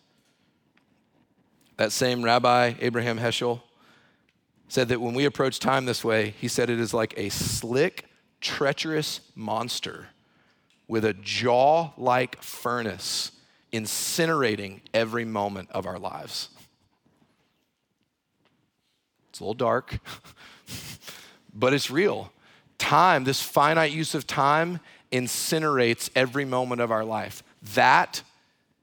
That 1.77 1.91
same 1.91 2.23
Rabbi, 2.23 2.73
Abraham 2.79 3.19
Heschel, 3.19 3.61
said 4.69 4.87
that 4.89 5.01
when 5.01 5.13
we 5.13 5.25
approach 5.25 5.59
time 5.59 5.85
this 5.85 6.03
way, 6.03 6.33
he 6.39 6.47
said 6.47 6.69
it 6.69 6.79
is 6.79 6.93
like 6.93 7.13
a 7.17 7.29
slick, 7.29 8.05
treacherous 8.41 9.19
monster 9.35 10.07
with 10.87 11.03
a 11.03 11.13
jaw 11.13 11.91
like 11.97 12.41
furnace 12.41 13.31
incinerating 13.73 14.79
every 14.93 15.25
moment 15.25 15.69
of 15.71 15.85
our 15.85 15.99
lives. 15.99 16.49
It's 19.29 19.41
a 19.41 19.43
little 19.43 19.53
dark, 19.53 19.99
but 21.55 21.73
it's 21.73 21.89
real. 21.89 22.31
Time, 22.77 23.23
this 23.23 23.41
finite 23.41 23.91
use 23.91 24.13
of 24.13 24.27
time, 24.27 24.79
incinerates 25.11 26.09
every 26.15 26.45
moment 26.45 26.81
of 26.81 26.91
our 26.91 27.05
life. 27.05 27.41
That 27.73 28.21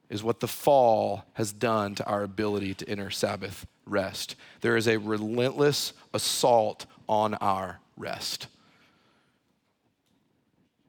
is 0.09 0.23
what 0.23 0.41
the 0.41 0.49
fall 0.49 1.25
has 1.35 1.53
done 1.53 1.95
to 1.97 2.07
our 2.07 2.23
ability 2.23 2.75
to 2.75 2.89
enter 2.89 3.11
Sabbath 3.11 3.67
rest. 3.87 4.37
There 4.61 4.77
is 4.77 4.89
a 4.89 4.99
relentless 4.99 5.93
assault 6.15 6.87
on 7.09 7.35
our 7.35 7.81
rest. 7.97 8.47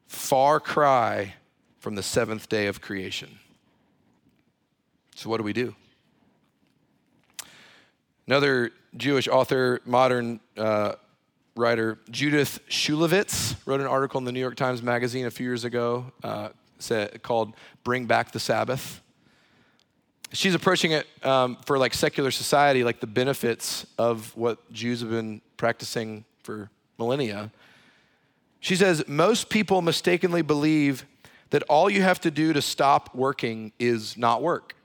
Far 0.08 0.60
cry 0.60 1.36
from 1.80 1.96
the 1.96 2.04
seventh 2.04 2.48
day 2.48 2.67
of 2.67 2.82
creation. 2.82 3.39
So, 5.15 5.30
what 5.30 5.38
do 5.38 5.43
we 5.43 5.54
do? 5.54 5.76
Another 8.28 8.72
Jewish 8.96 9.28
author, 9.28 9.82
modern 9.86 10.39
uh, 10.58 10.93
writer, 11.56 12.00
Judith 12.10 12.60
Shulevitz, 12.70 13.56
wrote 13.66 13.80
an 13.80 13.88
article 13.88 14.18
in 14.18 14.26
the 14.26 14.32
New 14.32 14.39
York 14.39 14.56
Times 14.56 14.82
Magazine 14.82 15.26
a 15.26 15.32
few 15.32 15.46
years 15.46 15.66
ago 15.66 16.12
uh, 16.24 16.50
said, 16.80 17.22
called 17.24 17.54
Bring 17.84 18.06
Back 18.06 18.32
the 18.32 18.39
Sabbath. 18.39 19.02
she's 20.32 20.56
approaching 20.56 20.92
it 20.92 21.08
um, 21.24 21.58
for 21.66 21.78
like 21.78 21.94
secular 21.94 22.32
society, 22.32 22.84
like 22.84 23.00
the 23.00 23.08
benefits 23.08 23.86
of 23.98 24.36
what 24.36 24.72
Jews 24.72 25.02
have 25.02 25.10
been 25.10 25.42
practicing 25.58 26.26
for 26.42 26.70
millennia. 26.98 27.52
She 28.60 28.76
says, 28.76 29.04
Most 29.08 29.50
people 29.50 29.82
mistakenly 29.82 30.42
believe 30.42 31.06
that 31.52 31.63
all 31.63 31.89
you 31.89 32.02
have 32.02 32.20
to 32.22 32.32
do 32.32 32.52
to 32.54 32.62
stop 32.62 33.13
working 33.13 33.74
is 33.78 34.18
not 34.18 34.42
work. 34.42 34.76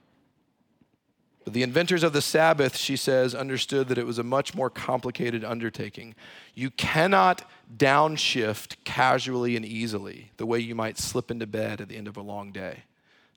The 1.48 1.62
inventors 1.62 2.02
of 2.02 2.12
the 2.12 2.22
Sabbath, 2.22 2.76
she 2.76 2.96
says, 2.96 3.34
understood 3.34 3.88
that 3.88 3.98
it 3.98 4.06
was 4.06 4.18
a 4.18 4.22
much 4.22 4.54
more 4.54 4.70
complicated 4.70 5.44
undertaking. 5.44 6.14
You 6.54 6.70
cannot 6.70 7.48
downshift 7.76 8.76
casually 8.84 9.56
and 9.56 9.64
easily 9.64 10.32
the 10.36 10.46
way 10.46 10.58
you 10.58 10.74
might 10.74 10.98
slip 10.98 11.30
into 11.30 11.46
bed 11.46 11.80
at 11.80 11.88
the 11.88 11.96
end 11.96 12.08
of 12.08 12.16
a 12.16 12.22
long 12.22 12.52
day. 12.52 12.84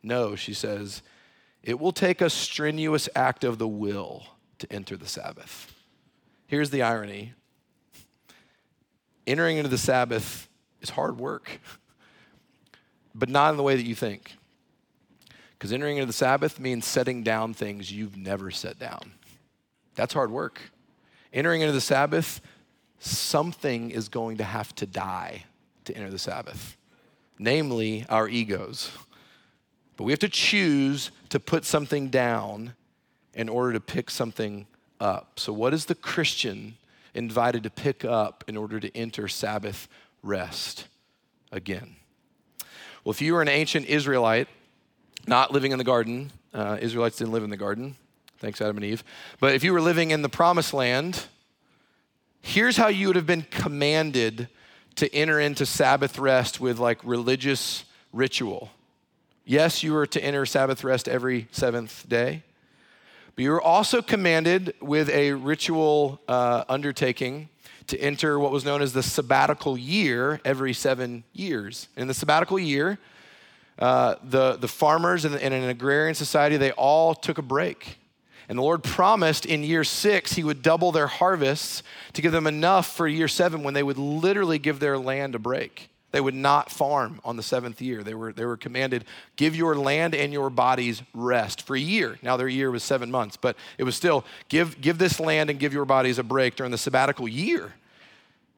No, 0.04 0.36
she 0.36 0.54
says, 0.54 1.02
it 1.64 1.80
will 1.80 1.92
take 1.92 2.22
a 2.22 2.30
strenuous 2.30 3.08
act 3.16 3.44
of 3.44 3.58
the 3.58 3.68
will 3.68 4.26
to 4.60 4.72
enter 4.72 4.98
the 4.98 5.08
Sabbath. 5.08 5.72
Here's 6.48 6.70
the 6.70 6.82
irony 6.82 7.34
entering 9.28 9.58
into 9.58 9.70
the 9.70 9.78
Sabbath 9.78 10.50
is 10.82 10.90
hard 10.90 11.18
work, 11.18 11.60
but 13.16 13.30
not 13.30 13.52
in 13.52 13.58
the 13.58 13.64
way 13.64 13.76
that 13.76 13.86
you 13.86 13.96
think. 13.96 14.36
Because 15.62 15.74
entering 15.74 15.98
into 15.98 16.08
the 16.08 16.14
Sabbath 16.14 16.60
means 16.60 16.88
setting 16.88 17.22
down 17.22 17.54
things 17.54 17.92
you've 17.92 18.18
never 18.18 18.50
set 18.50 18.80
down. 18.80 19.12
That's 19.94 20.12
hard 20.12 20.32
work. 20.32 20.60
Entering 21.32 21.62
into 21.62 21.72
the 21.72 21.80
Sabbath, 21.80 22.42
something 22.98 23.92
is 23.92 24.10
going 24.10 24.38
to 24.38 24.44
have 24.44 24.74
to 24.78 24.88
die 24.88 25.46
to 25.86 25.96
enter 25.96 26.10
the 26.10 26.18
Sabbath, 26.18 26.78
namely 27.38 28.08
our 28.10 28.28
egos. 28.28 28.90
But 29.98 30.06
we 30.06 30.12
have 30.12 30.20
to 30.22 30.30
choose 30.30 31.12
to 31.30 31.40
put 31.40 31.64
something 31.64 32.10
down 32.10 32.74
in 33.36 33.48
order 33.48 33.74
to 33.74 33.80
pick 33.80 34.10
something 34.10 34.66
up. 35.00 35.40
So, 35.40 35.54
what 35.54 35.76
is 35.76 35.86
the 35.86 35.94
Christian 35.94 36.76
invited 37.14 37.62
to 37.62 37.70
pick 37.70 38.04
up 38.04 38.44
in 38.48 38.58
order 38.58 38.80
to 38.80 38.98
enter 38.98 39.28
Sabbath 39.28 39.88
rest 40.24 40.88
again? 41.52 41.98
Well, 43.04 43.12
if 43.12 43.22
you 43.22 43.34
were 43.36 43.44
an 43.44 43.48
ancient 43.48 43.86
Israelite, 43.86 44.48
not 45.28 45.52
living 45.52 45.72
in 45.72 45.78
the 45.78 45.84
garden. 45.84 46.32
Uh, 46.54 46.78
Israelites 46.80 47.18
didn't 47.18 47.34
live 47.34 47.44
in 47.44 47.50
the 47.50 47.58
garden. 47.58 47.96
Thanks, 48.40 48.60
Adam 48.60 48.78
and 48.78 48.86
Eve. 48.86 49.04
But 49.40 49.54
if 49.54 49.64
you 49.64 49.72
were 49.74 49.82
living 49.82 50.12
in 50.12 50.22
the 50.22 50.30
promised 50.30 50.74
land, 50.74 51.26
here's 52.42 52.78
how 52.78 52.88
you 52.88 53.08
would 53.08 53.16
have 53.16 53.28
been 53.28 53.46
commanded 53.50 54.48
to 54.96 55.14
enter 55.14 55.40
into 55.40 55.66
Sabbath 55.66 56.18
rest 56.18 56.60
with 56.60 56.80
like 56.80 57.00
religious 57.04 57.86
ritual. 58.12 58.72
Yes, 59.46 59.84
you 59.84 59.94
were 59.94 60.08
to 60.08 60.24
enter 60.24 60.46
Sabbath 60.46 60.84
rest 60.84 61.08
every 61.08 61.48
seventh 61.52 62.08
day, 62.08 62.44
but 63.36 63.44
you 63.44 63.52
were 63.52 63.62
also 63.62 64.02
commanded 64.02 64.74
with 64.82 65.10
a 65.10 65.34
ritual 65.34 66.20
uh, 66.28 66.64
undertaking 66.68 67.50
to 67.88 68.00
enter 68.00 68.40
what 68.40 68.52
was 68.52 68.64
known 68.64 68.82
as 68.82 68.94
the 68.94 69.04
sabbatical 69.04 69.78
year 69.78 70.40
every 70.46 70.74
seven 70.74 71.24
years. 71.34 71.88
In 71.98 72.08
the 72.08 72.14
sabbatical 72.14 72.60
year, 72.60 73.00
uh, 73.82 74.16
the, 74.24 74.58
the 74.58 74.68
farmers 74.68 75.26
in, 75.26 75.34
in 75.34 75.52
an 75.52 75.68
agrarian 75.68 76.14
society, 76.14 76.56
they 76.56 76.72
all 76.74 77.16
took 77.16 77.40
a 77.40 77.42
break. 77.42 77.98
And 78.48 78.58
the 78.58 78.62
Lord 78.64 78.84
promised 78.84 79.46
in 79.46 79.64
year 79.64 79.84
six 79.84 80.34
he 80.34 80.44
would 80.44 80.62
double 80.62 80.92
their 80.92 81.08
harvests 81.08 81.82
to 82.14 82.22
give 82.22 82.32
them 82.32 82.46
enough 82.46 82.96
for 82.96 83.08
year 83.08 83.28
seven 83.28 83.64
when 83.64 83.74
they 83.74 83.82
would 83.82 83.98
literally 83.98 84.60
give 84.60 84.80
their 84.80 85.00
land 85.00 85.34
a 85.34 85.40
break. 85.40 85.90
They 86.12 86.22
would 86.22 86.36
not 86.36 86.70
farm 86.70 87.22
on 87.24 87.38
the 87.38 87.44
seventh 87.44 87.82
year. 87.82 88.04
They 88.04 88.14
were, 88.14 88.34
they 88.34 88.46
were 88.46 88.58
commanded, 88.58 89.06
give 89.36 89.56
your 89.56 89.76
land 89.76 90.14
and 90.14 90.32
your 90.32 90.50
bodies 90.50 91.02
rest 91.16 91.66
for 91.66 91.76
a 91.76 91.80
year. 91.80 92.20
Now, 92.22 92.38
their 92.38 92.50
year 92.50 92.70
was 92.70 92.84
seven 92.84 93.10
months, 93.10 93.38
but 93.38 93.56
it 93.78 93.84
was 93.84 93.96
still 93.96 94.26
give, 94.50 94.80
give 94.80 94.98
this 94.98 95.20
land 95.20 95.50
and 95.50 95.58
give 95.58 95.74
your 95.74 95.86
bodies 95.86 96.20
a 96.20 96.24
break 96.24 96.56
during 96.56 96.72
the 96.72 96.78
sabbatical 96.78 97.28
year 97.28 97.74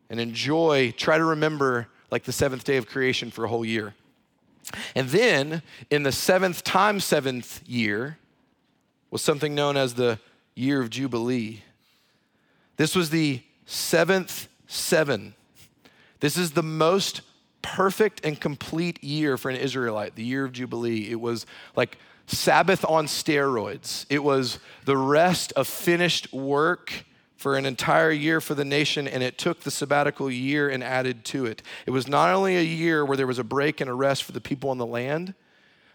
and 0.10 0.20
enjoy, 0.20 0.92
try 0.98 1.18
to 1.18 1.24
remember 1.24 1.88
like 2.12 2.24
the 2.24 2.34
seventh 2.34 2.64
day 2.64 2.78
of 2.78 2.88
creation 2.88 3.32
for 3.32 3.46
a 3.46 3.48
whole 3.48 3.64
year. 3.64 3.94
And 4.96 5.10
then 5.10 5.62
in 5.90 6.04
the 6.04 6.12
seventh 6.12 6.64
time, 6.64 7.00
seventh 7.00 7.62
year 7.68 8.18
was 9.12 9.22
something 9.22 9.54
known 9.54 9.78
as 9.78 9.94
the 9.94 10.20
year 10.56 10.82
of 10.82 10.90
Jubilee. 10.90 11.62
This 12.78 12.96
was 12.96 13.10
the 13.10 13.42
seventh 13.66 14.48
seven. 14.68 15.36
This 16.20 16.38
is 16.38 16.52
the 16.52 16.64
most 16.64 17.22
perfect 17.62 18.26
and 18.26 18.40
complete 18.40 19.04
year 19.04 19.38
for 19.38 19.50
an 19.50 19.58
Israelite, 19.58 20.16
the 20.16 20.24
year 20.24 20.46
of 20.46 20.52
Jubilee. 20.52 21.10
It 21.10 21.20
was 21.20 21.46
like 21.76 21.98
Sabbath 22.28 22.86
on 22.86 23.08
steroids, 23.08 24.06
it 24.10 24.24
was 24.24 24.60
the 24.86 24.96
rest 24.96 25.52
of 25.54 25.68
finished 25.68 26.32
work 26.34 27.06
for 27.44 27.58
an 27.58 27.66
entire 27.66 28.10
year 28.10 28.40
for 28.40 28.56
the 28.56 28.64
nation, 28.64 29.06
and 29.06 29.22
it 29.22 29.38
took 29.38 29.60
the 29.60 29.70
sabbatical 29.70 30.32
year 30.32 30.70
and 30.70 30.82
added 30.82 31.26
to 31.26 31.46
it. 31.46 31.62
It 31.86 31.92
was 31.92 32.08
not 32.08 32.34
only 32.34 32.56
a 32.56 32.62
year 32.62 33.04
where 33.04 33.18
there 33.18 33.28
was 33.28 33.38
a 33.38 33.44
break 33.44 33.82
and 33.82 33.90
a 33.90 33.94
rest 33.94 34.24
for 34.24 34.32
the 34.32 34.40
people 34.40 34.70
on 34.70 34.78
the 34.78 34.86
land, 34.86 35.34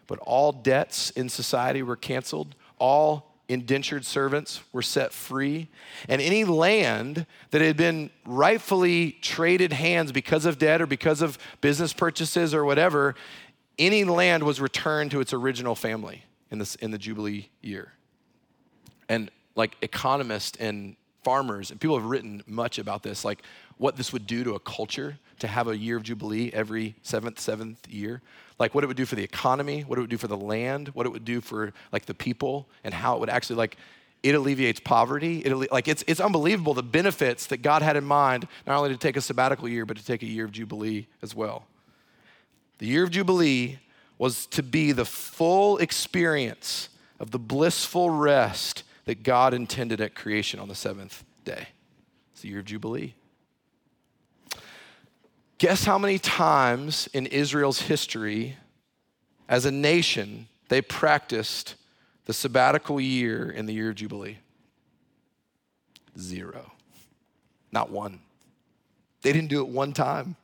but 0.06 0.18
all 0.18 0.52
debts 0.52 1.08
in 1.08 1.30
society 1.30 1.82
were 1.82 1.96
canceled, 1.96 2.54
all 2.78 3.34
indentured 3.48 4.04
servants 4.04 4.60
were 4.74 4.82
set 4.82 5.10
free, 5.10 5.68
and 6.06 6.20
any 6.20 6.44
land 6.44 7.24
that 7.50 7.62
had 7.62 7.78
been 7.78 8.10
rightfully 8.26 9.12
traded 9.22 9.72
hands 9.72 10.12
because 10.12 10.44
of 10.44 10.58
debt 10.58 10.82
or 10.82 10.86
because 10.86 11.22
of 11.22 11.38
business 11.62 11.94
purchases 11.94 12.52
or 12.52 12.62
whatever, 12.66 13.14
any 13.78 14.04
land 14.04 14.42
was 14.42 14.60
returned 14.60 15.10
to 15.12 15.20
its 15.22 15.32
original 15.32 15.74
family 15.74 16.24
in, 16.50 16.58
this, 16.58 16.74
in 16.74 16.90
the 16.90 16.98
Jubilee 16.98 17.48
year. 17.62 17.94
And 19.08 19.30
like 19.56 19.78
economists 19.80 20.58
and 20.58 20.94
farmers, 21.22 21.70
and 21.70 21.80
people 21.80 21.96
have 21.96 22.06
written 22.06 22.42
much 22.46 22.78
about 22.78 23.02
this, 23.02 23.24
like 23.24 23.42
what 23.76 23.96
this 23.96 24.12
would 24.12 24.26
do 24.26 24.44
to 24.44 24.54
a 24.54 24.60
culture 24.60 25.18
to 25.38 25.46
have 25.46 25.68
a 25.68 25.76
year 25.76 25.96
of 25.96 26.02
Jubilee 26.02 26.50
every 26.52 26.96
seventh, 27.02 27.38
seventh 27.38 27.88
year. 27.88 28.22
Like 28.58 28.74
what 28.74 28.82
it 28.82 28.88
would 28.88 28.96
do 28.96 29.06
for 29.06 29.14
the 29.14 29.22
economy, 29.22 29.82
what 29.82 29.98
it 29.98 30.00
would 30.00 30.10
do 30.10 30.18
for 30.18 30.26
the 30.26 30.36
land, 30.36 30.88
what 30.88 31.06
it 31.06 31.10
would 31.10 31.24
do 31.24 31.40
for 31.40 31.72
like 31.92 32.06
the 32.06 32.14
people, 32.14 32.68
and 32.82 32.92
how 32.92 33.14
it 33.14 33.20
would 33.20 33.30
actually 33.30 33.56
like 33.56 33.76
it 34.22 34.34
alleviates 34.34 34.80
poverty. 34.80 35.38
It, 35.40 35.70
like 35.70 35.86
it's, 35.86 36.02
it's 36.08 36.20
unbelievable 36.20 36.74
the 36.74 36.82
benefits 36.82 37.46
that 37.46 37.58
God 37.58 37.82
had 37.82 37.96
in 37.96 38.04
mind, 38.04 38.48
not 38.66 38.76
only 38.76 38.90
to 38.90 38.96
take 38.96 39.16
a 39.16 39.20
sabbatical 39.20 39.68
year, 39.68 39.86
but 39.86 39.96
to 39.96 40.04
take 40.04 40.22
a 40.22 40.26
year 40.26 40.44
of 40.44 40.52
Jubilee 40.52 41.06
as 41.22 41.34
well. 41.34 41.66
The 42.78 42.86
year 42.86 43.04
of 43.04 43.10
Jubilee 43.10 43.78
was 44.18 44.46
to 44.46 44.62
be 44.62 44.90
the 44.90 45.04
full 45.04 45.78
experience 45.78 46.88
of 47.20 47.30
the 47.30 47.38
blissful 47.38 48.10
rest 48.10 48.82
that 49.08 49.22
God 49.22 49.54
intended 49.54 50.02
at 50.02 50.14
creation 50.14 50.60
on 50.60 50.68
the 50.68 50.74
seventh 50.74 51.24
day. 51.42 51.68
It's 52.30 52.42
the 52.42 52.48
year 52.48 52.58
of 52.58 52.66
Jubilee. 52.66 53.14
Guess 55.56 55.84
how 55.84 55.96
many 55.96 56.18
times 56.18 57.08
in 57.14 57.24
Israel's 57.24 57.80
history, 57.80 58.58
as 59.48 59.64
a 59.64 59.70
nation, 59.70 60.46
they 60.68 60.82
practiced 60.82 61.76
the 62.26 62.34
sabbatical 62.34 63.00
year 63.00 63.50
in 63.50 63.64
the 63.64 63.72
year 63.72 63.88
of 63.88 63.94
Jubilee? 63.94 64.36
Zero. 66.18 66.72
Not 67.72 67.90
one. 67.90 68.20
They 69.22 69.32
didn't 69.32 69.48
do 69.48 69.60
it 69.60 69.68
one 69.68 69.94
time. 69.94 70.36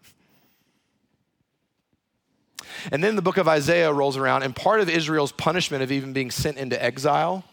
And 2.91 3.05
then 3.05 3.15
the 3.15 3.21
book 3.21 3.37
of 3.37 3.47
Isaiah 3.47 3.93
rolls 3.93 4.17
around, 4.17 4.43
and 4.43 4.57
part 4.57 4.81
of 4.81 4.89
Israel's 4.89 5.33
punishment 5.33 5.83
of 5.83 5.93
even 5.93 6.15
being 6.15 6.31
sent 6.31 6.57
into 6.57 6.83
exile 6.83 7.45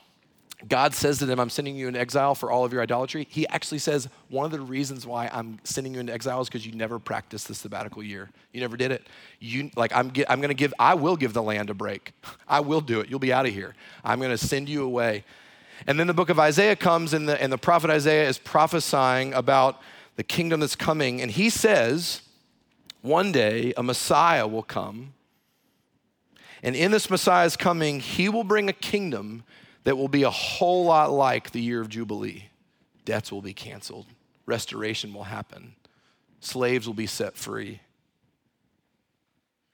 God 0.68 0.94
says 0.94 1.18
to 1.20 1.26
them, 1.26 1.40
I'm 1.40 1.50
sending 1.50 1.76
you 1.76 1.88
into 1.88 2.00
exile 2.00 2.36
for 2.36 2.52
all 2.52 2.64
of 2.64 2.72
your 2.72 2.82
idolatry. 2.82 3.28
He 3.30 3.48
actually 3.48 3.80
says, 3.80 4.08
one 4.30 4.46
of 4.46 4.52
the 4.52 4.62
reasons 4.62 5.08
why 5.08 5.30
I'm 5.34 5.60
sending 5.64 5.94
you 5.94 6.00
into 6.00 6.14
exile 6.14 6.42
is 6.42 6.50
because 6.50 6.66
you 6.66 6.74
never 6.74 7.00
practiced 7.00 7.48
the 7.48 7.56
sabbatical 7.56 8.04
year. 8.04 8.30
You 8.54 8.62
never 8.62 8.78
did 8.78 8.92
it. 8.92 9.08
You, 9.40 9.72
like, 9.76 9.92
I'm, 9.96 10.12
I'm 10.30 10.40
going 10.40 10.50
to 10.50 10.54
give, 10.54 10.74
I 10.78 10.94
will 10.94 11.16
give 11.16 11.34
the 11.34 11.42
land 11.42 11.70
a 11.70 11.74
break. 11.74 12.14
I 12.48 12.60
will 12.60 12.82
do 12.82 13.00
it. 13.00 13.10
You'll 13.10 13.20
be 13.20 13.34
out 13.34 13.46
of 13.46 13.54
here. 13.54 13.76
I'm 14.04 14.20
going 14.20 14.32
to 14.32 14.38
send 14.38 14.70
you 14.70 14.84
away. 14.84 15.24
And 15.88 16.00
then 16.00 16.06
the 16.06 16.14
book 16.14 16.30
of 16.30 16.40
Isaiah 16.40 16.76
comes, 16.76 17.14
and 17.14 17.28
the, 17.28 17.42
and 17.42 17.52
the 17.52 17.58
prophet 17.58 17.90
Isaiah 17.90 18.30
is 18.30 18.38
prophesying 18.38 19.34
about 19.34 19.82
the 20.16 20.24
kingdom 20.24 20.60
that's 20.60 20.76
coming. 20.76 21.22
And 21.22 21.32
he 21.32 21.50
says, 21.50 22.22
one 23.02 23.32
day 23.32 23.74
a 23.76 23.82
Messiah 23.82 24.46
will 24.48 24.62
come. 24.62 25.14
And 26.62 26.76
in 26.76 26.92
this 26.92 27.10
Messiah's 27.10 27.58
coming, 27.58 28.00
he 28.00 28.30
will 28.30 28.44
bring 28.44 28.70
a 28.70 28.74
kingdom 28.74 29.44
that 29.84 29.98
will 29.98 30.08
be 30.08 30.24
a 30.24 30.30
whole 30.30 30.86
lot 30.86 31.12
like 31.12 31.52
the 31.52 31.62
year 31.62 31.82
of 31.82 31.90
Jubilee. 31.90 32.46
Debts 33.06 33.32
will 33.32 33.42
be 33.42 33.54
canceled, 33.54 34.06
restoration 34.46 35.14
will 35.14 35.24
happen, 35.24 35.76
slaves 36.40 36.88
will 36.88 36.94
be 36.94 37.08
set 37.08 37.36
free. 37.36 37.82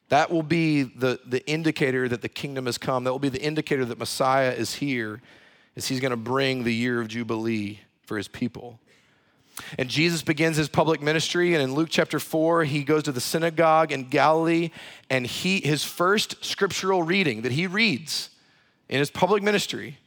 That 0.10 0.32
will 0.32 0.44
be 0.44 0.84
the, 0.84 1.20
the 1.26 1.46
indicator 1.48 2.08
that 2.08 2.22
the 2.22 2.30
kingdom 2.30 2.66
has 2.66 2.78
come. 2.78 3.04
That 3.04 3.12
will 3.12 3.20
be 3.20 3.28
the 3.28 3.42
indicator 3.42 3.84
that 3.84 3.98
Messiah 3.98 4.52
is 4.52 4.76
here, 4.76 5.22
as 5.76 5.88
he's 5.88 6.00
going 6.00 6.12
to 6.12 6.18
bring 6.18 6.64
the 6.64 6.74
year 6.74 7.02
of 7.02 7.10
Jubilee 7.10 7.82
for 8.04 8.16
his 8.16 8.30
people. 8.30 8.80
And 9.78 9.90
Jesus 9.90 10.22
begins 10.22 10.56
his 10.56 10.70
public 10.70 11.02
ministry, 11.02 11.54
and 11.54 11.64
in 11.64 11.74
Luke 11.74 11.90
chapter 11.92 12.20
4, 12.20 12.64
he 12.64 12.84
goes 12.84 13.04
to 13.04 13.12
the 13.12 13.20
synagogue 13.20 13.92
in 13.92 14.08
Galilee, 14.08 14.70
and 15.10 15.26
he, 15.26 15.60
his 15.60 15.84
first 15.84 16.46
scriptural 16.46 17.04
reading 17.04 17.42
that 17.42 17.52
he 17.52 17.68
reads 17.68 18.30
in 18.90 19.00
his 19.00 19.12
public 19.12 19.44
ministry 19.44 19.98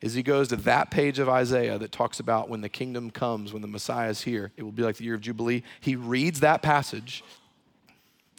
is 0.00 0.14
he 0.14 0.22
goes 0.22 0.48
to 0.48 0.56
that 0.56 0.90
page 0.90 1.18
of 1.18 1.28
Isaiah 1.28 1.78
that 1.78 1.92
talks 1.92 2.18
about 2.18 2.48
when 2.48 2.60
the 2.60 2.68
kingdom 2.68 3.10
comes, 3.10 3.52
when 3.52 3.62
the 3.62 3.68
Messiah 3.68 4.10
is 4.10 4.22
here, 4.22 4.50
it 4.56 4.62
will 4.64 4.72
be 4.72 4.82
like 4.82 4.96
the 4.96 5.04
year 5.04 5.14
of 5.14 5.20
Jubilee. 5.20 5.62
He 5.80 5.94
reads 5.94 6.40
that 6.40 6.60
passage 6.60 7.22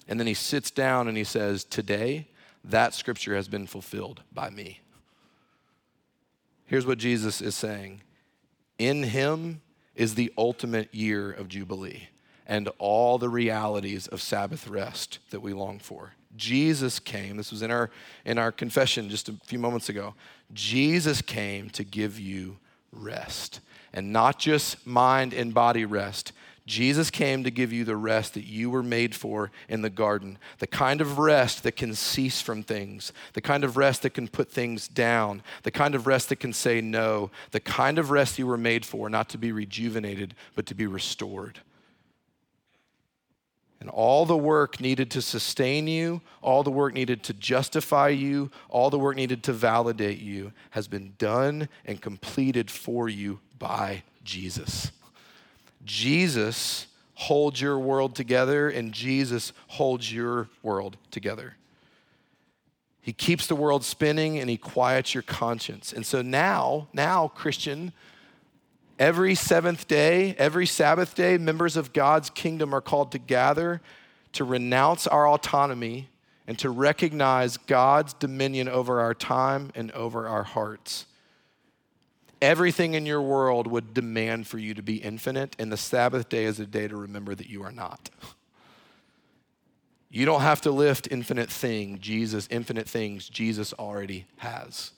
and 0.07 0.19
then 0.19 0.27
he 0.27 0.33
sits 0.33 0.71
down 0.71 1.07
and 1.07 1.15
he 1.15 1.23
says, 1.23 1.63
Today, 1.63 2.27
that 2.65 2.93
scripture 2.93 3.35
has 3.35 3.47
been 3.47 3.67
fulfilled 3.67 4.21
by 4.33 4.49
me. 4.49 4.81
Here's 6.65 6.85
what 6.85 6.97
Jesus 6.97 7.41
is 7.41 7.55
saying 7.55 8.01
In 8.77 9.03
him 9.03 9.61
is 9.95 10.15
the 10.15 10.33
ultimate 10.37 10.93
year 10.93 11.31
of 11.31 11.47
Jubilee 11.47 12.09
and 12.45 12.69
all 12.77 13.17
the 13.17 13.29
realities 13.29 14.07
of 14.07 14.21
Sabbath 14.21 14.67
rest 14.67 15.19
that 15.29 15.39
we 15.39 15.53
long 15.53 15.79
for. 15.79 16.13
Jesus 16.36 16.99
came, 16.99 17.38
this 17.38 17.51
was 17.51 17.61
in 17.61 17.71
our, 17.71 17.89
in 18.25 18.38
our 18.38 18.51
confession 18.51 19.09
just 19.09 19.29
a 19.29 19.34
few 19.45 19.59
moments 19.59 19.89
ago. 19.89 20.15
Jesus 20.53 21.21
came 21.21 21.69
to 21.71 21.84
give 21.84 22.19
you 22.19 22.57
rest, 22.91 23.59
and 23.93 24.11
not 24.11 24.39
just 24.39 24.86
mind 24.86 25.34
and 25.34 25.53
body 25.53 25.86
rest. 25.86 26.31
Jesus 26.65 27.09
came 27.09 27.43
to 27.43 27.51
give 27.51 27.73
you 27.73 27.84
the 27.84 27.97
rest 27.97 28.36
that 28.36 28.45
you 28.45 28.69
were 28.69 28.84
made 28.84 29.13
for 29.13 29.51
in 29.67 29.81
the 29.81 29.89
garden, 29.89 30.38
the 30.59 30.67
kind 30.67 31.01
of 31.01 31.19
rest 31.19 31.63
that 31.63 31.75
can 31.75 31.93
cease 31.93 32.41
from 32.41 32.63
things, 32.63 33.11
the 33.34 33.41
kind 33.41 33.65
of 33.65 33.75
rest 33.75 34.03
that 34.03 34.13
can 34.13 34.29
put 34.29 34.49
things 34.49 34.88
down, 34.88 35.43
the 35.63 35.71
kind 35.71 35.93
of 35.93 36.07
rest 36.07 36.29
that 36.29 36.38
can 36.38 36.53
say 36.53 36.79
no, 36.79 37.31
the 37.51 37.59
kind 37.59 37.99
of 37.99 38.11
rest 38.11 38.39
you 38.39 38.47
were 38.47 38.57
made 38.57 38.86
for, 38.86 39.09
not 39.09 39.27
to 39.29 39.38
be 39.38 39.51
rejuvenated, 39.51 40.36
but 40.55 40.65
to 40.65 40.73
be 40.73 40.88
restored. 40.88 41.59
And 43.84 43.89
all 43.89 44.25
the 44.25 44.38
work 44.38 44.79
needed 44.79 45.11
to 45.11 45.21
sustain 45.21 45.88
you, 45.88 46.21
all 46.41 46.63
the 46.63 46.71
work 46.71 46.93
needed 46.93 47.21
to 47.23 47.34
justify 47.34 48.07
you, 48.07 48.49
all 48.69 48.89
the 48.89 48.97
work 48.97 49.17
needed 49.17 49.43
to 49.43 49.51
validate 49.51 50.19
you 50.19 50.53
has 50.69 50.88
been 50.88 51.15
done 51.17 51.67
and 51.84 52.01
completed 52.01 52.71
for 52.71 53.09
you 53.09 53.41
by 53.59 54.03
Jesus. 54.23 54.93
Jesus 55.84 56.88
holds 57.15 57.59
your 57.59 57.77
world 57.77 58.15
together, 58.15 58.69
and 58.69 58.93
Jesus 58.93 59.51
holds 59.67 60.13
your 60.13 60.47
world 60.61 60.95
together. 61.11 61.57
He 63.01 63.11
keeps 63.11 63.47
the 63.47 63.55
world 63.55 63.84
spinning 63.84 64.39
and 64.39 64.49
he 64.49 64.55
quiets 64.55 65.13
your 65.13 65.23
conscience. 65.23 65.91
And 65.91 66.05
so 66.05 66.21
now, 66.21 66.88
now, 66.93 67.27
Christian, 67.27 67.91
Every 68.99 69.35
seventh 69.35 69.87
day, 69.87 70.35
every 70.37 70.65
Sabbath 70.65 71.15
day, 71.15 71.37
members 71.37 71.77
of 71.77 71.93
God's 71.93 72.29
kingdom 72.29 72.73
are 72.73 72.81
called 72.81 73.11
to 73.13 73.19
gather 73.19 73.81
to 74.33 74.43
renounce 74.43 75.07
our 75.07 75.27
autonomy 75.27 76.09
and 76.47 76.59
to 76.59 76.69
recognize 76.69 77.57
God's 77.57 78.13
dominion 78.13 78.67
over 78.67 78.99
our 78.99 79.13
time 79.13 79.71
and 79.75 79.91
over 79.91 80.27
our 80.27 80.43
hearts. 80.43 81.05
Everything 82.41 82.93
in 82.93 83.05
your 83.05 83.21
world 83.21 83.67
would 83.67 83.93
demand 83.93 84.47
for 84.47 84.57
you 84.57 84.73
to 84.73 84.83
be 84.83 84.97
infinite, 84.97 85.55
and 85.57 85.71
the 85.71 85.77
Sabbath 85.77 86.27
day 86.27 86.43
is 86.43 86.59
a 86.59 86.65
day 86.65 86.87
to 86.89 86.97
remember 86.97 87.33
that 87.33 87.47
you 87.47 87.63
are 87.63 87.71
not. 87.71 88.09
You 90.09 90.25
don't 90.25 90.41
have 90.41 90.61
to 90.61 90.71
lift 90.71 91.07
infinite 91.09 91.49
thing, 91.49 91.99
Jesus, 91.99 92.47
infinite 92.51 92.87
things 92.87 93.29
Jesus 93.29 93.71
already 93.73 94.25
has. 94.37 94.91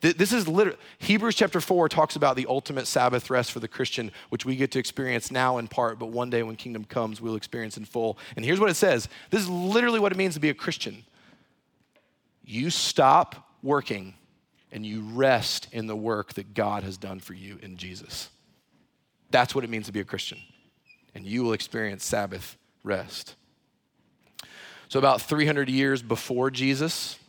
This 0.00 0.32
is 0.32 0.48
literally, 0.48 0.78
Hebrews 0.98 1.34
chapter 1.34 1.60
4 1.60 1.90
talks 1.90 2.16
about 2.16 2.34
the 2.34 2.46
ultimate 2.48 2.86
Sabbath 2.86 3.28
rest 3.28 3.52
for 3.52 3.60
the 3.60 3.68
Christian, 3.68 4.10
which 4.30 4.46
we 4.46 4.56
get 4.56 4.70
to 4.72 4.78
experience 4.78 5.30
now 5.30 5.58
in 5.58 5.68
part, 5.68 5.98
but 5.98 6.06
one 6.06 6.30
day 6.30 6.42
when 6.42 6.56
kingdom 6.56 6.84
comes, 6.84 7.20
we'll 7.20 7.36
experience 7.36 7.76
in 7.76 7.84
full. 7.84 8.16
And 8.34 8.42
here's 8.42 8.58
what 8.58 8.70
it 8.70 8.74
says 8.74 9.08
this 9.28 9.42
is 9.42 9.48
literally 9.48 10.00
what 10.00 10.10
it 10.10 10.16
means 10.16 10.34
to 10.34 10.40
be 10.40 10.48
a 10.48 10.54
Christian. 10.54 11.04
You 12.42 12.70
stop 12.70 13.46
working 13.62 14.14
and 14.72 14.86
you 14.86 15.02
rest 15.02 15.68
in 15.70 15.86
the 15.86 15.96
work 15.96 16.34
that 16.34 16.54
God 16.54 16.82
has 16.82 16.96
done 16.96 17.20
for 17.20 17.34
you 17.34 17.58
in 17.60 17.76
Jesus. 17.76 18.30
That's 19.30 19.54
what 19.54 19.64
it 19.64 19.70
means 19.70 19.86
to 19.86 19.92
be 19.92 20.00
a 20.00 20.04
Christian. 20.04 20.38
And 21.14 21.26
you 21.26 21.42
will 21.42 21.52
experience 21.52 22.04
Sabbath 22.04 22.56
rest. 22.82 23.34
So, 24.88 24.98
about 24.98 25.20
300 25.22 25.68
years 25.68 26.02
before 26.02 26.50
Jesus, 26.50 27.19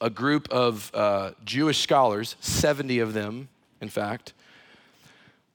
a 0.00 0.10
group 0.10 0.48
of 0.50 0.90
uh, 0.94 1.32
Jewish 1.44 1.78
scholars, 1.78 2.36
70 2.40 3.00
of 3.00 3.12
them, 3.12 3.48
in 3.80 3.88
fact. 3.88 4.32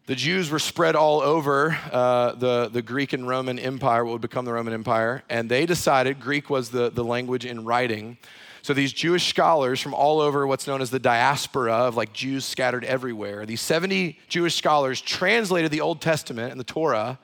The 0.07 0.15
Jews 0.15 0.51
were 0.51 0.59
spread 0.59 0.95
all 0.95 1.21
over 1.21 1.77
uh, 1.91 2.33
the, 2.33 2.69
the 2.69 2.83
Greek 2.83 3.13
and 3.13 3.27
Roman 3.27 3.57
Empire, 3.57 4.05
what 4.05 4.11
would 4.11 4.21
become 4.21 4.45
the 4.45 4.53
Roman 4.53 4.73
Empire, 4.73 5.23
and 5.29 5.49
they 5.49 5.65
decided 5.65 6.19
Greek 6.19 6.49
was 6.49 6.69
the, 6.69 6.91
the 6.91 7.03
language 7.03 7.43
in 7.43 7.65
writing. 7.65 8.17
So 8.61 8.73
these 8.73 8.93
Jewish 8.93 9.27
scholars 9.27 9.81
from 9.81 9.95
all 9.95 10.19
over 10.19 10.45
what's 10.45 10.67
known 10.67 10.81
as 10.81 10.91
the 10.91 10.99
diaspora 10.99 11.73
of 11.73 11.95
like 11.95 12.13
Jews 12.13 12.45
scattered 12.45 12.85
everywhere, 12.85 13.45
these 13.47 13.61
70 13.61 14.19
Jewish 14.27 14.55
scholars 14.55 15.01
translated 15.01 15.71
the 15.71 15.81
Old 15.81 16.01
Testament 16.01 16.51
and 16.51 16.59
the 16.59 16.65
Torah 16.65 17.17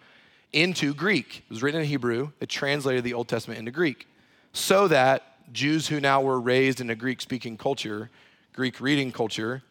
into 0.52 0.94
Greek. 0.94 1.38
It 1.38 1.50
was 1.50 1.62
written 1.62 1.82
in 1.82 1.88
Hebrew. 1.88 2.32
They 2.40 2.46
translated 2.48 3.04
the 3.04 3.14
Old 3.14 3.28
Testament 3.28 3.60
into 3.60 3.72
Greek 3.72 4.08
so 4.54 4.88
that 4.88 5.31
Jews 5.52 5.88
who 5.88 6.00
now 6.00 6.22
were 6.22 6.40
raised 6.40 6.82
in 6.82 6.90
a 6.90 6.96
Greek 6.96 7.22
speaking 7.22 7.58
culture, 7.58 8.10
Greek 8.54 8.80
reading 8.82 9.12
culture, 9.12 9.64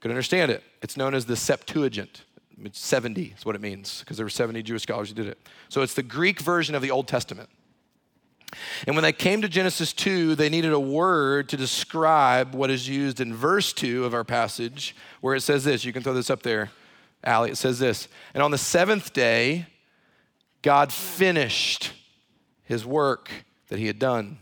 could 0.00 0.10
understand 0.10 0.50
it. 0.50 0.62
It's 0.82 0.96
known 0.96 1.14
as 1.14 1.26
the 1.26 1.36
Septuagint. 1.36 2.22
It's 2.64 2.80
70 2.80 3.34
is 3.36 3.44
what 3.44 3.54
it 3.54 3.60
means, 3.60 4.00
because 4.00 4.16
there 4.16 4.26
were 4.26 4.30
70 4.30 4.62
Jewish 4.62 4.82
scholars 4.82 5.08
who 5.08 5.14
did 5.14 5.26
it. 5.26 5.38
So 5.68 5.82
it's 5.82 5.94
the 5.94 6.02
Greek 6.02 6.40
version 6.40 6.74
of 6.74 6.82
the 6.82 6.90
Old 6.90 7.08
Testament. 7.08 7.48
And 8.86 8.94
when 8.94 9.02
they 9.02 9.12
came 9.12 9.40
to 9.42 9.48
Genesis 9.48 9.92
2, 9.92 10.34
they 10.34 10.48
needed 10.48 10.72
a 10.72 10.80
word 10.80 11.48
to 11.50 11.56
describe 11.56 12.54
what 12.54 12.70
is 12.70 12.88
used 12.88 13.20
in 13.20 13.34
verse 13.34 13.72
2 13.72 14.04
of 14.04 14.12
our 14.12 14.24
passage, 14.24 14.94
where 15.20 15.34
it 15.34 15.40
says 15.40 15.64
this. 15.64 15.84
You 15.84 15.92
can 15.92 16.02
throw 16.02 16.14
this 16.14 16.30
up 16.30 16.42
there, 16.42 16.70
Allie. 17.24 17.50
It 17.50 17.56
says 17.56 17.78
this. 17.78 18.08
And 18.34 18.42
on 18.42 18.50
the 18.50 18.58
seventh 18.58 19.12
day, 19.12 19.66
God 20.60 20.92
finished 20.92 21.92
his 22.64 22.84
work 22.84 23.30
that 23.68 23.78
he 23.78 23.86
had 23.86 23.98
done 23.98 24.38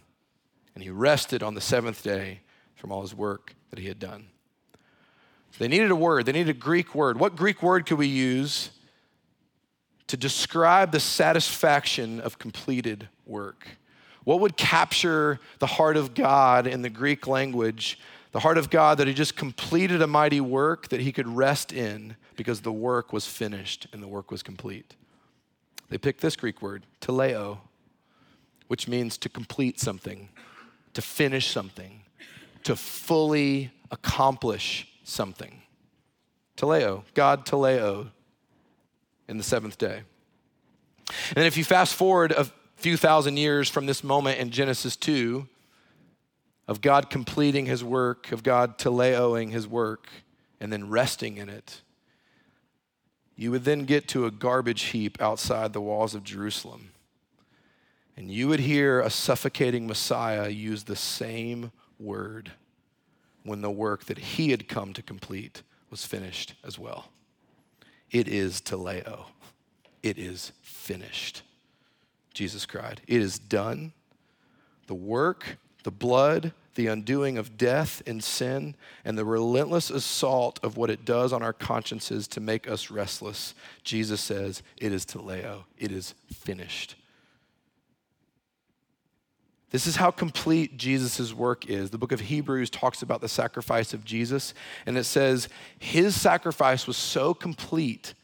and 0.75 0.83
he 0.83 0.91
rested 0.91 1.43
on 1.43 1.55
the 1.55 1.61
seventh 1.61 2.03
day 2.03 2.41
from 2.75 2.93
all 2.93 3.03
his 3.03 3.15
work 3.15 3.55
that 3.71 3.79
he 3.79 3.89
had 3.89 3.99
done. 3.99 4.27
They 5.59 5.69
needed 5.69 5.91
a 5.91 5.97
word, 5.97 6.27
they 6.27 6.33
needed 6.33 6.57
a 6.57 6.59
Greek 6.59 6.95
word. 6.95 7.19
What 7.19 7.37
Greek 7.37 7.63
word 7.63 7.87
could 7.87 7.99
we 7.99 8.07
use 8.07 8.71
to 10.07 10.17
describe 10.17 10.91
the 10.91 11.01
satisfaction 11.01 12.21
of 12.21 12.39
completed 12.39 13.09
work? 13.27 13.69
What 14.25 14.41
would 14.41 14.57
capture 14.57 15.39
the 15.59 15.67
heart 15.67 15.97
of 15.97 16.15
God 16.15 16.67
in 16.67 16.83
the 16.83 16.91
Greek 16.91 17.27
language, 17.27 17.99
the 18.33 18.41
heart 18.41 18.59
of 18.59 18.71
God 18.71 18.99
that 18.99 19.07
he 19.07 19.15
just 19.15 19.37
completed 19.37 20.01
a 20.03 20.07
mighty 20.07 20.41
work 20.41 20.89
that 20.89 21.01
he 21.01 21.13
could 21.13 21.29
rest 21.29 21.73
in 21.73 22.17
because 22.37 22.61
the 22.61 22.73
work 22.73 23.13
was 23.13 23.27
finished 23.27 23.87
and 23.93 24.03
the 24.03 24.09
work 24.09 24.31
was 24.31 24.43
complete? 24.43 24.95
They 25.91 25.99
picked 25.99 26.21
this 26.21 26.37
Greek 26.37 26.63
word, 26.63 26.87
teleo, 27.01 27.59
which 28.69 28.87
means 28.87 29.19
to 29.19 29.29
complete 29.29 29.81
something 29.81 30.29
to 30.95 31.03
finish 31.03 31.49
something, 31.51 32.03
to 32.65 32.77
fully 32.77 33.71
accomplish 33.91 34.89
something. 35.05 35.63
Teleo, 36.57 37.05
God 37.15 37.47
teleo 37.47 38.11
in 39.29 39.39
the 39.39 39.45
seventh 39.45 39.79
day. 39.79 40.03
And 41.09 41.37
then 41.37 41.47
if 41.47 41.57
you 41.57 41.65
fast 41.65 41.95
forward 41.95 42.33
a 42.33 42.47
few 42.77 42.97
thousand 42.97 43.37
years 43.37 43.69
from 43.69 43.87
this 43.87 44.05
moment 44.05 44.39
in 44.39 44.51
Genesis 44.51 44.97
2, 44.97 45.49
of 46.69 46.81
God 46.81 47.11
completing 47.11 47.67
his 47.67 47.83
work, 47.83 48.31
of 48.31 48.45
God 48.45 48.79
teleoing 48.79 49.51
his 49.51 49.67
work, 49.67 50.09
and 50.61 50.73
then 50.73 50.89
resting 50.89 51.37
in 51.37 51.49
it, 51.49 51.83
you 53.35 53.51
would 53.51 53.65
then 53.65 53.87
get 53.87 54.07
to 54.09 54.27
a 54.27 54.31
garbage 54.31 54.83
heap 54.83 55.21
outside 55.21 55.73
the 55.73 55.81
walls 55.81 56.15
of 56.15 56.23
Jerusalem. 56.23 56.91
And 58.21 58.31
you 58.31 58.49
would 58.49 58.61
hear 58.61 59.01
a 59.01 59.09
suffocating 59.09 59.87
Messiah 59.87 60.51
use 60.51 60.85
the 60.85 60.95
same 60.95 61.73
word 61.99 62.53
when 63.45 63.63
the 63.63 63.71
work 63.71 64.05
that 64.05 64.19
he 64.19 64.51
had 64.51 64.69
come 64.69 64.93
to 64.93 65.01
complete 65.01 65.63
was 65.89 66.05
finished 66.05 66.53
as 66.63 66.79
well. 66.79 67.07
It 68.11 68.29
is 68.29 68.61
teleo. 68.61 69.25
It 70.03 70.19
is 70.19 70.53
finished. 70.61 71.41
Jesus 72.35 72.67
cried. 72.67 73.01
It 73.07 73.23
is 73.23 73.39
done. 73.39 73.95
The 74.87 74.95
work, 74.95 75.57
the 75.85 75.91
blood, 75.91 76.53
the 76.75 76.89
undoing 76.89 77.39
of 77.39 77.57
death 77.57 78.03
and 78.07 78.23
sin, 78.23 78.75
and 79.03 79.17
the 79.17 79.25
relentless 79.25 79.89
assault 79.89 80.61
of 80.63 80.77
what 80.77 80.91
it 80.91 81.07
does 81.07 81.33
on 81.33 81.43
our 81.43 81.55
consciences 81.55 82.29
to 82.29 82.41
make 82.41 82.69
us 82.69 82.91
restless. 82.91 83.55
Jesus 83.83 84.21
says, 84.21 84.63
It 84.77 84.93
is 84.93 85.07
teleo. 85.07 85.65
It 85.79 85.91
is 85.91 86.15
finished. 86.31 86.97
This 89.71 89.87
is 89.87 89.97
how 89.97 90.11
complete 90.11 90.77
Jesus' 90.77 91.33
work 91.33 91.69
is. 91.69 91.91
The 91.91 91.99
book 91.99 92.13
of 92.13 92.21
Hebrews 92.21 92.71
talks 92.71 93.03
about 93.03 93.21
the 93.21 93.29
sacrifice 93.29 93.95
of 93.95 94.05
Jesus, 94.05 94.53
and 94.85 94.99
it 94.99 95.05
says 95.05 95.49
his 95.79 96.21
sacrifice 96.21 96.87
was 96.87 96.97
so 96.97 97.35
complete 97.35 98.15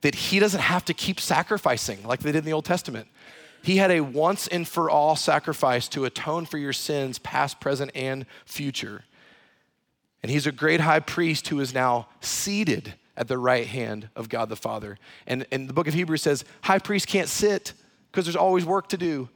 that 0.00 0.14
he 0.14 0.38
doesn't 0.38 0.60
have 0.60 0.84
to 0.86 0.94
keep 0.94 1.20
sacrificing 1.20 2.02
like 2.04 2.20
they 2.20 2.32
did 2.32 2.38
in 2.38 2.44
the 2.44 2.52
Old 2.52 2.64
Testament. 2.64 3.08
He 3.62 3.76
had 3.76 3.90
a 3.90 4.00
once 4.00 4.46
and 4.48 4.66
for 4.66 4.88
all 4.90 5.16
sacrifice 5.16 5.88
to 5.88 6.04
atone 6.04 6.46
for 6.46 6.58
your 6.58 6.72
sins, 6.72 7.18
past, 7.18 7.60
present, 7.60 7.90
and 7.94 8.26
future. 8.44 9.04
And 10.22 10.30
he's 10.30 10.46
a 10.46 10.52
great 10.52 10.80
high 10.80 11.00
priest 11.00 11.48
who 11.48 11.60
is 11.60 11.74
now 11.74 12.08
seated 12.20 12.94
at 13.16 13.28
the 13.28 13.38
right 13.38 13.66
hand 13.66 14.08
of 14.14 14.28
God 14.28 14.48
the 14.48 14.56
Father. 14.56 14.98
And, 15.26 15.46
and 15.50 15.68
the 15.68 15.72
book 15.72 15.88
of 15.88 15.94
Hebrews 15.94 16.22
says, 16.22 16.44
high 16.62 16.78
priest 16.78 17.08
can't 17.08 17.28
sit 17.28 17.72
because 18.10 18.24
there's 18.24 18.36
always 18.36 18.64
work 18.64 18.88
to 18.90 18.96
do. 18.96 19.28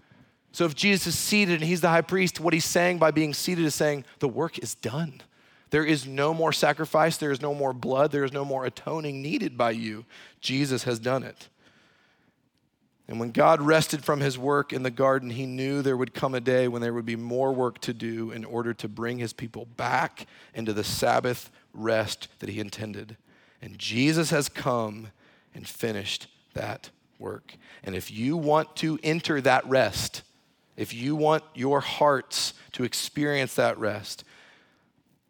So 0.52 0.66
if 0.66 0.74
Jesus 0.74 1.08
is 1.08 1.18
seated 1.18 1.60
and 1.60 1.64
he's 1.64 1.80
the 1.80 1.88
high 1.88 2.02
priest, 2.02 2.38
what 2.38 2.52
he's 2.52 2.64
saying 2.64 2.98
by 2.98 3.10
being 3.10 3.32
seated 3.32 3.64
is 3.64 3.74
saying, 3.74 4.04
the 4.18 4.28
work 4.28 4.58
is 4.58 4.74
done. 4.74 5.22
There 5.70 5.84
is 5.84 6.06
no 6.06 6.34
more 6.34 6.52
sacrifice, 6.52 7.16
there 7.16 7.32
is 7.32 7.40
no 7.40 7.54
more 7.54 7.72
blood, 7.72 8.12
there 8.12 8.24
is 8.24 8.32
no 8.32 8.44
more 8.44 8.66
atoning 8.66 9.22
needed 9.22 9.56
by 9.56 9.70
you. 9.70 10.04
Jesus 10.40 10.84
has 10.84 10.98
done 10.98 11.22
it. 11.22 11.48
And 13.08 13.18
when 13.18 13.30
God 13.30 13.62
rested 13.62 14.04
from 14.04 14.20
his 14.20 14.38
work 14.38 14.72
in 14.72 14.82
the 14.82 14.90
garden, 14.90 15.30
he 15.30 15.46
knew 15.46 15.80
there 15.80 15.96
would 15.96 16.14
come 16.14 16.34
a 16.34 16.40
day 16.40 16.68
when 16.68 16.82
there 16.82 16.92
would 16.92 17.06
be 17.06 17.16
more 17.16 17.52
work 17.52 17.78
to 17.80 17.94
do 17.94 18.30
in 18.30 18.44
order 18.44 18.74
to 18.74 18.88
bring 18.88 19.18
his 19.18 19.32
people 19.32 19.66
back 19.76 20.26
into 20.54 20.72
the 20.72 20.84
Sabbath 20.84 21.50
rest 21.72 22.28
that 22.38 22.50
he 22.50 22.60
intended. 22.60 23.16
And 23.62 23.78
Jesus 23.78 24.30
has 24.30 24.48
come 24.48 25.08
and 25.54 25.66
finished 25.66 26.26
that 26.52 26.90
work. 27.18 27.56
And 27.82 27.94
if 27.94 28.10
you 28.10 28.36
want 28.36 28.76
to 28.76 28.98
enter 29.02 29.40
that 29.40 29.66
rest, 29.66 30.22
if 30.76 30.94
you 30.94 31.14
want 31.16 31.44
your 31.54 31.80
hearts 31.80 32.54
to 32.72 32.84
experience 32.84 33.54
that 33.56 33.78
rest, 33.78 34.24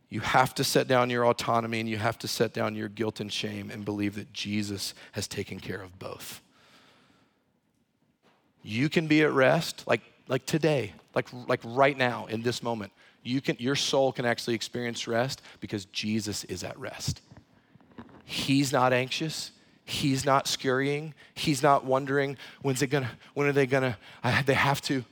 you 0.09 0.21
have 0.21 0.55
to 0.55 0.65
set 0.65 0.89
down 0.89 1.09
your 1.09 1.27
autonomy 1.27 1.81
and 1.81 1.89
you 1.89 1.97
have 1.97 2.19
to 2.19 2.29
set 2.29 2.53
down 2.53 2.75
your 2.75 2.89
guilt 2.89 3.21
and 3.21 3.33
shame 3.33 3.71
and 3.71 3.85
believe 3.85 4.15
that 4.17 4.33
Jesus 4.33 4.95
has 5.13 5.27
taken 5.27 5.59
care 5.59 5.81
of 5.81 5.99
both. 5.99 6.43
You 8.63 8.89
can 8.89 9.07
be 9.07 9.23
at 9.23 9.33
rest 9.33 9.85
like, 9.87 10.03
like 10.29 10.47
today, 10.47 10.93
like, 11.15 11.29
like 11.49 11.61
right 11.65 11.97
now 11.97 12.27
in 12.27 12.43
this 12.43 12.63
moment. 12.63 12.93
You 13.23 13.41
can, 13.41 13.57
your 13.59 13.77
soul 13.77 14.13
can 14.13 14.25
actually 14.25 14.55
experience 14.55 15.09
rest 15.09 15.43
because 15.61 15.87
Jesus 15.87 16.45
is 16.45 16.63
at 16.63 16.79
rest. 16.79 17.23
He's 18.25 18.73
not 18.73 18.93
anxious. 18.93 19.51
He's 19.85 20.25
not 20.25 20.47
scurrying. 20.47 21.15
He's 21.35 21.63
not 21.63 21.85
wondering 21.85 22.37
when's 22.63 22.83
it 22.83 22.89
gonna, 22.89 23.11
when 23.35 23.47
are 23.47 23.53
they 23.53 23.67
gonna, 23.67 23.97
I, 24.23 24.43
they 24.43 24.55
have 24.55 24.81
to. 24.83 25.05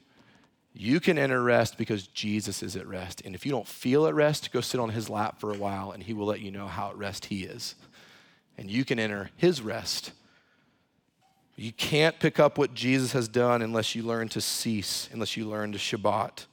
You 0.72 1.00
can 1.00 1.18
enter 1.18 1.42
rest 1.42 1.76
because 1.76 2.06
Jesus 2.06 2.62
is 2.62 2.76
at 2.76 2.86
rest. 2.86 3.22
And 3.24 3.34
if 3.34 3.44
you 3.44 3.52
don't 3.52 3.66
feel 3.66 4.06
at 4.06 4.14
rest, 4.14 4.52
go 4.52 4.60
sit 4.60 4.80
on 4.80 4.90
his 4.90 5.10
lap 5.10 5.40
for 5.40 5.52
a 5.52 5.56
while 5.56 5.90
and 5.90 6.02
he 6.02 6.14
will 6.14 6.26
let 6.26 6.40
you 6.40 6.50
know 6.50 6.68
how 6.68 6.90
at 6.90 6.96
rest 6.96 7.26
he 7.26 7.42
is. 7.42 7.74
And 8.56 8.70
you 8.70 8.84
can 8.84 8.98
enter 8.98 9.30
his 9.36 9.62
rest 9.62 10.12
you 11.60 11.72
can't 11.72 12.18
pick 12.18 12.40
up 12.40 12.56
what 12.56 12.72
Jesus 12.72 13.12
has 13.12 13.28
done 13.28 13.60
unless 13.60 13.94
you 13.94 14.02
learn 14.02 14.30
to 14.30 14.40
cease, 14.40 15.10
unless 15.12 15.36
you 15.36 15.46
learn 15.46 15.72
to 15.72 15.78
Shabbat. 15.78 16.46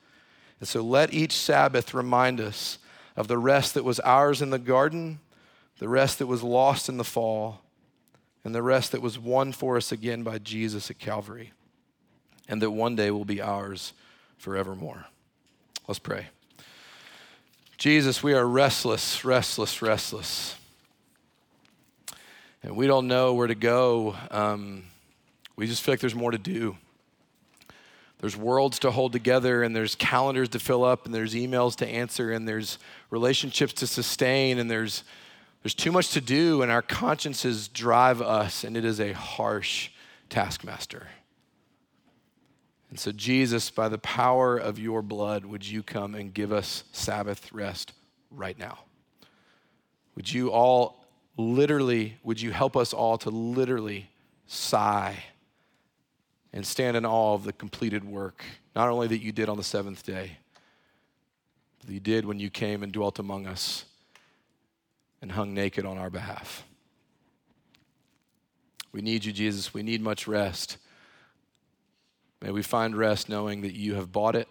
And 0.59 0.68
so 0.68 0.82
let 0.82 1.13
each 1.13 1.32
Sabbath 1.32 1.93
remind 1.93 2.41
us 2.41 2.78
of 3.15 3.30
the 3.30 3.38
rest 3.38 3.74
that 3.76 3.86
was 3.86 4.01
ours 4.01 4.41
in 4.41 4.49
the 4.49 4.59
garden, 4.59 5.22
the 5.80 5.88
rest 5.88 6.20
that 6.20 6.28
was 6.28 6.43
lost 6.43 6.89
in 6.89 6.97
the 6.97 7.05
fall, 7.05 7.61
and 8.43 8.53
the 8.53 8.61
rest 8.61 8.91
that 8.91 9.01
was 9.01 9.18
won 9.18 9.53
for 9.53 9.78
us 9.78 9.93
again 9.93 10.24
by 10.24 10.39
Jesus 10.39 10.91
at 10.91 10.99
Calvary, 10.99 11.53
and 12.49 12.61
that 12.61 12.72
one 12.72 12.97
day 12.97 13.09
will 13.09 13.24
be 13.24 13.41
ours 13.41 13.93
forevermore. 14.38 15.05
Let's 15.88 15.99
pray. 15.99 16.27
Jesus, 17.77 18.23
we 18.23 18.33
are 18.33 18.45
restless, 18.45 19.23
restless, 19.23 19.81
restless. 19.81 20.55
And 22.63 22.75
we 22.75 22.88
don't 22.88 23.07
know 23.07 23.33
where 23.33 23.47
to 23.47 23.55
go. 23.55 24.15
Um, 24.31 24.83
we 25.55 25.67
just 25.67 25.83
feel 25.83 25.93
like 25.93 25.99
there's 25.99 26.15
more 26.15 26.31
to 26.31 26.38
do. 26.38 26.75
There's 28.19 28.35
worlds 28.35 28.79
to 28.79 28.89
hold 28.89 29.13
together, 29.13 29.61
and 29.61 29.75
there's 29.75 29.93
calendars 29.93 30.49
to 30.49 30.59
fill 30.59 30.83
up, 30.83 31.05
and 31.05 31.13
there's 31.13 31.35
emails 31.35 31.75
to 31.77 31.88
answer, 31.88 32.31
and 32.31 32.47
there's 32.47 32.79
relationships 33.11 33.73
to 33.73 33.88
sustain, 33.88 34.57
and 34.57 34.71
there's, 34.71 35.03
there's 35.61 35.75
too 35.75 35.91
much 35.91 36.09
to 36.13 36.21
do, 36.21 36.63
and 36.63 36.71
our 36.71 36.81
consciences 36.81 37.67
drive 37.67 38.21
us, 38.21 38.63
and 38.63 38.75
it 38.75 38.83
is 38.83 38.99
a 38.99 39.13
harsh 39.13 39.91
taskmaster. 40.29 41.07
And 42.97 42.99
so, 42.99 43.11
Jesus, 43.11 43.69
by 43.69 43.89
the 43.89 43.99
power 43.99 44.57
of 44.57 44.79
your 44.79 45.03
blood, 45.03 45.45
would 45.45 45.63
you 45.63 45.83
come 45.83 46.15
and 46.15 46.33
give 46.33 46.51
us 46.51 46.83
Sabbath 46.91 47.53
rest 47.53 47.93
right 48.31 48.57
now? 48.57 48.79
Would 50.15 50.33
you 50.33 50.51
all 50.51 51.05
literally, 51.37 52.17
would 52.23 52.41
you 52.41 52.49
help 52.49 52.75
us 52.75 52.93
all 52.93 53.19
to 53.19 53.29
literally 53.29 54.09
sigh? 54.47 55.23
and 56.53 56.65
stand 56.65 56.97
in 56.97 57.05
awe 57.05 57.35
of 57.35 57.43
the 57.43 57.53
completed 57.53 58.03
work, 58.03 58.43
not 58.75 58.89
only 58.89 59.05
that 59.05 59.21
you 59.21 59.31
did 59.31 59.47
on 59.47 59.57
the 59.57 59.63
seventh 59.63 60.03
day, 60.03 60.39
but 61.77 61.87
that 61.87 61.93
you 61.93 61.99
did 61.99 62.25
when 62.25 62.39
you 62.39 62.49
came 62.49 62.81
and 62.81 62.91
dwelt 62.91 63.19
among 63.19 63.45
us 63.45 63.85
and 65.21 65.33
hung 65.33 65.53
naked 65.53 65.85
on 65.85 65.99
our 65.99 66.09
behalf. 66.09 66.63
We 68.91 69.01
need 69.01 69.23
you, 69.23 69.31
Jesus. 69.31 69.71
We 69.71 69.83
need 69.83 70.01
much 70.01 70.27
rest. 70.27 70.77
May 72.41 72.51
we 72.51 72.61
find 72.61 72.95
rest 72.95 73.29
knowing 73.29 73.61
that 73.61 73.73
you 73.73 73.95
have 73.95 74.11
bought 74.11 74.35
it 74.35 74.47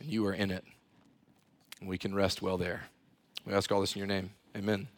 and 0.00 0.08
you 0.08 0.24
are 0.26 0.32
in 0.32 0.50
it, 0.50 0.64
and 1.80 1.88
we 1.88 1.98
can 1.98 2.14
rest 2.14 2.42
well 2.42 2.56
there. 2.56 2.84
We 3.44 3.52
ask 3.52 3.70
all 3.70 3.80
this 3.80 3.94
in 3.94 3.98
your 3.98 4.08
name. 4.08 4.30
Amen. 4.56 4.88